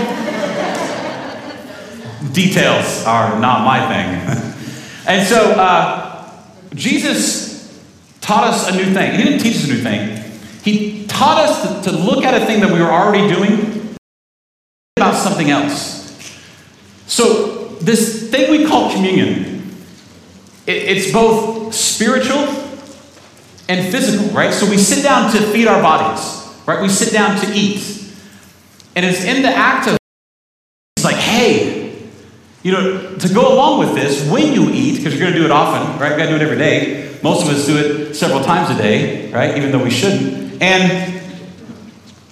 details 2.33 3.05
are 3.07 3.41
not 3.41 3.65
my 3.65 3.81
thing. 3.89 5.07
and 5.07 5.27
so, 5.27 5.53
uh, 5.53 6.33
Jesus 6.75 7.51
taught 8.21 8.45
us 8.45 8.69
a 8.69 8.77
new 8.77 8.95
thing. 8.95 9.19
He 9.19 9.25
didn't 9.25 9.41
teach 9.41 9.57
us 9.57 9.65
a 9.65 9.73
new 9.73 9.83
thing. 9.83 10.23
He 10.63 11.07
taught 11.07 11.39
us 11.39 11.85
to, 11.85 11.91
to 11.91 11.97
look 11.97 12.25
at 12.25 12.41
a 12.41 12.47
thing 12.47 12.61
that 12.61 12.73
we 12.73 12.81
were 12.81 12.91
already 12.91 13.27
doing 13.35 13.97
about 14.97 15.17
something 15.17 15.51
else. 15.51 15.99
So 17.07 17.60
this 17.81 18.31
thing 18.31 18.51
we 18.51 18.67
call 18.67 18.93
communion, 18.93 19.73
it, 20.67 20.73
it's 20.73 21.13
both 21.13 21.75
spiritual 21.75 22.47
and 23.69 23.91
physical, 23.93 24.27
right? 24.35 24.53
So 24.53 24.69
we 24.69 24.79
sit 24.79 25.03
down 25.03 25.31
to 25.33 25.39
feed 25.39 25.67
our 25.67 25.83
bodies, 25.83 26.61
right? 26.67 26.83
We 26.83 26.89
sit 26.89 27.13
down 27.13 27.41
to 27.41 27.53
eat. 27.55 28.13
And 28.97 29.07
it's 29.07 29.25
in 29.25 29.43
the 29.43 29.49
act 29.49 29.87
of, 29.87 29.97
it's 30.97 31.05
like, 31.05 31.17
hey, 31.17 32.03
you 32.63 32.73
know, 32.73 33.17
to 33.17 33.29
go 33.33 33.55
along 33.55 33.79
with 33.79 33.95
this, 33.95 34.29
when 34.29 34.53
you 34.53 34.69
eat, 34.71 34.97
because 34.97 35.15
you're 35.15 35.23
going 35.23 35.33
to 35.33 35.39
do 35.39 35.45
it 35.45 35.51
often, 35.51 35.99
right? 35.99 36.11
We 36.11 36.19
got 36.19 36.25
to 36.25 36.31
do 36.31 36.37
it 36.37 36.43
every 36.43 36.59
day. 36.59 37.19
Most 37.23 37.47
of 37.47 37.55
us 37.55 37.67
do 37.67 37.77
it 37.77 38.15
several 38.15 38.43
times 38.43 38.77
a 38.77 38.83
day, 38.83 39.31
right? 39.31 39.57
Even 39.57 39.71
though 39.71 39.83
we 39.83 39.91
shouldn't. 39.91 40.61
And 40.61 41.23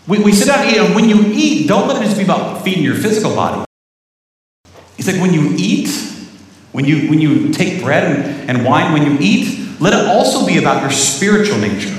we, 0.07 0.19
we 0.19 0.33
sit 0.33 0.49
down 0.49 0.67
and 0.67 0.71
eat, 0.71 0.79
and 0.79 0.95
when 0.95 1.09
you 1.09 1.23
eat, 1.27 1.69
don't 1.69 1.87
let 1.87 2.03
it 2.03 2.05
just 2.05 2.19
be 2.19 2.25
about 2.25 2.63
feeding 2.65 2.83
your 2.83 2.95
physical 2.95 3.35
body. 3.35 3.65
He's 4.99 5.07
like, 5.07 5.21
when 5.21 5.33
you 5.33 5.55
eat, 5.57 5.89
when 6.73 6.85
you, 6.85 7.09
when 7.09 7.21
you 7.21 7.53
take 7.53 7.83
bread 7.83 8.05
and, 8.05 8.51
and 8.51 8.67
wine, 8.67 8.93
when 8.93 9.07
you 9.07 9.17
eat, 9.21 9.81
let 9.81 9.95
it 9.95 10.07
also 10.09 10.45
be 10.45 10.59
about 10.59 10.83
your 10.83 10.91
spiritual 10.91 11.57
nature. 11.59 11.97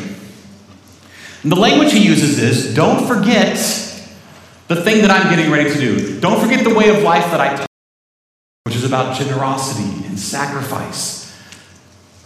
And 1.41 1.51
the 1.51 1.55
language 1.55 1.93
he 1.93 2.05
uses 2.05 2.37
is 2.37 2.75
don't 2.75 3.07
forget 3.07 3.55
the 4.67 4.75
thing 4.83 5.01
that 5.01 5.09
I'm 5.09 5.33
getting 5.33 5.49
ready 5.49 5.71
to 5.71 5.79
do. 5.79 6.19
Don't 6.19 6.41
forget 6.41 6.65
the 6.65 6.75
way 6.75 6.89
of 6.89 7.01
life 7.01 7.23
that 7.31 7.39
I 7.39 7.55
taught, 7.55 7.67
which 8.65 8.75
is 8.75 8.83
about 8.83 9.17
generosity 9.17 10.05
and 10.05 10.19
sacrifice. 10.19 11.33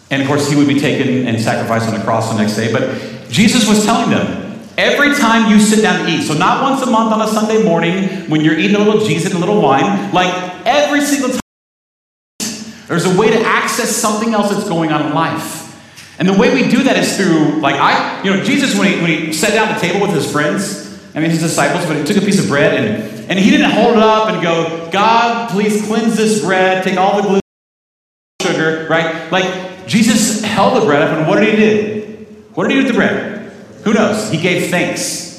And 0.09 0.23
of 0.23 0.27
course, 0.27 0.49
he 0.49 0.55
would 0.55 0.67
be 0.67 0.79
taken 0.79 1.27
and 1.27 1.39
sacrificed 1.39 1.87
on 1.87 1.93
the 1.93 2.03
cross 2.03 2.31
the 2.31 2.37
next 2.39 2.55
day. 2.55 2.73
But 2.73 3.29
Jesus 3.29 3.69
was 3.69 3.85
telling 3.85 4.09
them, 4.09 4.43
Every 4.75 5.13
time 5.13 5.51
you 5.51 5.59
sit 5.59 5.83
down 5.83 6.03
to 6.03 6.11
eat, 6.11 6.23
so 6.23 6.33
not 6.33 6.63
once 6.63 6.81
a 6.81 6.87
month 6.87 7.13
on 7.13 7.21
a 7.21 7.27
Sunday 7.27 7.63
morning 7.63 8.27
when 8.27 8.41
you're 8.41 8.57
eating 8.57 8.75
a 8.75 8.79
little 8.79 9.05
Jesus 9.05 9.27
and 9.27 9.35
a 9.35 9.39
little 9.39 9.61
wine, 9.61 10.11
like 10.11 10.52
every 10.65 11.01
single 11.01 11.29
time, 11.29 11.39
there's 12.87 13.05
a 13.05 13.17
way 13.17 13.29
to 13.29 13.39
access 13.39 13.89
something 13.89 14.33
else 14.33 14.51
that's 14.51 14.67
going 14.67 14.91
on 14.91 15.05
in 15.05 15.13
life. 15.13 15.61
And 16.19 16.27
the 16.27 16.33
way 16.33 16.53
we 16.53 16.69
do 16.69 16.83
that 16.83 16.97
is 16.97 17.17
through, 17.17 17.59
like, 17.59 17.75
I, 17.75 18.21
you 18.23 18.31
know, 18.31 18.43
Jesus, 18.43 18.77
when 18.77 18.91
he, 18.91 19.01
when 19.01 19.09
he 19.09 19.33
sat 19.33 19.53
down 19.53 19.69
at 19.69 19.81
the 19.81 19.87
table 19.87 20.05
with 20.05 20.15
his 20.15 20.31
friends, 20.31 21.01
I 21.15 21.19
mean, 21.19 21.31
his 21.31 21.39
disciples, 21.39 21.85
but 21.85 21.97
he 21.97 22.03
took 22.03 22.17
a 22.17 22.25
piece 22.25 22.39
of 22.39 22.47
bread 22.47 22.73
and, 22.73 23.31
and 23.31 23.39
he 23.39 23.49
didn't 23.49 23.71
hold 23.71 23.97
it 23.97 24.03
up 24.03 24.29
and 24.29 24.41
go, 24.41 24.89
God, 24.91 25.49
please 25.49 25.85
cleanse 25.85 26.15
this 26.15 26.43
bread, 26.43 26.83
take 26.83 26.97
all 26.97 27.21
the 27.21 27.27
gluten, 27.27 27.41
sugar, 28.41 28.87
right? 28.89 29.31
Like, 29.31 29.87
Jesus 29.87 30.43
held 30.43 30.81
the 30.81 30.85
bread 30.85 31.01
up 31.01 31.17
and 31.17 31.27
what 31.27 31.39
did 31.39 31.49
he 31.49 31.55
do? 31.57 32.25
What 32.53 32.67
did 32.67 32.75
he 32.75 32.81
do 32.81 32.83
with 32.85 32.93
the 32.93 32.97
bread? 32.97 33.51
Who 33.83 33.93
knows? 33.93 34.29
He 34.29 34.39
gave 34.39 34.69
thanks. 34.69 35.33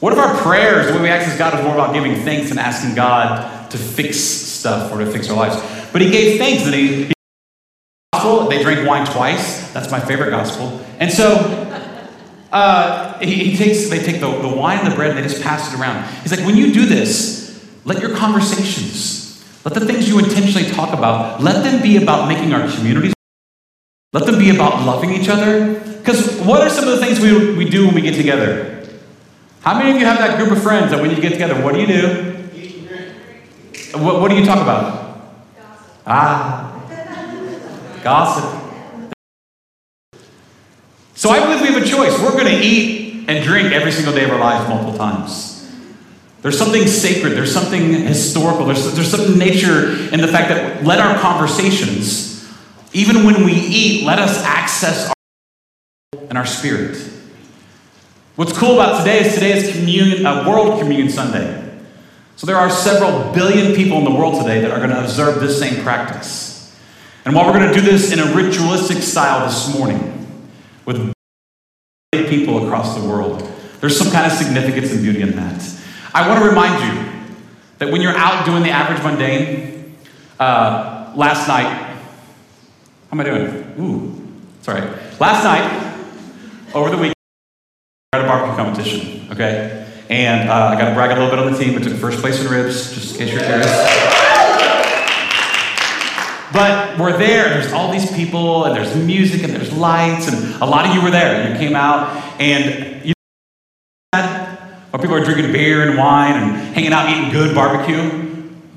What 0.00 0.12
if 0.12 0.18
our 0.18 0.36
prayers, 0.36 0.88
the 0.88 0.94
way 0.94 1.02
we 1.02 1.08
access 1.08 1.38
God, 1.38 1.58
is 1.58 1.64
more 1.64 1.74
about 1.74 1.94
giving 1.94 2.16
thanks 2.16 2.50
and 2.50 2.58
asking 2.58 2.94
God 2.94 3.55
to 3.70 3.78
fix 3.78 4.18
stuff 4.18 4.92
or 4.92 4.98
to 4.98 5.06
fix 5.06 5.28
our 5.30 5.36
lives? 5.36 5.56
But 5.92 6.02
he 6.02 6.10
gave 6.10 6.38
thanks 6.38 6.64
that 6.64 6.74
he, 6.74 7.12
gospel, 8.12 8.48
they 8.48 8.62
drank 8.62 8.86
wine 8.86 9.06
twice. 9.06 9.72
That's 9.72 9.90
my 9.90 10.00
favorite 10.00 10.30
gospel. 10.30 10.84
And 10.98 11.12
so 11.12 11.36
uh, 12.52 13.18
he, 13.18 13.50
he 13.50 13.56
takes, 13.56 13.88
they 13.88 13.98
take 13.98 14.20
the, 14.20 14.30
the 14.40 14.48
wine 14.48 14.78
and 14.78 14.90
the 14.90 14.94
bread 14.94 15.10
and 15.10 15.18
they 15.18 15.22
just 15.22 15.42
pass 15.42 15.72
it 15.72 15.78
around. 15.78 16.08
He's 16.22 16.36
like, 16.36 16.44
when 16.46 16.56
you 16.56 16.72
do 16.72 16.86
this, 16.86 17.66
let 17.84 18.00
your 18.00 18.16
conversations, 18.16 19.44
let 19.64 19.74
the 19.74 19.84
things 19.84 20.08
you 20.08 20.18
intentionally 20.18 20.68
talk 20.70 20.92
about, 20.96 21.42
let 21.42 21.62
them 21.62 21.82
be 21.82 22.02
about 22.02 22.28
making 22.28 22.52
our 22.52 22.70
communities, 22.70 23.14
let 24.12 24.26
them 24.26 24.38
be 24.38 24.50
about 24.50 24.84
loving 24.84 25.10
each 25.10 25.28
other. 25.28 25.78
Because 25.98 26.40
what 26.40 26.62
are 26.62 26.70
some 26.70 26.88
of 26.88 26.98
the 26.98 27.04
things 27.04 27.20
we, 27.20 27.54
we 27.56 27.68
do 27.68 27.86
when 27.86 27.94
we 27.94 28.00
get 28.00 28.14
together? 28.14 28.86
How 29.60 29.76
many 29.76 29.90
of 29.90 29.98
you 29.98 30.06
have 30.06 30.18
that 30.18 30.38
group 30.38 30.56
of 30.56 30.62
friends 30.62 30.92
that 30.92 31.00
when 31.00 31.10
you 31.10 31.20
get 31.20 31.32
together, 31.32 31.60
what 31.62 31.74
do 31.74 31.80
you 31.80 31.86
do? 31.86 32.35
What, 33.98 34.20
what 34.20 34.30
do 34.30 34.36
you 34.36 34.44
talk 34.44 34.60
about? 34.60 35.20
Ah, 36.06 36.72
gossip. 38.02 38.62
So 41.14 41.30
I 41.30 41.40
believe 41.40 41.62
we 41.62 41.66
have 41.72 41.82
a 41.82 41.86
choice. 41.86 42.18
We're 42.20 42.32
going 42.32 42.44
to 42.44 42.62
eat 42.62 43.24
and 43.28 43.42
drink 43.42 43.72
every 43.72 43.90
single 43.90 44.14
day 44.14 44.24
of 44.24 44.30
our 44.30 44.38
lives 44.38 44.68
multiple 44.68 44.96
times. 44.96 45.54
There's 46.42 46.58
something 46.58 46.86
sacred, 46.86 47.30
there's 47.30 47.52
something 47.52 47.92
historical, 47.92 48.66
there's, 48.66 48.94
there's 48.94 49.10
something 49.10 49.36
nature 49.36 49.92
in 50.12 50.20
the 50.20 50.28
fact 50.28 50.50
that 50.50 50.84
let 50.84 51.00
our 51.00 51.18
conversations, 51.18 52.48
even 52.92 53.24
when 53.24 53.44
we 53.44 53.52
eat, 53.52 54.04
let 54.04 54.20
us 54.20 54.44
access 54.44 55.08
our 55.08 55.14
and 56.28 56.38
our 56.38 56.46
spirit. 56.46 56.96
What's 58.36 58.56
cool 58.56 58.74
about 58.74 58.98
today 58.98 59.26
is 59.26 59.34
today 59.34 59.58
is 59.58 59.76
communion, 59.76 60.24
uh, 60.24 60.48
World 60.48 60.78
Communion 60.78 61.08
Sunday. 61.08 61.65
So 62.36 62.46
there 62.46 62.56
are 62.56 62.70
several 62.70 63.32
billion 63.32 63.74
people 63.74 63.98
in 63.98 64.04
the 64.04 64.10
world 64.10 64.40
today 64.40 64.60
that 64.60 64.70
are 64.70 64.78
going 64.78 64.90
to 64.90 65.00
observe 65.00 65.40
this 65.40 65.58
same 65.58 65.82
practice. 65.82 66.76
And 67.24 67.34
while 67.34 67.46
we're 67.46 67.58
going 67.58 67.72
to 67.72 67.74
do 67.74 67.80
this 67.80 68.12
in 68.12 68.18
a 68.18 68.34
ritualistic 68.34 68.98
style 69.02 69.46
this 69.46 69.76
morning, 69.76 70.12
with 70.84 71.12
people 72.12 72.64
across 72.64 72.98
the 72.98 73.06
world. 73.06 73.42
There's 73.80 73.98
some 73.98 74.10
kind 74.10 74.30
of 74.30 74.32
significance 74.32 74.92
and 74.92 75.02
beauty 75.02 75.20
in 75.20 75.36
that. 75.36 75.62
I 76.14 76.26
want 76.28 76.42
to 76.42 76.48
remind 76.48 76.82
you 76.82 77.12
that 77.78 77.92
when 77.92 78.00
you're 78.00 78.16
out 78.16 78.46
doing 78.46 78.62
the 78.62 78.70
average 78.70 79.02
mundane, 79.02 79.96
uh, 80.38 81.12
last 81.14 81.48
night, 81.48 81.68
how 81.68 83.12
am 83.12 83.20
I 83.20 83.24
doing? 83.24 83.74
Ooh, 83.78 84.62
sorry. 84.62 84.80
Last 85.20 85.44
night, 85.44 85.98
over 86.74 86.90
the 86.90 86.96
weekend, 86.96 87.14
at 88.12 88.22
a 88.22 88.24
barbecue 88.24 88.56
competition, 88.56 89.30
okay? 89.32 89.85
And 90.08 90.48
uh, 90.48 90.68
I 90.68 90.78
got 90.78 90.88
to 90.88 90.94
brag 90.94 91.10
a 91.10 91.14
little 91.14 91.30
bit 91.30 91.38
on 91.38 91.52
the 91.52 91.58
team. 91.58 91.74
We 91.74 91.82
took 91.82 91.94
first 91.94 92.20
place 92.20 92.40
in 92.40 92.50
ribs, 92.50 92.94
just 92.94 93.12
in 93.12 93.26
case 93.26 93.32
you're 93.32 93.42
curious. 93.42 93.66
But 96.52 96.98
we're 96.98 97.18
there, 97.18 97.48
there's 97.50 97.72
all 97.72 97.92
these 97.92 98.10
people, 98.12 98.64
and 98.64 98.76
there's 98.76 98.94
music, 98.96 99.42
and 99.42 99.52
there's 99.52 99.72
lights, 99.72 100.28
and 100.28 100.62
a 100.62 100.66
lot 100.66 100.86
of 100.86 100.94
you 100.94 101.02
were 101.02 101.10
there. 101.10 101.50
You 101.50 101.58
came 101.58 101.74
out, 101.74 102.16
and 102.40 103.04
you 103.04 103.12
or 104.96 104.98
people 104.98 105.14
are 105.14 105.24
drinking 105.24 105.52
beer 105.52 105.86
and 105.86 105.98
wine 105.98 106.40
and 106.40 106.74
hanging 106.74 106.92
out 106.92 107.10
eating 107.10 107.30
good 107.30 107.54
barbecue. 107.54 108.00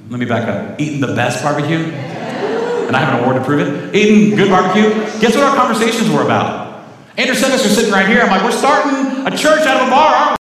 Let 0.09 0.19
me 0.19 0.25
back 0.25 0.49
up. 0.49 0.82
Eating 0.82 0.99
the 0.99 1.15
best 1.15 1.41
barbecue. 1.41 1.77
And 1.77 2.93
I 2.93 2.99
have 2.99 3.13
an 3.13 3.23
award 3.23 3.38
to 3.38 3.45
prove 3.45 3.61
it. 3.61 3.95
Eating 3.95 4.36
good 4.36 4.49
barbecue. 4.49 4.89
Guess 5.21 5.36
what 5.36 5.45
our 5.45 5.55
conversations 5.55 6.09
were 6.09 6.23
about? 6.23 6.84
Andrew 7.17 7.36
said 7.36 7.51
us, 7.51 7.63
we're 7.63 7.69
sitting 7.69 7.93
right 7.93 8.07
here. 8.07 8.21
I'm 8.21 8.30
like, 8.30 8.43
we're 8.43 8.51
starting 8.51 9.27
a 9.27 9.32
church 9.32 9.61
out 9.61 9.80
of 9.80 9.88
a 9.88 9.91
bar, 9.91 10.13
aren't 10.15 10.39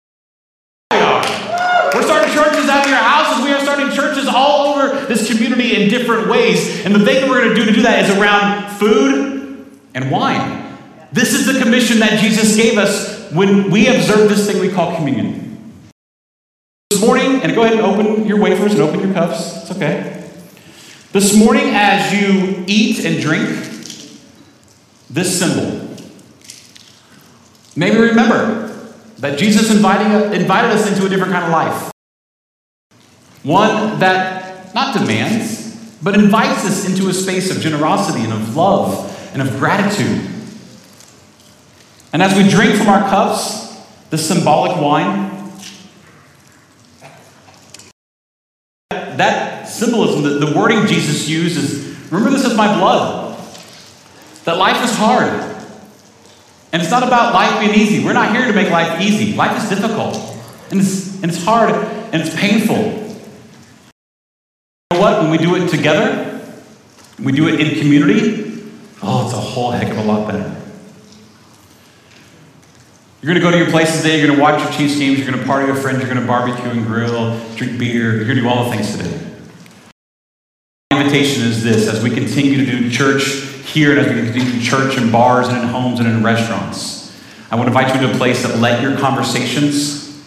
we? 0.92 1.98
We're 1.98 2.06
starting 2.06 2.32
churches 2.32 2.68
out 2.68 2.84
of 2.84 2.90
your 2.90 2.98
houses. 2.98 3.44
We 3.44 3.52
are 3.52 3.60
starting 3.60 3.90
churches 3.90 4.28
all 4.28 4.74
over 4.74 5.06
this 5.06 5.26
in 5.74 5.88
different 5.88 6.28
ways. 6.28 6.84
And 6.84 6.94
the 6.94 7.04
thing 7.04 7.20
that 7.20 7.28
we're 7.28 7.42
going 7.42 7.54
to 7.54 7.54
do 7.54 7.64
to 7.66 7.72
do 7.72 7.82
that 7.82 8.04
is 8.04 8.16
around 8.16 8.70
food 8.78 9.66
and 9.94 10.10
wine. 10.10 10.76
This 11.12 11.32
is 11.32 11.46
the 11.46 11.60
commission 11.60 12.00
that 12.00 12.20
Jesus 12.20 12.56
gave 12.56 12.78
us 12.78 13.30
when 13.32 13.70
we 13.70 13.88
observe 13.88 14.28
this 14.28 14.50
thing 14.50 14.60
we 14.60 14.70
call 14.70 14.96
communion. 14.96 15.92
This 16.90 17.00
morning, 17.00 17.42
and 17.42 17.54
go 17.54 17.64
ahead 17.64 17.78
and 17.78 17.82
open 17.82 18.26
your 18.26 18.40
wafers 18.40 18.72
and 18.72 18.82
open 18.82 19.00
your 19.00 19.12
cups. 19.12 19.62
It's 19.62 19.70
okay. 19.72 20.30
This 21.12 21.36
morning, 21.36 21.66
as 21.68 22.12
you 22.12 22.64
eat 22.66 23.04
and 23.04 23.20
drink, 23.20 23.48
this 25.10 25.38
symbol. 25.38 25.96
Maybe 27.76 27.98
remember 27.98 28.68
that 29.18 29.38
Jesus 29.38 29.70
inviting, 29.70 30.32
invited 30.32 30.72
us 30.72 30.88
into 30.90 31.06
a 31.06 31.08
different 31.08 31.32
kind 31.32 31.44
of 31.44 31.50
life. 31.50 31.92
One 33.44 34.00
that 34.00 34.74
not 34.74 34.98
demands, 34.98 35.63
but 36.04 36.14
invites 36.14 36.66
us 36.66 36.86
into 36.86 37.08
a 37.08 37.14
space 37.14 37.50
of 37.50 37.62
generosity 37.62 38.22
and 38.22 38.32
of 38.32 38.54
love 38.54 39.10
and 39.32 39.40
of 39.40 39.58
gratitude. 39.58 40.30
And 42.12 42.22
as 42.22 42.36
we 42.36 42.48
drink 42.48 42.76
from 42.76 42.88
our 42.88 43.08
cups, 43.08 43.82
the 44.10 44.18
symbolic 44.18 44.76
wine, 44.80 45.50
that 48.90 49.64
symbolism, 49.64 50.22
the, 50.22 50.46
the 50.46 50.54
wording 50.54 50.86
Jesus 50.86 51.26
used 51.26 51.56
is 51.56 51.96
remember, 52.12 52.30
this 52.30 52.44
is 52.44 52.54
my 52.54 52.78
blood. 52.78 53.38
That 54.44 54.58
life 54.58 54.84
is 54.84 54.94
hard. 54.94 55.32
And 56.72 56.82
it's 56.82 56.90
not 56.90 57.02
about 57.02 57.32
life 57.32 57.60
being 57.60 57.74
easy. 57.74 58.04
We're 58.04 58.12
not 58.12 58.36
here 58.36 58.46
to 58.46 58.52
make 58.52 58.70
life 58.70 59.00
easy. 59.00 59.34
Life 59.34 59.62
is 59.62 59.70
difficult, 59.70 60.16
and 60.70 60.80
it's, 60.80 61.22
and 61.22 61.32
it's 61.32 61.42
hard, 61.42 61.72
and 62.12 62.20
it's 62.20 62.34
painful. 62.36 63.03
Know 64.94 65.00
what? 65.00 65.22
When 65.22 65.30
we 65.32 65.38
do 65.38 65.56
it 65.56 65.68
together, 65.70 66.40
we 67.20 67.32
do 67.32 67.48
it 67.48 67.58
in 67.58 67.80
community, 67.80 68.62
oh, 69.02 69.24
it's 69.24 69.34
a 69.34 69.40
whole 69.40 69.72
heck 69.72 69.90
of 69.90 69.98
a 69.98 70.02
lot 70.04 70.30
better. 70.30 70.54
You're 73.20 73.34
going 73.34 73.34
to 73.34 73.40
go 73.40 73.50
to 73.50 73.58
your 73.58 73.70
places 73.70 74.02
today, 74.02 74.18
you're 74.18 74.28
going 74.28 74.38
to 74.38 74.42
watch 74.42 74.62
your 74.62 74.70
Chiefs 74.70 74.96
games, 74.96 75.18
you're 75.18 75.26
going 75.26 75.40
to 75.40 75.44
party 75.44 75.68
with 75.68 75.82
friends, 75.82 75.98
you're 75.98 76.08
going 76.08 76.20
to 76.20 76.26
barbecue 76.28 76.70
and 76.70 76.86
grill, 76.86 77.36
drink 77.56 77.76
beer, 77.76 78.14
you're 78.14 78.24
going 78.24 78.36
to 78.36 78.42
do 78.42 78.48
all 78.48 78.70
the 78.70 78.76
things 78.76 78.96
today. 78.96 79.18
Invitation 80.92 81.42
is 81.42 81.64
this 81.64 81.88
as 81.88 82.00
we 82.00 82.10
continue 82.10 82.64
to 82.64 82.64
do 82.64 82.88
church 82.88 83.24
here 83.72 83.90
and 83.90 83.98
as 83.98 84.06
we 84.06 84.14
continue 84.14 84.52
to 84.52 84.58
do 84.58 84.64
church 84.64 84.96
in 84.96 85.10
bars 85.10 85.48
and 85.48 85.56
in 85.58 85.64
homes 85.64 85.98
and 85.98 86.08
in 86.08 86.22
restaurants. 86.22 87.20
I 87.50 87.56
want 87.56 87.66
to 87.66 87.76
invite 87.76 88.00
you 88.00 88.06
to 88.06 88.14
a 88.14 88.16
place 88.16 88.44
that 88.44 88.60
let 88.60 88.80
your 88.80 88.96
conversations. 88.96 90.24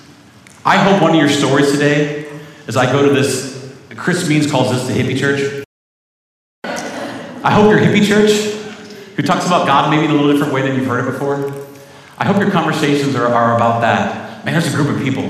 I 0.65 0.76
hope 0.76 1.01
one 1.01 1.11
of 1.11 1.18
your 1.18 1.30
stories 1.30 1.72
today, 1.72 2.30
as 2.68 2.76
I 2.76 2.91
go 2.91 3.07
to 3.07 3.13
this, 3.13 3.57
Chris 3.98 4.30
Means 4.30 4.50
calls 4.50 4.72
this 4.72 4.88
the 4.88 4.93
hippie 4.93 5.18
church. 5.18 5.66
I 6.64 7.52
hope 7.52 7.70
your 7.70 7.80
hippie 7.80 8.06
church, 8.06 8.32
who 9.16 9.24
talks 9.24 9.48
about 9.48 9.66
God 9.66 9.89
maybe 9.89 10.06
in 10.06 10.12
a 10.12 10.14
little 10.14 10.32
different 10.32 10.54
way 10.54 10.62
than 10.62 10.76
you've 10.76 10.88
heard 10.88 11.06
it 11.06 11.12
before, 11.12 11.52
I 12.18 12.26
hope 12.26 12.38
your 12.38 12.52
conversations 12.52 13.16
are, 13.16 13.28
are 13.28 13.56
about 13.56 13.82
that. 13.82 14.45
Man, 14.45 14.54
there's 14.54 14.72
a 14.74 14.76
group 14.76 14.95
of 14.95 15.02
people. 15.02 15.24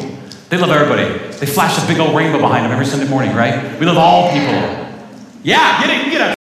They 0.49 0.57
love 0.57 0.69
everybody. 0.69 1.17
They 1.37 1.45
flash 1.45 1.81
a 1.81 1.87
big 1.87 1.99
old 1.99 2.15
rainbow 2.15 2.39
behind 2.39 2.65
them 2.65 2.71
every 2.71 2.85
Sunday 2.85 3.07
morning, 3.07 3.35
right? 3.35 3.79
We 3.79 3.85
love 3.85 3.97
all 3.97 4.31
people. 4.31 4.53
Yeah, 5.43 5.81
get 5.81 5.89
it, 5.89 6.11
get 6.11 6.29
it. 6.29 6.35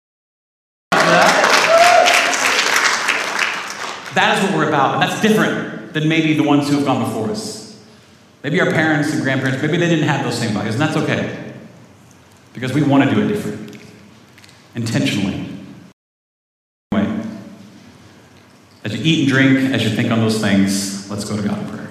That 4.13 4.37
is 4.37 4.43
what 4.43 4.57
we're 4.57 4.69
about, 4.69 4.93
and 4.93 5.03
that's 5.03 5.21
different 5.21 5.93
than 5.93 6.07
maybe 6.07 6.33
the 6.33 6.43
ones 6.43 6.69
who 6.69 6.75
have 6.75 6.85
gone 6.85 7.03
before 7.03 7.29
us. 7.29 7.83
Maybe 8.43 8.61
our 8.61 8.71
parents 8.71 9.13
and 9.13 9.21
grandparents, 9.23 9.61
maybe 9.61 9.77
they 9.77 9.89
didn't 9.89 10.07
have 10.07 10.23
those 10.23 10.37
same 10.37 10.53
values, 10.53 10.75
and 10.75 10.81
that's 10.81 10.95
okay. 10.97 11.44
Because 12.55 12.71
we 12.71 12.81
want 12.81 13.03
to 13.03 13.13
do 13.13 13.21
it 13.21 13.27
different, 13.27 13.77
intentionally. 14.75 15.45
Anyway, 16.93 17.21
as 18.85 18.95
you 18.95 19.01
eat 19.03 19.19
and 19.19 19.27
drink, 19.27 19.73
as 19.73 19.83
you 19.83 19.89
think 19.89 20.09
on 20.09 20.19
those 20.19 20.39
things, 20.39 21.11
let's 21.11 21.25
go 21.25 21.35
to 21.35 21.45
God 21.45 21.59
in 21.59 21.67
prayer. 21.67 21.89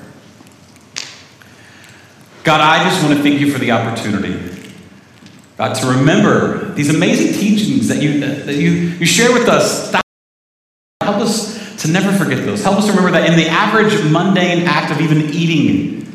God, 2.44 2.62
I 2.62 2.82
just 2.88 3.04
want 3.04 3.14
to 3.14 3.22
thank 3.22 3.40
you 3.40 3.52
for 3.52 3.58
the 3.58 3.72
opportunity, 3.72 4.72
God, 5.58 5.74
to 5.74 5.86
remember 5.86 6.72
these 6.72 6.88
amazing 6.88 7.38
teachings 7.38 7.88
that 7.88 8.02
you, 8.02 8.20
that 8.20 8.54
you, 8.54 8.70
you 8.70 9.04
share 9.04 9.34
with 9.34 9.48
us. 9.48 9.92
Help 11.02 11.16
us 11.16 11.82
to 11.82 11.88
never 11.88 12.10
forget 12.12 12.42
those. 12.46 12.62
Help 12.62 12.78
us 12.78 12.88
remember 12.88 13.10
that 13.10 13.28
in 13.28 13.36
the 13.36 13.48
average 13.48 14.02
mundane 14.10 14.66
act 14.66 14.90
of 14.90 15.02
even 15.02 15.28
eating, 15.28 16.10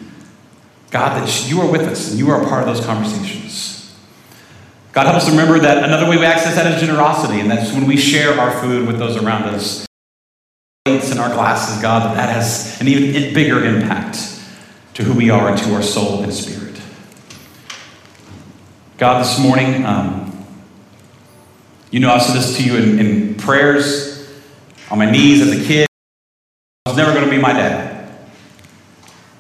God, 0.90 1.22
that 1.22 1.48
you 1.48 1.62
are 1.62 1.72
with 1.72 1.84
us 1.84 2.10
and 2.10 2.20
you 2.20 2.32
are 2.32 2.42
a 2.42 2.48
part 2.48 2.68
of 2.68 2.76
those 2.76 2.84
conversations. 2.84 3.79
God, 4.92 5.06
help 5.06 5.18
us 5.18 5.30
remember 5.30 5.60
that 5.60 5.84
another 5.84 6.10
way 6.10 6.18
we 6.18 6.26
access 6.26 6.56
that 6.56 6.72
is 6.74 6.82
generosity, 6.82 7.40
and 7.40 7.50
that's 7.50 7.72
when 7.72 7.86
we 7.86 7.96
share 7.96 8.40
our 8.40 8.60
food 8.60 8.88
with 8.88 8.98
those 8.98 9.18
around 9.18 9.44
us. 9.44 9.86
Plates 10.86 11.12
and 11.12 11.20
our 11.20 11.30
glasses, 11.30 11.80
God, 11.82 12.18
that 12.18 12.30
has 12.30 12.80
an 12.82 12.88
even 12.88 13.34
bigger 13.34 13.64
impact 13.64 14.18
to 14.96 15.04
who 15.04 15.14
we 15.14 15.30
are 15.30 15.50
and 15.50 15.58
to 15.60 15.76
our 15.76 15.84
soul 15.84 16.24
and 16.24 16.34
spirit. 16.34 16.82
God, 18.98 19.24
this 19.24 19.40
morning, 19.40 19.86
um, 19.86 20.46
you 21.92 22.00
know, 22.00 22.12
I 22.12 22.18
said 22.18 22.36
this 22.36 22.58
to 22.58 22.64
you 22.64 22.76
in, 22.78 23.00
in 23.00 23.36
prayers 23.36 24.28
on 24.90 24.98
my 24.98 25.10
knees 25.10 25.42
as 25.42 25.60
a 25.60 25.64
kid. 25.64 25.88
I 26.86 26.90
was 26.90 26.98
never 26.98 27.14
going 27.14 27.26
to 27.26 27.32
be 27.32 27.40
my 27.40 27.54
dad. 27.54 28.12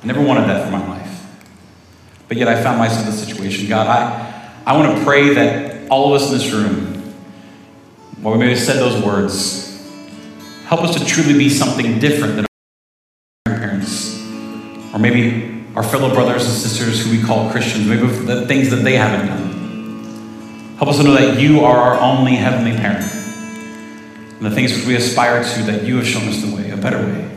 I 0.01 0.05
never 0.05 0.21
wanted 0.21 0.47
that 0.47 0.65
for 0.65 0.71
my 0.71 0.87
life. 0.87 1.25
But 2.27 2.37
yet 2.37 2.47
I 2.47 2.61
found 2.61 2.77
myself 2.77 3.05
in 3.05 3.11
this 3.11 3.27
situation. 3.27 3.67
God, 3.67 3.87
I, 3.87 4.28
I 4.69 4.73
want 4.77 4.99
to 4.99 5.03
pray 5.03 5.33
that 5.33 5.89
all 5.89 6.13
of 6.13 6.21
us 6.21 6.29
in 6.29 6.37
this 6.37 6.51
room, 6.51 7.01
while 8.21 8.35
we 8.35 8.41
may 8.41 8.51
have 8.51 8.59
said 8.59 8.75
those 8.75 9.03
words, 9.03 9.65
help 10.65 10.81
us 10.81 10.95
to 10.95 11.03
truly 11.03 11.33
be 11.35 11.49
something 11.49 11.97
different 11.97 12.35
than 12.35 12.45
our 13.47 13.57
parents 13.57 14.15
or 14.93 14.99
maybe 14.99 15.65
our 15.75 15.81
fellow 15.81 16.13
brothers 16.13 16.45
and 16.45 16.53
sisters 16.53 17.03
who 17.03 17.09
we 17.09 17.23
call 17.23 17.49
Christians, 17.49 17.87
maybe 17.87 18.05
the 18.05 18.45
things 18.45 18.69
that 18.69 18.83
they 18.83 18.95
haven't 18.95 19.25
done. 19.25 20.75
Help 20.77 20.91
us 20.91 20.97
to 20.97 21.03
know 21.03 21.13
that 21.15 21.39
you 21.39 21.61
are 21.61 21.75
our 21.75 21.99
only 21.99 22.35
heavenly 22.35 22.77
parent. 22.77 23.11
And 24.35 24.45
the 24.45 24.51
things 24.51 24.71
which 24.75 24.85
we 24.85 24.95
aspire 24.95 25.43
to, 25.43 25.63
that 25.63 25.83
you 25.83 25.95
have 25.97 26.05
shown 26.05 26.27
us 26.27 26.43
the 26.43 26.55
way, 26.55 26.69
a 26.69 26.77
better 26.77 26.99
way. 26.99 27.27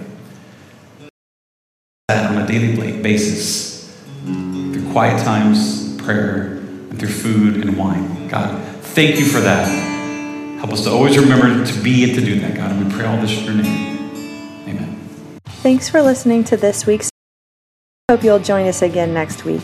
That 2.08 2.30
on 2.30 2.42
a 2.42 2.46
daily 2.46 3.00
basis, 3.00 3.90
through 4.26 4.92
quiet 4.92 5.24
times, 5.24 5.96
prayer, 6.02 6.61
through 7.02 7.32
food 7.32 7.56
and 7.64 7.76
wine. 7.76 8.28
God, 8.28 8.62
thank 8.80 9.18
you 9.18 9.24
for 9.24 9.40
that. 9.40 9.66
Help 10.58 10.72
us 10.72 10.84
to 10.84 10.90
always 10.90 11.18
remember 11.18 11.64
to 11.64 11.82
be 11.82 12.04
and 12.04 12.14
to 12.14 12.20
do 12.20 12.38
that, 12.38 12.54
God. 12.54 12.70
And 12.70 12.86
we 12.86 12.94
pray 12.94 13.04
all 13.04 13.20
this 13.20 13.36
in 13.38 13.44
your 13.44 13.54
name. 13.54 14.10
Amen. 14.68 15.10
Thanks 15.46 15.88
for 15.88 16.00
listening 16.00 16.44
to 16.44 16.56
this 16.56 16.86
week's. 16.86 17.10
Hope 18.08 18.22
you'll 18.22 18.38
join 18.38 18.68
us 18.68 18.82
again 18.82 19.12
next 19.12 19.44
week. 19.44 19.62